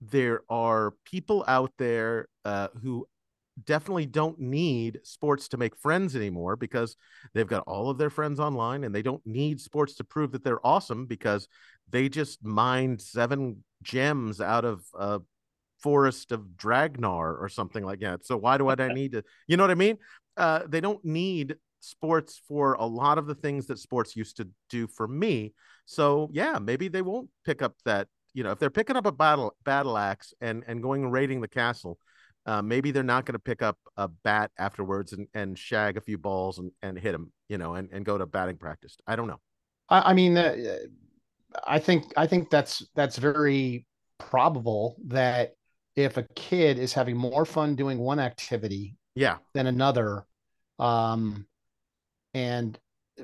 there 0.03 0.43
are 0.51 0.93
people 1.07 1.43
out 1.49 1.73
there 1.79 2.29
uh, 2.45 2.69
who 2.83 3.09
definitely 3.65 4.07
don't 4.07 4.39
need 4.39 5.01
sports 5.05 5.49
to 5.49 5.57
make 5.57 5.77
friends 5.77 6.15
anymore 6.15 6.57
because 6.57 6.97
they've 7.35 7.47
got 7.47 7.65
all 7.67 7.91
of 7.91 7.99
their 7.99 8.11
friends 8.11 8.41
online 8.41 8.85
and 8.85 8.95
they 8.95 9.03
don't 9.03 9.25
need 9.27 9.61
sports 9.61 9.95
to 9.97 10.05
prove 10.05 10.33
that 10.33 10.45
they're 10.45 10.65
awesome 10.67 11.07
because 11.07 11.49
they 11.91 12.09
just 12.09 12.45
mined 12.45 13.01
seven 13.01 13.63
gems 13.83 14.41
out 14.41 14.65
of 14.65 14.85
a 14.99 15.21
forest 15.79 16.33
of 16.33 16.57
Dragnar 16.57 17.37
or 17.41 17.49
something 17.49 17.85
like 17.85 18.01
that. 18.01 18.25
So 18.25 18.37
why 18.37 18.59
do 18.59 18.69
I 18.69 18.75
need 18.93 19.13
to, 19.13 19.23
you 19.47 19.57
know 19.57 19.63
what 19.63 19.71
I 19.71 19.77
mean? 19.77 19.99
Uh, 20.37 20.63
they 20.69 20.81
don't 20.81 21.05
need 21.05 21.57
sports 21.81 22.41
for 22.47 22.75
a 22.75 22.85
lot 22.85 23.19
of 23.19 23.27
the 23.27 23.35
things 23.35 23.67
that 23.67 23.79
sports 23.79 24.17
used 24.17 24.37
to 24.39 24.49
do 24.69 24.87
for 24.87 25.07
me. 25.07 25.53
So 25.87 26.29
yeah, 26.33 26.59
maybe 26.59 26.89
they 26.89 27.03
won't 27.03 27.29
pick 27.45 27.63
up 27.63 27.75
that, 27.85 28.09
you 28.35 28.43
know, 28.43 28.51
if 28.51 28.59
they're 28.59 28.71
picking 28.71 28.97
up 28.97 29.07
a 29.07 29.13
battle 29.13 29.57
battle 29.65 29.97
axe 29.97 30.35
and 30.41 30.63
and 30.67 30.83
going 30.83 31.11
raiding 31.11 31.41
the 31.41 31.49
castle, 31.49 31.99
uh, 32.49 32.63
maybe 32.63 32.91
they're 32.91 33.03
not 33.15 33.25
going 33.27 33.35
to 33.35 33.39
pick 33.51 33.63
up 33.63 33.79
a 33.97 34.09
bat 34.09 34.51
afterwards 34.59 35.13
and, 35.13 35.29
and 35.35 35.59
shag 35.59 35.97
a 35.97 36.01
few 36.01 36.19
balls 36.19 36.59
and, 36.59 36.73
and 36.83 36.99
hit 36.99 37.13
them, 37.13 37.33
you 37.49 37.59
know, 37.59 37.75
and, 37.75 37.89
and 37.93 38.05
go 38.05 38.19
to 38.19 38.27
batting 38.27 38.57
practice. 38.57 38.97
I 39.07 39.17
don't 39.17 39.29
know. 39.29 39.41
i, 39.91 40.11
I 40.11 40.15
mean 40.15 40.37
uh, 40.37 40.57
i 41.67 41.79
think 41.79 42.05
i 42.17 42.27
think 42.27 42.51
that's 42.51 42.83
that's 42.95 43.19
very 43.19 43.87
probable 44.19 44.97
that 45.07 45.55
if 45.97 46.17
a 46.17 46.27
kid 46.37 46.79
is 46.79 46.93
having 46.93 47.17
more 47.17 47.45
fun 47.45 47.75
doing 47.77 47.99
one 47.99 48.21
activity 48.21 48.97
Yeah. 49.15 49.39
than 49.55 49.67
another 49.67 50.25
um 50.79 51.47
and 52.35 52.79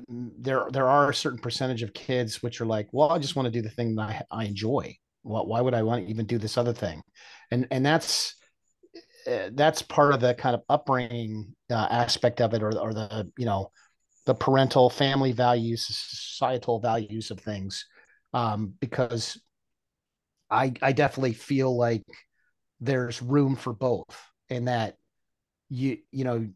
there 0.09 0.67
there 0.71 0.89
are 0.89 1.09
a 1.09 1.15
certain 1.15 1.39
percentage 1.39 1.83
of 1.83 1.93
kids 1.93 2.43
which 2.43 2.59
are 2.61 2.65
like, 2.65 2.87
well, 2.91 3.11
I 3.11 3.19
just 3.19 3.35
want 3.35 3.45
to 3.45 3.51
do 3.51 3.61
the 3.61 3.69
thing 3.69 3.95
that 3.95 4.25
I, 4.31 4.41
I 4.41 4.45
enjoy. 4.45 4.95
Well, 5.23 5.45
why 5.47 5.61
would 5.61 5.73
I 5.73 5.83
want 5.83 6.03
to 6.05 6.09
even 6.11 6.25
do 6.25 6.37
this 6.37 6.57
other 6.57 6.73
thing? 6.73 7.01
And 7.51 7.67
and 7.71 7.85
that's 7.85 8.35
that's 9.25 9.81
part 9.81 10.13
of 10.13 10.21
the 10.21 10.33
kind 10.33 10.55
of 10.55 10.61
upbringing 10.69 11.55
uh, 11.69 11.87
aspect 11.89 12.41
of 12.41 12.53
it, 12.53 12.61
or 12.61 12.77
or 12.77 12.93
the 12.93 13.31
you 13.37 13.45
know 13.45 13.71
the 14.25 14.35
parental 14.35 14.89
family 14.89 15.31
values, 15.31 15.85
societal 15.85 16.79
values 16.79 17.31
of 17.31 17.39
things, 17.39 17.85
um, 18.33 18.73
because 18.79 19.39
I 20.49 20.73
I 20.81 20.91
definitely 20.91 21.33
feel 21.33 21.75
like 21.75 22.03
there's 22.79 23.21
room 23.21 23.55
for 23.55 23.73
both, 23.73 24.19
and 24.49 24.67
that 24.67 24.95
you 25.69 25.97
you 26.11 26.23
know 26.23 26.47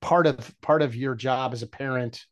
part 0.00 0.26
of 0.26 0.54
part 0.60 0.82
of 0.82 0.94
your 0.94 1.14
job 1.14 1.52
as 1.52 1.62
a 1.62 1.66
parent 1.66 2.24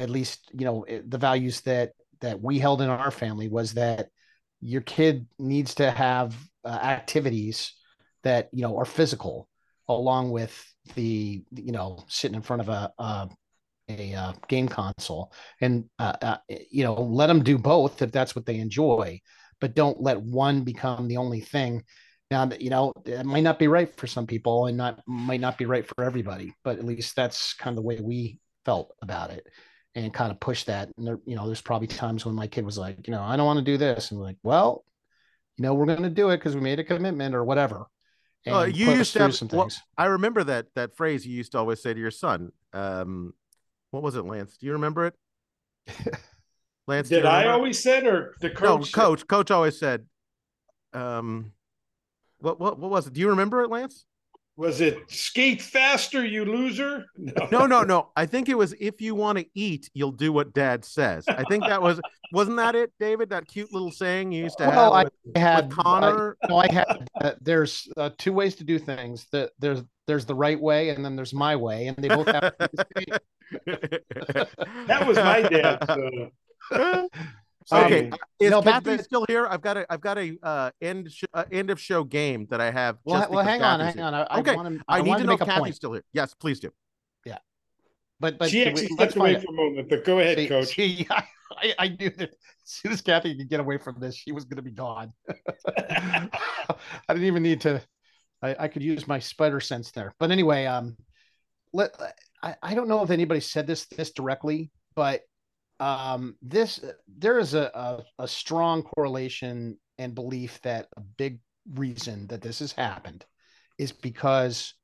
at 0.00 0.10
least 0.10 0.50
you 0.52 0.64
know 0.64 0.86
the 1.06 1.18
values 1.18 1.60
that 1.62 1.92
that 2.20 2.40
we 2.40 2.58
held 2.58 2.80
in 2.80 2.88
our 2.88 3.10
family 3.10 3.48
was 3.48 3.74
that 3.74 4.08
your 4.60 4.80
kid 4.80 5.26
needs 5.38 5.74
to 5.74 5.90
have 5.90 6.34
uh, 6.64 6.68
activities 6.68 7.74
that 8.24 8.48
you 8.52 8.62
know 8.62 8.76
are 8.76 8.84
physical 8.84 9.48
along 9.88 10.30
with 10.30 10.74
the 10.94 11.42
you 11.52 11.72
know 11.72 12.04
sitting 12.08 12.34
in 12.34 12.42
front 12.42 12.62
of 12.62 12.68
a 12.68 12.92
a, 12.98 13.28
a 13.88 14.14
uh, 14.14 14.32
game 14.48 14.68
console. 14.68 15.32
And 15.60 15.84
uh, 15.98 16.14
uh, 16.20 16.36
you 16.70 16.84
know 16.84 16.94
let 16.94 17.28
them 17.28 17.42
do 17.42 17.58
both 17.58 18.02
if 18.02 18.12
that's 18.12 18.34
what 18.34 18.46
they 18.46 18.58
enjoy 18.58 19.20
but 19.60 19.74
don't 19.74 20.00
let 20.00 20.20
one 20.20 20.62
become 20.62 21.08
the 21.08 21.16
only 21.16 21.40
thing. 21.40 21.82
Now 22.30 22.50
you 22.58 22.70
know 22.70 22.92
it 23.04 23.24
might 23.24 23.42
not 23.42 23.58
be 23.58 23.68
right 23.68 23.94
for 23.96 24.06
some 24.06 24.26
people 24.26 24.66
and 24.66 24.76
not 24.76 25.00
might 25.06 25.40
not 25.40 25.58
be 25.58 25.66
right 25.66 25.86
for 25.86 26.04
everybody 26.04 26.54
but 26.64 26.78
at 26.78 26.84
least 26.84 27.14
that's 27.16 27.54
kind 27.54 27.72
of 27.72 27.76
the 27.76 27.86
way 27.86 28.00
we 28.00 28.40
felt 28.64 28.94
about 29.02 29.30
it 29.30 29.46
and 29.94 30.12
kind 30.12 30.32
of 30.32 30.40
push 30.40 30.64
that. 30.64 30.90
And 30.96 31.06
there 31.06 31.18
you 31.26 31.36
know 31.36 31.46
there's 31.46 31.60
probably 31.60 31.86
times 31.86 32.24
when 32.24 32.34
my 32.34 32.46
kid 32.46 32.64
was 32.64 32.78
like 32.78 33.06
you 33.06 33.12
know 33.12 33.22
i 33.22 33.36
don't 33.36 33.46
want 33.46 33.58
to 33.58 33.64
do 33.64 33.76
this. 33.76 34.10
And 34.10 34.20
like 34.20 34.36
well 34.42 34.84
you 35.56 35.62
know 35.62 35.74
we're 35.74 35.86
going 35.86 36.02
to 36.02 36.10
do 36.10 36.30
it 36.30 36.38
because 36.38 36.54
we 36.54 36.60
made 36.60 36.80
a 36.80 36.84
commitment 36.84 37.34
or 37.34 37.44
whatever 37.44 37.86
Oh, 38.46 38.64
you 38.64 38.90
used 38.90 39.12
to 39.14 39.20
have 39.20 39.34
some 39.34 39.48
things. 39.48 39.58
Well, 39.58 39.70
I 39.96 40.06
remember 40.06 40.44
that 40.44 40.66
that 40.74 40.96
phrase 40.96 41.26
you 41.26 41.34
used 41.34 41.52
to 41.52 41.58
always 41.58 41.82
say 41.82 41.94
to 41.94 42.00
your 42.00 42.10
son. 42.10 42.52
Um, 42.72 43.34
what 43.90 44.02
was 44.02 44.16
it, 44.16 44.24
Lance? 44.24 44.56
Do 44.56 44.66
you 44.66 44.72
remember 44.72 45.06
it? 45.06 45.14
Lance, 46.86 47.08
did 47.08 47.24
I 47.24 47.48
always 47.48 47.82
said 47.82 48.06
or 48.06 48.34
the 48.40 48.50
coach? 48.50 48.94
No, 48.94 49.02
coach. 49.02 49.26
Coach 49.26 49.50
always 49.50 49.78
said. 49.78 50.06
Um, 50.92 51.52
what 52.38 52.60
what 52.60 52.78
what 52.78 52.90
was 52.90 53.06
it? 53.06 53.14
Do 53.14 53.20
you 53.20 53.30
remember 53.30 53.62
it, 53.62 53.70
Lance? 53.70 54.04
Was 54.56 54.80
it 54.80 54.98
skate 55.08 55.60
faster, 55.60 56.24
you 56.24 56.44
loser? 56.44 57.06
No. 57.16 57.48
no, 57.50 57.66
no, 57.66 57.82
no. 57.82 58.10
I 58.14 58.24
think 58.24 58.48
it 58.48 58.56
was 58.56 58.72
if 58.78 59.00
you 59.00 59.16
want 59.16 59.38
to 59.38 59.46
eat, 59.54 59.90
you'll 59.94 60.12
do 60.12 60.32
what 60.32 60.54
dad 60.54 60.84
says. 60.84 61.24
I 61.26 61.42
think 61.44 61.64
that 61.64 61.82
was 61.82 62.00
wasn't 62.32 62.58
that 62.58 62.76
it, 62.76 62.92
David? 63.00 63.30
That 63.30 63.48
cute 63.48 63.72
little 63.72 63.90
saying 63.90 64.30
you 64.30 64.44
used 64.44 64.58
to 64.58 64.66
well, 64.66 64.94
have. 64.94 65.04
With, 65.24 65.36
I 65.36 65.38
had 65.40 65.72
Connor. 65.72 66.36
I, 66.42 66.46
no, 66.46 66.56
I 66.58 66.72
had. 66.72 67.08
Uh, 67.20 67.32
there's 67.40 67.88
uh, 67.96 68.10
two 68.16 68.32
ways 68.32 68.54
to 68.56 68.64
do 68.64 68.78
things. 68.78 69.26
That 69.32 69.50
there's 69.58 69.82
there's 70.06 70.24
the 70.24 70.36
right 70.36 70.60
way, 70.60 70.90
and 70.90 71.04
then 71.04 71.16
there's 71.16 71.34
my 71.34 71.56
way, 71.56 71.88
and 71.88 71.96
they 71.96 72.08
both 72.08 72.26
have. 72.26 72.54
that 73.66 75.06
was 75.06 75.16
my 75.16 75.42
dad. 75.42 75.84
So. 76.70 77.08
Okay, 77.72 78.10
um, 78.10 78.18
is 78.38 78.50
no, 78.50 78.60
Kathy 78.60 78.84
but, 78.84 78.96
but, 78.98 79.04
still 79.04 79.24
here? 79.26 79.46
I've 79.46 79.62
got 79.62 79.78
a 79.78 79.86
I've 79.90 80.00
got 80.00 80.18
a 80.18 80.36
uh, 80.42 80.70
end 80.82 81.10
sh- 81.10 81.24
uh, 81.32 81.44
end 81.50 81.70
of 81.70 81.80
show 81.80 82.04
game 82.04 82.46
that 82.50 82.60
I 82.60 82.70
have. 82.70 82.98
Well, 83.04 83.26
well 83.30 83.44
hang 83.44 83.62
on, 83.62 83.80
hang 83.80 84.00
on. 84.00 84.12
I, 84.12 84.38
okay, 84.40 84.52
I, 84.52 84.56
want 84.56 84.78
to, 84.78 84.84
I, 84.86 84.98
I 84.98 85.02
need 85.02 85.16
to 85.16 85.24
know 85.24 85.32
if 85.32 85.40
Kathy's 85.40 85.76
still 85.76 85.94
here. 85.94 86.04
Yes, 86.12 86.34
please 86.34 86.60
do. 86.60 86.70
Yeah, 87.24 87.38
but 88.20 88.38
but 88.38 88.50
she 88.50 88.66
actually 88.66 88.88
stepped 88.88 89.16
away 89.16 89.40
for 89.40 89.50
a 89.50 89.54
moment. 89.54 89.88
But 89.88 90.04
go 90.04 90.18
ahead, 90.18 90.36
see, 90.36 90.48
Coach. 90.48 90.74
See, 90.74 91.06
I, 91.56 91.74
I 91.78 91.88
knew 91.88 92.10
that 92.10 92.30
as 92.30 92.36
soon 92.64 92.92
as 92.92 93.00
Kathy 93.00 93.34
could 93.34 93.48
get 93.48 93.60
away 93.60 93.78
from 93.78 93.98
this, 93.98 94.14
she 94.14 94.32
was 94.32 94.44
going 94.44 94.56
to 94.56 94.62
be 94.62 94.70
gone. 94.70 95.14
I 95.78 96.28
didn't 97.08 97.24
even 97.24 97.42
need 97.42 97.62
to. 97.62 97.80
I, 98.42 98.56
I 98.60 98.68
could 98.68 98.82
use 98.82 99.08
my 99.08 99.18
spider 99.18 99.60
sense 99.60 99.90
there. 99.90 100.14
But 100.18 100.30
anyway, 100.30 100.66
um, 100.66 100.96
let 101.72 101.94
I, 102.42 102.56
I 102.62 102.74
don't 102.74 102.88
know 102.88 103.02
if 103.02 103.10
anybody 103.10 103.40
said 103.40 103.66
this 103.66 103.86
this 103.86 104.10
directly, 104.10 104.70
but 104.94 105.22
um, 105.80 106.36
this 106.42 106.80
there 107.18 107.38
is 107.38 107.54
a, 107.54 107.70
a, 107.74 108.22
a 108.24 108.28
strong 108.28 108.82
correlation 108.82 109.78
and 109.98 110.14
belief 110.14 110.60
that 110.62 110.88
a 110.96 111.00
big 111.00 111.40
reason 111.74 112.26
that 112.28 112.42
this 112.42 112.60
has 112.60 112.72
happened 112.72 113.24
is 113.78 113.92
because 113.92 114.74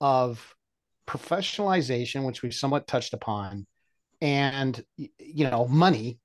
of 0.00 0.54
professionalization, 1.06 2.26
which 2.26 2.42
we've 2.42 2.54
somewhat 2.54 2.86
touched 2.86 3.14
upon, 3.14 3.66
and 4.20 4.84
you 4.96 5.48
know, 5.48 5.66
money 5.66 6.18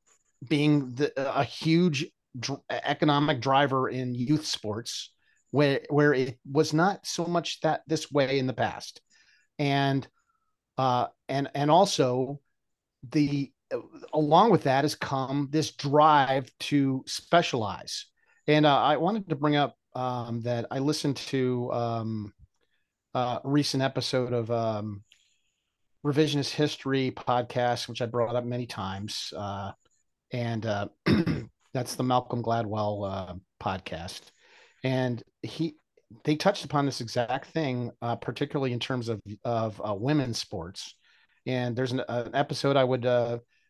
being 0.48 0.94
the, 0.96 1.14
a 1.16 1.44
huge 1.44 2.06
dr- 2.38 2.62
economic 2.70 3.40
driver 3.40 3.88
in 3.88 4.14
youth 4.14 4.46
sports, 4.46 5.14
where 5.52 5.82
where 5.90 6.14
it 6.14 6.38
was 6.50 6.74
not 6.74 7.06
so 7.06 7.26
much 7.26 7.62
that 7.62 7.82
this 7.88 8.12
way 8.12 8.38
in 8.40 8.48
the 8.48 8.54
past, 8.54 9.00
and 9.58 10.06
uh, 10.78 11.08
and 11.30 11.50
and 11.56 11.72
also 11.72 12.42
the 13.12 13.53
along 14.14 14.52
with 14.52 14.64
that 14.64 14.84
has 14.84 14.96
come 14.96 15.48
this 15.52 15.72
drive 15.72 16.50
to 16.60 17.04
specialize. 17.08 18.06
And 18.48 18.66
uh, 18.66 18.78
I 18.78 18.98
wanted 18.98 19.30
to 19.30 19.36
bring 19.36 19.56
up 19.56 19.76
um, 19.96 20.42
that 20.42 20.66
I 20.72 20.80
listened 20.80 21.18
to 21.18 21.72
um, 21.72 22.34
a 23.14 23.40
recent 23.44 23.84
episode 23.84 24.34
of 24.34 24.52
um, 24.52 25.04
Revisionist 26.06 26.52
History 26.52 27.12
podcast, 27.12 27.88
which 27.88 28.02
I 28.02 28.06
brought 28.06 28.36
up 28.36 28.46
many 28.46 28.66
times. 28.66 29.34
Uh, 29.36 29.72
and 30.32 30.66
uh, 30.66 30.88
that's 31.74 31.96
the 31.96 32.04
Malcolm 32.04 32.44
Gladwell 32.44 33.10
uh, 33.10 33.34
podcast. 33.62 34.22
And 34.84 35.24
he, 35.42 35.78
they 36.26 36.36
touched 36.36 36.66
upon 36.66 36.86
this 36.86 37.02
exact 37.02 37.48
thing, 37.48 37.92
uh, 38.02 38.16
particularly 38.18 38.74
in 38.74 38.80
terms 38.80 39.10
of 39.10 39.22
of 39.44 39.82
uh, 39.84 39.94
women's 39.94 40.38
sports. 40.38 40.96
And 41.46 41.76
there's 41.76 41.92
an, 41.92 42.02
an 42.08 42.36
episode 42.36 42.76
I 42.76 42.84
would 42.84 43.06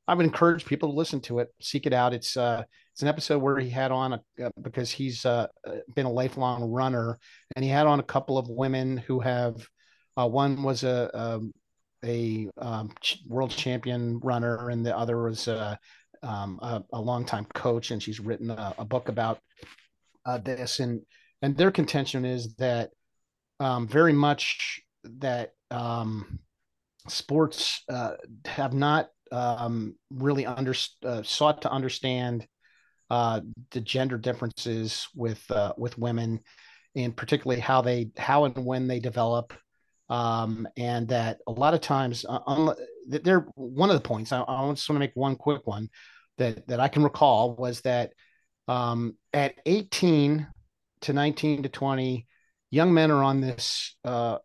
I 0.07 0.13
would 0.13 0.25
encourage 0.25 0.65
people 0.65 0.89
to 0.89 0.95
listen 0.95 1.21
to 1.21 1.39
it, 1.39 1.49
seek 1.61 1.85
it 1.85 1.93
out. 1.93 2.13
It's 2.13 2.35
uh, 2.35 2.63
it's 2.93 3.01
an 3.01 3.07
episode 3.07 3.39
where 3.39 3.57
he 3.59 3.69
had 3.69 3.91
on 3.91 4.13
a 4.13 4.45
uh, 4.45 4.49
because 4.61 4.91
he's 4.91 5.25
uh, 5.25 5.47
been 5.95 6.05
a 6.05 6.11
lifelong 6.11 6.69
runner, 6.69 7.17
and 7.55 7.63
he 7.63 7.71
had 7.71 7.87
on 7.87 7.99
a 7.99 8.03
couple 8.03 8.37
of 8.37 8.49
women 8.49 8.97
who 8.97 9.19
have. 9.19 9.55
Uh, 10.15 10.27
one 10.27 10.61
was 10.61 10.83
a 10.83 11.09
um, 11.17 11.53
a 12.03 12.49
um, 12.57 12.91
world 13.27 13.51
champion 13.51 14.19
runner, 14.19 14.69
and 14.69 14.85
the 14.85 14.95
other 14.95 15.23
was 15.23 15.47
a, 15.47 15.79
um, 16.21 16.59
a, 16.61 16.83
a 16.93 17.01
longtime 17.01 17.45
coach, 17.53 17.91
and 17.91 18.03
she's 18.03 18.19
written 18.19 18.51
a, 18.51 18.75
a 18.77 18.85
book 18.85 19.09
about 19.09 19.39
uh, 20.25 20.37
this. 20.37 20.79
And 20.79 21.01
and 21.41 21.57
their 21.57 21.71
contention 21.71 22.25
is 22.25 22.55
that 22.55 22.91
um, 23.59 23.87
very 23.87 24.13
much 24.13 24.81
that 25.03 25.53
um, 25.71 26.39
sports 27.07 27.83
uh, 27.89 28.13
have 28.45 28.73
not 28.73 29.09
um, 29.33 29.95
really 30.11 30.45
under, 30.45 30.73
uh, 31.03 31.23
sought 31.23 31.63
to 31.63 31.71
understand 31.71 32.47
uh, 33.09 33.41
the 33.71 33.81
gender 33.81 34.17
differences 34.17 35.07
with 35.15 35.43
uh, 35.51 35.73
with 35.77 35.97
women, 35.97 36.39
and 36.95 37.15
particularly 37.15 37.59
how 37.59 37.81
they 37.81 38.09
how 38.17 38.45
and 38.45 38.65
when 38.65 38.87
they 38.87 38.99
develop, 38.99 39.53
um, 40.09 40.67
and 40.77 41.07
that 41.09 41.39
a 41.47 41.51
lot 41.51 41.73
of 41.73 41.81
times, 41.81 42.25
uh, 42.27 42.73
they're 43.07 43.47
one 43.55 43.89
of 43.89 43.95
the 43.95 44.07
points. 44.07 44.31
I, 44.31 44.41
I 44.41 44.71
just 44.71 44.87
want 44.89 44.95
to 44.95 44.99
make 44.99 45.15
one 45.15 45.35
quick 45.35 45.65
one 45.65 45.89
that 46.37 46.67
that 46.67 46.79
I 46.79 46.87
can 46.87 47.03
recall 47.03 47.55
was 47.55 47.81
that 47.81 48.13
um, 48.67 49.17
at 49.33 49.55
18 49.65 50.47
to 51.01 51.13
19 51.13 51.63
to 51.63 51.69
20, 51.69 52.27
young 52.71 52.93
men 52.93 53.11
are 53.11 53.23
on 53.23 53.41
this 53.41 53.95
uh, 54.05 54.37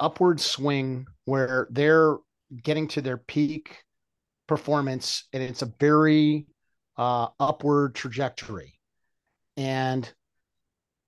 upward 0.00 0.40
swing 0.40 1.06
where 1.24 1.68
they're 1.70 2.16
getting 2.62 2.88
to 2.88 3.00
their 3.00 3.16
peak 3.16 3.83
performance 4.46 5.24
and 5.32 5.42
it's 5.42 5.62
a 5.62 5.72
very 5.80 6.46
uh, 6.96 7.28
upward 7.40 7.94
trajectory. 7.94 8.78
And 9.56 10.10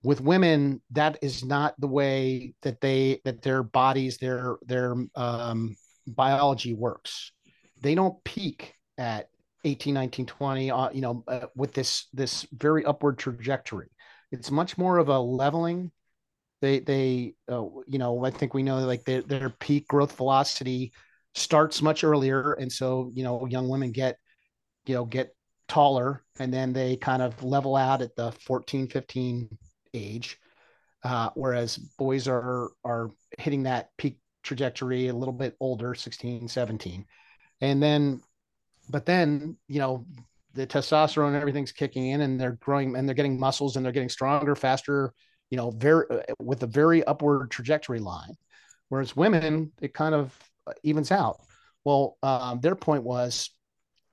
with 0.02 0.20
women 0.20 0.80
that 0.92 1.18
is 1.20 1.44
not 1.44 1.74
the 1.80 1.88
way 1.88 2.54
that 2.62 2.80
they 2.80 3.20
that 3.24 3.42
their 3.42 3.62
bodies 3.62 4.18
their 4.18 4.56
their 4.64 4.94
um, 5.16 5.74
biology 6.06 6.74
works. 6.74 7.32
They 7.80 7.94
don't 7.94 8.22
peak 8.24 8.74
at 8.98 9.28
18 9.64 9.94
19 9.94 10.26
20 10.26 10.70
uh, 10.70 10.90
you 10.92 11.00
know 11.00 11.24
uh, 11.26 11.46
with 11.56 11.72
this 11.72 12.06
this 12.12 12.46
very 12.52 12.84
upward 12.84 13.18
trajectory. 13.18 13.88
It's 14.30 14.50
much 14.50 14.78
more 14.78 14.98
of 14.98 15.08
a 15.08 15.18
leveling. 15.18 15.90
They 16.60 16.78
they 16.80 17.34
uh, 17.50 17.64
you 17.86 17.98
know 17.98 18.24
i 18.24 18.30
think 18.30 18.54
we 18.54 18.62
know 18.62 18.78
like 18.78 19.04
their, 19.04 19.22
their 19.22 19.50
peak 19.50 19.86
growth 19.88 20.16
velocity 20.16 20.92
starts 21.36 21.82
much 21.82 22.02
earlier 22.02 22.54
and 22.54 22.72
so 22.72 23.10
you 23.14 23.22
know 23.22 23.46
young 23.46 23.68
women 23.68 23.92
get 23.92 24.16
you 24.86 24.94
know 24.94 25.04
get 25.04 25.34
taller 25.68 26.22
and 26.38 26.52
then 26.52 26.72
they 26.72 26.96
kind 26.96 27.22
of 27.22 27.42
level 27.42 27.76
out 27.76 28.02
at 28.02 28.14
the 28.16 28.32
14 28.46 28.88
15 28.88 29.48
age 29.94 30.38
uh, 31.04 31.30
whereas 31.34 31.76
boys 31.76 32.26
are 32.26 32.70
are 32.84 33.10
hitting 33.38 33.64
that 33.64 33.90
peak 33.96 34.18
trajectory, 34.46 35.08
a 35.08 35.14
little 35.14 35.34
bit 35.34 35.56
older, 35.60 35.94
16, 35.94 36.48
17. 36.48 37.04
And 37.60 37.82
then, 37.82 38.22
but 38.88 39.04
then, 39.04 39.56
you 39.68 39.80
know, 39.80 40.06
the 40.54 40.66
testosterone 40.66 41.28
and 41.28 41.36
everything's 41.36 41.72
kicking 41.72 42.06
in 42.06 42.22
and 42.22 42.40
they're 42.40 42.58
growing 42.62 42.96
and 42.96 43.06
they're 43.06 43.14
getting 43.14 43.38
muscles 43.38 43.76
and 43.76 43.84
they're 43.84 43.92
getting 43.92 44.08
stronger, 44.08 44.54
faster, 44.54 45.12
you 45.50 45.56
know, 45.56 45.70
very 45.70 46.06
with 46.38 46.62
a 46.62 46.66
very 46.66 47.04
upward 47.04 47.50
trajectory 47.50 47.98
line. 47.98 48.34
Whereas 48.88 49.16
women, 49.16 49.72
it 49.82 49.92
kind 49.92 50.14
of 50.14 50.34
evens 50.82 51.10
out. 51.10 51.40
Well, 51.84 52.16
um, 52.22 52.60
their 52.60 52.74
point 52.74 53.04
was 53.04 53.50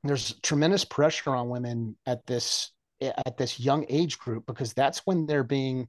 there's 0.04 0.40
tremendous 0.42 0.86
pressure 0.86 1.36
on 1.36 1.50
women 1.50 1.96
at 2.06 2.26
this 2.26 2.72
at 3.02 3.38
this 3.38 3.60
young 3.60 3.86
age 3.90 4.18
group 4.20 4.46
because 4.46 4.74
that's 4.74 5.00
when 5.06 5.26
they're 5.26 5.44
being 5.44 5.88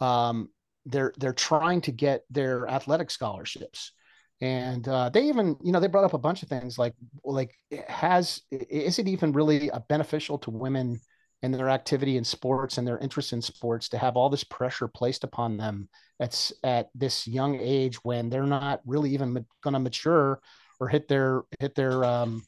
um, 0.00 0.48
they're 0.84 1.12
they're 1.18 1.32
trying 1.32 1.80
to 1.82 1.92
get 1.92 2.22
their 2.30 2.68
athletic 2.68 3.10
scholarships 3.10 3.92
and 4.40 4.86
uh, 4.88 5.08
they 5.08 5.22
even 5.22 5.56
you 5.62 5.72
know 5.72 5.80
they 5.80 5.86
brought 5.86 6.04
up 6.04 6.14
a 6.14 6.18
bunch 6.18 6.42
of 6.42 6.48
things 6.48 6.78
like 6.78 6.94
like 7.24 7.54
has 7.88 8.42
is 8.50 8.98
it 8.98 9.08
even 9.08 9.32
really 9.32 9.68
a 9.70 9.80
beneficial 9.88 10.38
to 10.38 10.50
women 10.50 11.00
and 11.46 11.54
their 11.54 11.68
activity 11.68 12.16
in 12.16 12.24
sports 12.24 12.76
and 12.76 12.86
their 12.86 12.98
interest 12.98 13.32
in 13.32 13.40
sports 13.40 13.88
to 13.88 13.98
have 13.98 14.16
all 14.16 14.28
this 14.28 14.44
pressure 14.44 14.88
placed 14.88 15.22
upon 15.24 15.56
them 15.56 15.88
at, 16.20 16.50
at 16.64 16.88
this 16.94 17.26
young 17.26 17.58
age 17.60 17.96
when 18.02 18.28
they're 18.28 18.42
not 18.42 18.80
really 18.84 19.10
even 19.10 19.32
going 19.62 19.74
to 19.74 19.78
mature 19.78 20.40
or 20.80 20.88
hit 20.88 21.08
their 21.08 21.42
hit 21.60 21.74
their 21.74 22.04
um, 22.04 22.42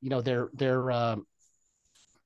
you 0.00 0.10
know 0.10 0.20
their 0.20 0.50
their 0.52 0.90
uh, 0.90 1.16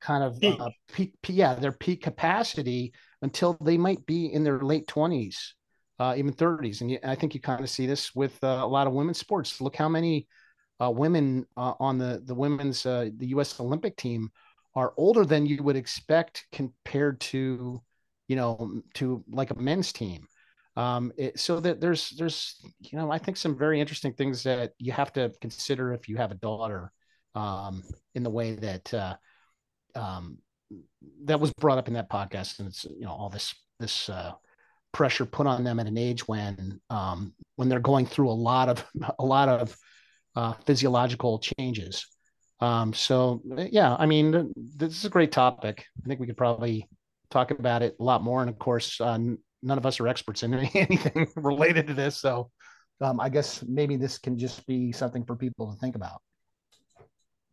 kind 0.00 0.24
of 0.24 0.40
peak. 0.40 0.56
Uh, 0.58 0.70
peak 0.92 1.14
yeah 1.28 1.54
their 1.54 1.72
peak 1.72 2.02
capacity 2.02 2.92
until 3.22 3.56
they 3.60 3.76
might 3.76 4.04
be 4.06 4.32
in 4.32 4.44
their 4.44 4.60
late 4.60 4.86
20s 4.86 5.36
uh, 5.98 6.14
even 6.16 6.32
30s 6.32 6.80
and 6.80 6.98
I 7.04 7.14
think 7.14 7.34
you 7.34 7.40
kind 7.40 7.62
of 7.62 7.70
see 7.70 7.86
this 7.86 8.14
with 8.14 8.42
uh, 8.42 8.60
a 8.62 8.66
lot 8.66 8.86
of 8.86 8.94
women's 8.94 9.18
sports 9.18 9.60
look 9.60 9.76
how 9.76 9.88
many 9.88 10.26
uh, 10.82 10.90
women 10.90 11.46
uh, 11.56 11.74
on 11.78 11.98
the 11.98 12.22
the 12.24 12.34
women's 12.34 12.84
uh, 12.84 13.10
the 13.16 13.28
U.S. 13.28 13.60
Olympic 13.60 13.96
team 13.96 14.30
are 14.74 14.92
older 14.96 15.24
than 15.24 15.46
you 15.46 15.62
would 15.62 15.76
expect 15.76 16.46
compared 16.52 17.20
to 17.20 17.80
you 18.28 18.36
know 18.36 18.80
to 18.94 19.24
like 19.30 19.50
a 19.50 19.54
men's 19.54 19.92
team 19.92 20.26
um, 20.76 21.12
it, 21.16 21.38
so 21.38 21.60
that 21.60 21.80
there's 21.80 22.10
there's 22.10 22.60
you 22.80 22.98
know 22.98 23.10
I 23.10 23.18
think 23.18 23.36
some 23.36 23.56
very 23.56 23.80
interesting 23.80 24.12
things 24.12 24.42
that 24.42 24.72
you 24.78 24.92
have 24.92 25.12
to 25.12 25.32
consider 25.40 25.92
if 25.92 26.08
you 26.08 26.16
have 26.16 26.32
a 26.32 26.36
daughter 26.36 26.90
um, 27.34 27.82
in 28.14 28.22
the 28.22 28.30
way 28.30 28.54
that 28.56 28.92
uh, 28.92 29.14
um, 29.94 30.38
that 31.24 31.38
was 31.38 31.52
brought 31.54 31.78
up 31.78 31.88
in 31.88 31.94
that 31.94 32.10
podcast, 32.10 32.58
and 32.58 32.68
it's 32.68 32.84
you 32.84 33.04
know 33.04 33.12
all 33.12 33.28
this 33.28 33.54
this 33.78 34.08
uh, 34.08 34.32
pressure 34.92 35.24
put 35.24 35.46
on 35.46 35.62
them 35.62 35.78
at 35.78 35.86
an 35.86 35.98
age 35.98 36.26
when 36.26 36.80
um, 36.90 37.34
when 37.54 37.68
they're 37.68 37.78
going 37.78 38.06
through 38.06 38.30
a 38.30 38.32
lot 38.32 38.68
of 38.68 38.84
a 39.20 39.24
lot 39.24 39.48
of 39.48 39.76
uh, 40.34 40.54
physiological 40.66 41.38
changes. 41.38 42.04
Um, 42.60 42.92
so 42.92 43.42
yeah, 43.70 43.94
I 43.98 44.06
mean, 44.06 44.52
this 44.56 44.96
is 44.96 45.04
a 45.04 45.10
great 45.10 45.32
topic. 45.32 45.86
I 46.02 46.08
think 46.08 46.20
we 46.20 46.26
could 46.26 46.36
probably 46.36 46.88
talk 47.30 47.50
about 47.50 47.82
it 47.82 47.96
a 47.98 48.02
lot 48.02 48.22
more. 48.22 48.40
And 48.40 48.50
of 48.50 48.58
course, 48.58 49.00
uh, 49.00 49.18
none 49.18 49.78
of 49.78 49.86
us 49.86 50.00
are 50.00 50.08
experts 50.08 50.42
in 50.42 50.54
anything 50.74 51.28
related 51.36 51.86
to 51.88 51.94
this, 51.94 52.16
so 52.16 52.50
um, 53.00 53.20
I 53.20 53.28
guess 53.28 53.62
maybe 53.66 53.96
this 53.96 54.18
can 54.18 54.38
just 54.38 54.66
be 54.66 54.92
something 54.92 55.24
for 55.24 55.36
people 55.36 55.72
to 55.72 55.78
think 55.78 55.96
about. 55.96 56.20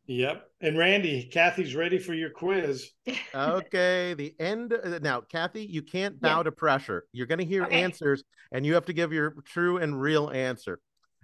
Yep. 0.07 0.45
And 0.59 0.77
Randy, 0.77 1.29
Kathy's 1.31 1.75
ready 1.75 1.97
for 1.97 2.13
your 2.13 2.29
quiz. 2.29 2.89
okay. 3.35 4.13
The 4.13 4.35
end. 4.39 4.73
Uh, 4.73 4.99
now, 5.01 5.21
Kathy, 5.21 5.63
you 5.63 5.81
can't 5.81 6.19
bow 6.19 6.37
yeah. 6.37 6.43
to 6.43 6.51
pressure. 6.51 7.05
You're 7.13 7.27
going 7.27 7.39
to 7.39 7.45
hear 7.45 7.63
okay. 7.63 7.81
answers 7.81 8.23
and 8.51 8.65
you 8.65 8.73
have 8.73 8.85
to 8.87 8.93
give 8.93 9.13
your 9.13 9.35
true 9.45 9.77
and 9.77 9.99
real 9.99 10.29
answer. 10.29 10.79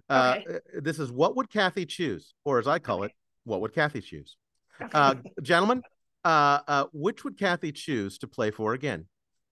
Uh, 0.09 0.36
okay. 0.38 0.55
Uh, 0.55 0.80
this 0.82 0.99
is 0.99 1.11
what 1.11 1.36
would 1.36 1.49
Kathy 1.49 1.86
choose? 1.86 2.34
Or 2.45 2.59
as 2.59 2.67
I 2.67 2.80
call 2.80 3.03
okay. 3.03 3.07
it, 3.07 3.11
what 3.48 3.62
would 3.62 3.74
Kathy 3.74 4.02
choose? 4.02 4.36
Uh, 4.93 5.16
gentlemen, 5.41 5.82
uh, 6.24 6.60
uh, 6.68 6.86
which 6.93 7.24
would 7.24 7.36
Kathy 7.36 7.72
choose 7.72 8.20
to 8.20 8.28
play 8.28 8.52
for 8.52 8.74
again? 8.74 9.08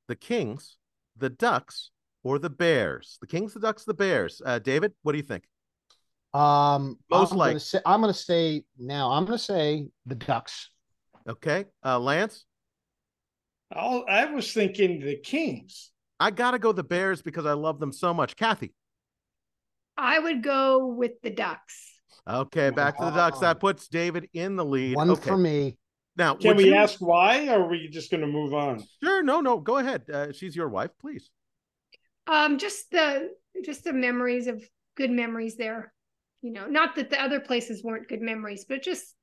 The 0.07 0.15
Kings, 0.15 0.77
the 1.17 1.31
Ducks, 1.31 1.89
or 2.23 2.37
the 2.37 2.51
Bears? 2.51 3.17
The 3.21 3.25
Kings, 3.25 3.55
the 3.55 3.59
Ducks, 3.59 3.85
the 3.85 3.95
Bears. 3.95 4.39
David, 4.63 4.93
what 5.01 5.13
do 5.13 5.17
you 5.17 5.23
think? 5.23 5.45
Um, 6.31 6.99
most 7.09 7.31
I'm 7.31 7.37
Gonna 7.39 7.59
say, 7.59 7.79
I'm 7.87 8.01
going 8.01 8.13
to 8.13 8.19
say 8.19 8.65
now. 8.77 9.11
I'm 9.13 9.25
going 9.25 9.37
to 9.37 9.43
say 9.43 9.87
the 10.05 10.13
Ducks. 10.13 10.69
Okay, 11.27 11.65
uh, 11.83 11.97
Lance. 11.97 12.45
I'll, 13.71 14.05
I 14.07 14.25
was 14.25 14.53
thinking 14.53 14.99
the 14.99 15.15
Kings. 15.15 15.89
I 16.19 16.29
got 16.29 16.51
to 16.51 16.59
go 16.59 16.71
the 16.71 16.83
Bears 16.83 17.23
because 17.23 17.47
I 17.47 17.53
love 17.53 17.79
them 17.79 17.91
so 17.91 18.13
much. 18.13 18.35
Kathy. 18.35 18.75
I 19.97 20.19
would 20.19 20.43
go 20.43 20.85
with 20.85 21.13
the 21.23 21.31
Ducks. 21.31 21.94
Okay, 22.27 22.71
back 22.71 22.97
to 22.97 23.05
the 23.05 23.11
Ducks. 23.11 23.39
That 23.39 23.59
puts 23.59 23.87
David 23.87 24.29
in 24.33 24.55
the 24.55 24.65
lead. 24.65 24.95
One 24.95 25.11
okay. 25.11 25.29
for 25.29 25.37
me. 25.37 25.77
Now, 26.17 26.35
can 26.35 26.55
we 26.55 26.65
you... 26.65 26.75
ask 26.75 26.99
why, 26.99 27.47
or 27.49 27.63
are 27.63 27.67
we 27.67 27.87
just 27.89 28.09
going 28.09 28.21
to 28.21 28.27
move 28.27 28.53
on? 28.53 28.83
Sure. 29.03 29.21
No, 29.21 29.41
no. 29.41 29.59
Go 29.59 29.77
ahead. 29.77 30.09
Uh, 30.09 30.31
she's 30.31 30.55
your 30.55 30.69
wife, 30.69 30.91
please. 30.99 31.29
Um, 32.27 32.57
just 32.57 32.89
the 32.91 33.29
just 33.63 33.83
the 33.83 33.93
memories 33.93 34.47
of 34.47 34.63
good 34.95 35.11
memories 35.11 35.57
there 35.57 35.93
you 36.45 36.51
know, 36.51 36.67
not 36.67 36.95
that 36.95 37.09
the 37.09 37.19
other 37.19 37.39
places 37.39 37.83
weren't 37.83 38.07
good 38.07 38.21
memories, 38.21 38.65
but 38.69 38.83
just 38.83 39.15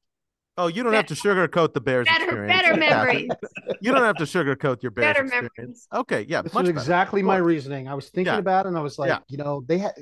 Oh, 0.59 0.67
you 0.67 0.83
don't 0.83 0.93
better, 0.93 0.97
have 0.97 1.07
to 1.07 1.15
sugarcoat 1.15 1.73
the 1.73 1.81
Bears 1.81 2.05
better, 2.05 2.25
experience. 2.25 2.53
Better 2.53 2.77
memories. 2.77 3.29
you 3.81 3.91
don't 3.91 4.03
have 4.03 4.17
to 4.17 4.25
sugarcoat 4.25 4.83
your 4.83 4.91
Bears 4.91 5.15
better 5.15 5.25
experience. 5.25 5.57
Memories. 5.57 5.89
Okay, 5.95 6.27
yeah. 6.29 6.43
This 6.43 6.55
is 6.55 6.69
exactly 6.69 7.23
my 7.23 7.37
reasoning. 7.37 7.89
I 7.89 7.95
was 7.95 8.11
thinking 8.11 8.35
yeah. 8.35 8.41
about 8.41 8.67
it 8.67 8.71
and 8.71 8.77
I 8.77 8.83
was 8.83 8.99
like, 8.99 9.09
yeah. 9.09 9.21
you 9.29 9.39
know, 9.39 9.65
they 9.67 9.79
had 9.79 9.93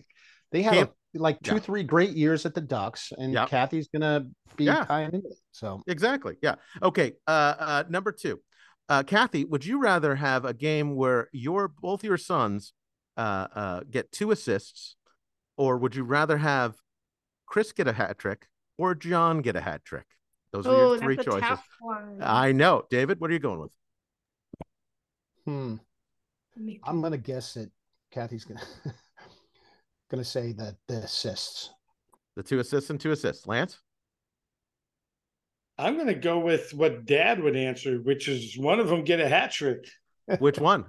they 0.50 0.62
had 0.62 0.76
a, 0.78 0.90
like 1.14 1.40
two, 1.42 1.54
yeah. 1.54 1.60
three 1.60 1.82
great 1.82 2.10
years 2.10 2.46
at 2.46 2.54
the 2.54 2.60
Ducks, 2.60 3.12
and 3.16 3.32
yep. 3.32 3.48
Kathy's 3.48 3.88
gonna 3.88 4.26
be 4.56 4.64
yeah. 4.64 4.84
kind 4.84 5.14
of 5.14 5.22
So 5.52 5.82
exactly. 5.86 6.36
Yeah. 6.42 6.56
Okay. 6.82 7.12
Uh, 7.26 7.54
uh 7.58 7.84
number 7.88 8.12
two. 8.12 8.40
Uh, 8.88 9.04
Kathy, 9.04 9.44
would 9.44 9.64
you 9.64 9.78
rather 9.78 10.16
have 10.16 10.44
a 10.44 10.52
game 10.52 10.96
where 10.96 11.28
your 11.32 11.68
both 11.68 12.02
your 12.02 12.16
sons 12.16 12.72
uh, 13.16 13.46
uh, 13.54 13.80
get 13.88 14.10
two 14.10 14.32
assists, 14.32 14.96
or 15.56 15.78
would 15.78 15.94
you 15.94 16.02
rather 16.02 16.38
have 16.38 16.74
Chris 17.46 17.70
get 17.70 17.86
a 17.86 17.92
hat 17.92 18.18
trick 18.18 18.46
or 18.78 18.96
John 18.96 19.42
get 19.42 19.54
a 19.54 19.60
hat 19.60 19.84
trick? 19.84 20.06
Those 20.52 20.66
are 20.66 20.76
your 20.76 20.98
three 20.98 21.16
choices. 21.16 21.58
I 22.20 22.50
know. 22.50 22.82
David, 22.90 23.20
what 23.20 23.30
are 23.30 23.32
you 23.32 23.38
going 23.38 23.60
with? 23.60 23.72
Hmm. 25.44 25.76
I'm 26.84 27.00
gonna 27.00 27.16
guess 27.16 27.54
that 27.54 27.70
Kathy's 28.10 28.44
gonna 28.44 28.60
gonna 30.10 30.24
say 30.24 30.52
that 30.52 30.74
the 30.88 30.96
assists. 30.96 31.70
The 32.36 32.42
two 32.42 32.58
assists 32.58 32.90
and 32.90 33.00
two 33.00 33.12
assists. 33.12 33.46
Lance? 33.46 33.78
I'm 35.78 35.96
gonna 35.96 36.14
go 36.14 36.40
with 36.40 36.74
what 36.74 37.06
dad 37.06 37.42
would 37.42 37.56
answer, 37.56 37.96
which 37.98 38.28
is 38.28 38.58
one 38.58 38.80
of 38.80 38.88
them 38.88 39.04
get 39.04 39.20
a 39.20 39.28
hat 39.28 39.52
trick. 39.52 39.86
Which 40.38 40.58
one? 40.58 40.84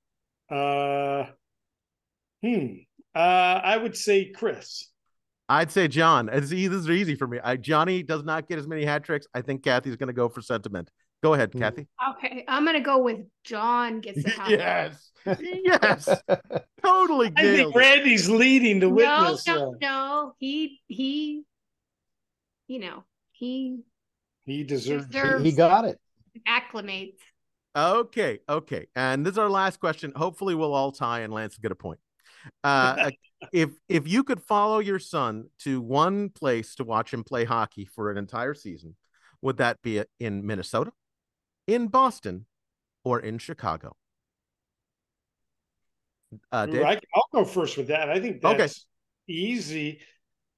uh 0.50 1.26
hmm. 2.42 2.66
Uh 3.14 3.18
I 3.18 3.76
would 3.76 3.96
say 3.96 4.30
Chris. 4.30 4.90
I'd 5.48 5.70
say 5.70 5.88
John. 5.88 6.28
It's 6.28 6.52
easy, 6.52 6.68
this 6.68 6.80
is 6.80 6.90
easy 6.90 7.14
for 7.14 7.26
me. 7.26 7.38
I, 7.42 7.56
Johnny 7.56 8.02
does 8.02 8.24
not 8.24 8.48
get 8.48 8.58
as 8.58 8.66
many 8.66 8.84
hat 8.84 9.04
tricks. 9.04 9.26
I 9.34 9.42
think 9.42 9.62
Kathy's 9.62 9.96
going 9.96 10.06
to 10.08 10.14
go 10.14 10.28
for 10.28 10.40
sentiment. 10.40 10.90
Go 11.22 11.34
ahead, 11.34 11.52
mm. 11.52 11.60
Kathy. 11.60 11.86
Okay, 12.16 12.44
I'm 12.48 12.64
going 12.64 12.76
to 12.76 12.82
go 12.82 12.98
with 12.98 13.20
John 13.44 14.00
gets 14.00 14.24
a 14.24 14.28
hat. 14.40 14.50
yes, 14.50 15.10
yes, 15.40 16.08
totally. 16.84 17.32
I 17.36 17.42
think 17.42 17.74
Randy's 17.74 18.28
leading 18.28 18.80
the 18.80 18.90
witness. 18.90 19.46
No, 19.46 19.54
no, 19.56 19.76
no. 19.80 20.32
He 20.38 20.80
he, 20.86 21.44
you 22.68 22.78
know 22.78 23.04
he 23.32 23.80
he 24.44 24.64
deserves. 24.64 25.06
deserves 25.06 25.44
he, 25.44 25.50
he 25.50 25.56
got 25.56 25.86
it. 25.86 25.98
Acclimates. 26.46 27.16
Okay, 27.74 28.40
okay, 28.46 28.86
and 28.94 29.24
this 29.24 29.32
is 29.32 29.38
our 29.38 29.48
last 29.48 29.80
question. 29.80 30.12
Hopefully, 30.14 30.54
we'll 30.54 30.74
all 30.74 30.92
tie 30.92 31.20
and 31.20 31.32
Lance 31.32 31.56
will 31.56 31.62
get 31.62 31.72
a 31.72 31.76
point. 31.76 32.00
Uh, 32.62 33.10
if 33.52 33.70
if 33.88 34.08
you 34.08 34.24
could 34.24 34.42
follow 34.42 34.78
your 34.78 34.98
son 34.98 35.46
to 35.60 35.80
one 35.80 36.28
place 36.30 36.74
to 36.76 36.84
watch 36.84 37.12
him 37.12 37.24
play 37.24 37.44
hockey 37.44 37.84
for 37.84 38.10
an 38.10 38.18
entire 38.18 38.54
season, 38.54 38.96
would 39.42 39.58
that 39.58 39.82
be 39.82 40.02
in 40.18 40.46
Minnesota, 40.46 40.92
in 41.66 41.88
Boston, 41.88 42.46
or 43.04 43.20
in 43.20 43.38
Chicago? 43.38 43.96
Uh, 46.50 46.66
Dave? 46.66 46.84
I, 46.84 47.00
will 47.14 47.28
go 47.32 47.44
first 47.44 47.76
with 47.76 47.88
that. 47.88 48.08
I 48.08 48.20
think 48.20 48.40
that's 48.40 48.60
okay. 48.62 48.72
easy 49.28 50.00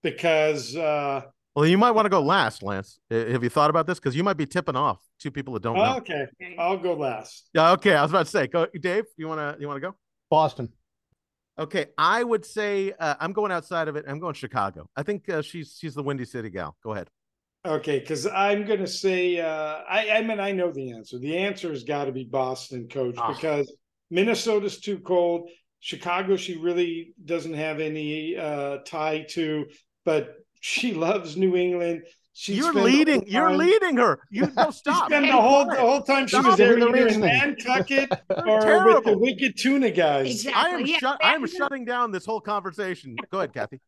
because. 0.03 0.77
Uh, 0.77 1.23
well, 1.55 1.67
you 1.67 1.79
might 1.79 1.93
want 1.93 2.05
to 2.05 2.11
go 2.11 2.21
last, 2.21 2.63
Lance. 2.63 2.99
Have 3.11 3.43
you 3.43 3.49
thought 3.49 3.71
about 3.71 3.87
this? 3.87 3.99
Because 3.99 4.15
you 4.15 4.23
might 4.23 4.37
be 4.37 4.45
tipping 4.47 4.77
off 4.77 5.01
two 5.19 5.31
people 5.31 5.55
that 5.55 5.63
don't 5.63 5.77
know. 5.77 5.97
Okay, 5.97 6.27
I'll 6.59 6.77
go 6.77 6.95
last. 6.95 7.49
Yeah. 7.55 7.73
Okay, 7.73 7.95
I 7.95 8.03
was 8.03 8.11
about 8.11 8.27
to 8.27 8.31
say, 8.31 8.47
go, 8.47 8.67
Dave. 8.79 9.05
You 9.17 9.27
wanna 9.29 9.57
you 9.59 9.67
wanna 9.67 9.81
go? 9.81 9.95
Boston. 10.31 10.71
Okay, 11.59 11.87
I 11.97 12.23
would 12.23 12.45
say 12.45 12.93
uh, 12.99 13.15
I'm 13.19 13.33
going 13.33 13.51
outside 13.51 13.89
of 13.89 13.97
it. 13.97 14.05
I'm 14.07 14.19
going 14.19 14.35
Chicago. 14.35 14.89
I 14.95 15.03
think 15.03 15.29
uh, 15.29 15.41
she's 15.41 15.77
she's 15.79 15.95
the 15.95 16.03
Windy 16.03 16.27
City 16.27 16.51
gal. 16.51 16.77
Go 16.83 16.93
ahead. 16.93 17.09
Okay, 17.65 17.99
because 17.99 18.27
I'm 18.27 18.65
going 18.65 18.81
to 18.81 18.87
say 18.87 19.41
uh, 19.41 19.81
I 19.89 20.11
I 20.11 20.23
mean 20.23 20.39
I 20.39 20.53
know 20.53 20.71
the 20.71 20.93
answer. 20.93 21.19
The 21.19 21.39
answer 21.39 21.71
has 21.71 21.83
got 21.83 22.05
to 22.05 22.13
be 22.13 22.25
Boston, 22.25 22.89
Coach, 22.89 23.17
oh. 23.19 23.33
because 23.33 23.75
Minnesota's 24.11 24.79
too 24.81 24.99
cold. 24.99 25.51
Chicago, 25.81 26.37
she 26.37 26.57
really 26.57 27.15
doesn't 27.25 27.55
have 27.55 27.81
any 27.81 28.37
uh, 28.37 28.79
tie 28.87 29.25
to, 29.31 29.67
but 30.05 30.35
she 30.61 30.93
loves 31.07 31.37
New 31.37 31.57
England. 31.57 32.03
She's 32.39 32.59
you're 32.59 32.75
leading. 32.75 33.27
You're 33.27 33.57
leading 33.57 33.97
her. 33.97 34.21
You 34.31 34.53
no 34.57 34.71
stop. 34.71 35.05
She 35.05 35.15
spent 35.15 35.27
the 35.27 35.33
whole 35.33 35.65
the 35.65 35.77
whole 35.77 36.03
time 36.03 36.27
she 36.27 36.37
Stop 36.37 36.45
was 36.45 36.57
there 36.59 36.75
with 36.75 36.81
the 36.81 36.89
either 36.89 36.97
in 36.99 37.05
reasoning. 37.05 37.29
Nantucket 37.29 38.11
or 38.47 38.95
with 38.95 39.05
the 39.05 39.17
Wicked 39.17 39.57
Tuna 39.57 39.91
guys. 39.91 40.45
Exactly. 40.45 40.63
I 40.63 40.69
am 40.69 40.87
yeah, 40.87 40.99
shut. 40.99 41.25
I 41.25 41.35
am 41.35 41.47
shutting 41.47 41.87
down 41.87 42.13
this 42.13 42.27
whole 42.27 42.43
conversation. 42.43 43.17
Go 43.33 43.39
ahead, 43.39 43.55
Kathy. 43.55 43.81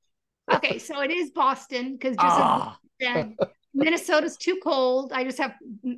Okay, 0.51 0.78
so 0.78 1.03
it 1.03 1.11
is 1.11 1.30
Boston 1.30 1.92
because 1.92 2.16
just 2.16 2.24
as 2.24 2.32
Ah, 2.42 2.78
you 2.99 3.07
said, 3.07 3.34
Minnesota's 3.74 4.38
too 4.38 4.59
cold. 4.64 5.12
I 5.12 5.24
just 5.24 5.36
have 5.36 5.53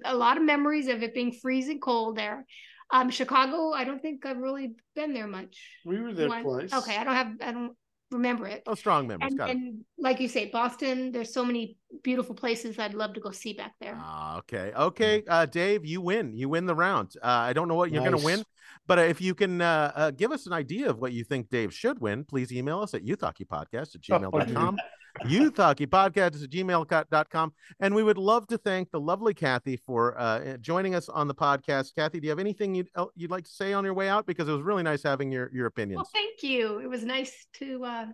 a 0.05 0.17
lot 0.17 0.37
of 0.37 0.43
memories 0.43 0.89
of 0.89 1.05
it 1.05 1.15
being 1.15 1.31
freezing 1.31 1.79
cold 1.79 2.17
there. 2.17 2.45
Um, 2.91 3.11
Chicago, 3.11 3.71
I 3.71 3.85
don't 3.85 4.03
think 4.03 4.27
I've 4.27 4.39
really 4.39 4.73
been 4.97 5.15
there 5.15 5.29
much. 5.29 5.57
We 5.85 6.01
were 6.01 6.13
there 6.13 6.29
One- 6.29 6.43
twice. 6.43 6.73
Okay, 6.73 6.97
I 6.97 7.05
don't 7.05 7.15
have, 7.15 7.33
I 7.41 7.53
don't 7.53 7.77
remember 8.11 8.47
it. 8.47 8.63
oh, 8.67 8.75
strong 8.75 9.07
memories. 9.07 9.31
and, 9.31 9.39
Got 9.39 9.51
it. 9.51 9.57
and 9.57 9.85
like 9.99 10.21
you 10.21 10.29
say, 10.29 10.47
Boston, 10.47 11.13
there's 11.13 11.33
so 11.33 11.45
many 11.45 11.77
beautiful 12.03 12.35
places 12.35 12.79
I'd 12.79 12.95
love 12.95 13.15
to 13.15 13.21
go 13.21 13.31
see 13.31 13.53
back 13.53 13.75
there. 13.81 13.97
Ah, 13.99 14.39
okay. 14.39 14.73
Okay. 14.77 15.23
Uh, 15.29 15.47
Dave, 15.47 15.85
you 15.85 16.01
win. 16.01 16.37
You 16.37 16.49
win 16.49 16.67
the 16.67 16.75
round. 16.75 17.15
Uh, 17.23 17.27
I 17.27 17.53
don't 17.53 17.69
know 17.69 17.75
what 17.75 17.91
you're 17.91 18.05
going 18.05 18.19
to 18.19 18.25
win, 18.25 18.45
but 18.87 18.99
uh, 18.99 19.03
if 19.03 19.21
you 19.21 19.35
can 19.35 19.61
uh, 19.61 19.93
uh, 19.95 20.11
give 20.11 20.33
us 20.33 20.47
an 20.47 20.53
idea 20.53 20.91
of 20.91 20.99
what 20.99 21.13
you 21.13 21.25
think 21.25 21.51
Dave 21.51 21.73
should 21.73 22.01
win, 22.01 22.25
please 22.25 22.53
email 22.53 22.81
us 22.81 22.95
at 22.95 23.05
youthhockeypodcast 23.05 23.95
at 23.95 24.01
gmail.com. 24.01 24.79
youthhockeypodcast 25.25 26.43
at 26.43 26.51
gmail.com. 26.51 27.53
And 27.81 27.95
we 27.95 28.03
would 28.03 28.19
love 28.19 28.47
to 28.49 28.59
thank 28.59 28.91
the 28.91 29.01
lovely 29.01 29.35
Kathy 29.35 29.77
for 29.77 30.19
uh, 30.19 30.57
joining 30.59 30.95
us 30.95 31.09
on 31.09 31.29
the 31.29 31.35
podcast. 31.35 31.95
Kathy, 31.95 32.21
do 32.21 32.27
you 32.27 32.31
have 32.31 32.39
anything 32.39 32.75
you'd, 32.75 32.89
you'd 33.15 33.31
like 33.31 33.45
to 33.45 33.51
say 33.51 33.73
on 33.73 33.85
your 33.85 33.95
way 33.95 34.09
out? 34.09 34.27
Because 34.27 34.49
it 34.49 34.53
was 34.53 34.63
really 34.63 34.83
nice 34.83 35.03
having 35.03 35.31
your, 35.31 35.51
your 35.53 35.67
opinions. 35.67 35.97
Well, 35.97 36.11
thank 36.13 36.43
you. 36.43 36.79
It 36.79 36.89
was 36.89 37.05
nice 37.05 37.47
to 37.55 37.85
uh 37.85 38.07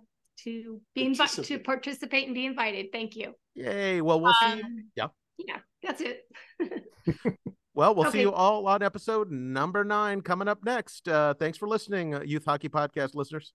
to 0.45 0.81
be 0.95 1.05
invited 1.07 1.17
to 1.31 1.59
Participate. 1.59 1.65
participate 1.65 2.27
and 2.27 2.35
be 2.35 2.45
invited. 2.45 2.87
Thank 2.93 3.17
you. 3.17 3.33
Yay. 3.55 4.03
Well, 4.03 4.21
we'll 4.21 4.35
see 4.35 4.57
you. 4.57 4.65
Um, 4.65 4.91
yeah. 4.95 5.07
Yeah, 5.39 5.59
that's 5.83 6.03
it. 6.03 6.25
Well, 7.77 7.95
we'll 7.95 8.11
see 8.11 8.23
you 8.23 8.33
all 8.33 8.67
on 8.69 8.83
episode 8.83 9.31
number 9.31 9.85
nine 9.85 10.23
coming 10.23 10.49
up 10.49 10.65
next. 10.65 11.07
Uh, 11.07 11.35
thanks 11.35 11.59
for 11.59 11.69
listening, 11.69 12.15
uh, 12.15 12.23
Youth 12.23 12.47
Hockey 12.47 12.71
Podcast 12.71 13.15
listeners. 13.15 13.53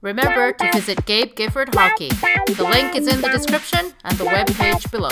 Remember 0.00 0.52
to 0.52 0.72
visit 0.72 1.04
Gabe 1.06 1.34
Gifford 1.34 1.74
Hockey. 1.74 2.08
The 2.08 2.68
link 2.70 2.94
is 2.94 3.08
in 3.08 3.20
the 3.20 3.28
description 3.28 3.92
and 4.04 4.18
the 4.18 4.24
web 4.24 4.46
page 4.48 4.90
below. 4.90 5.08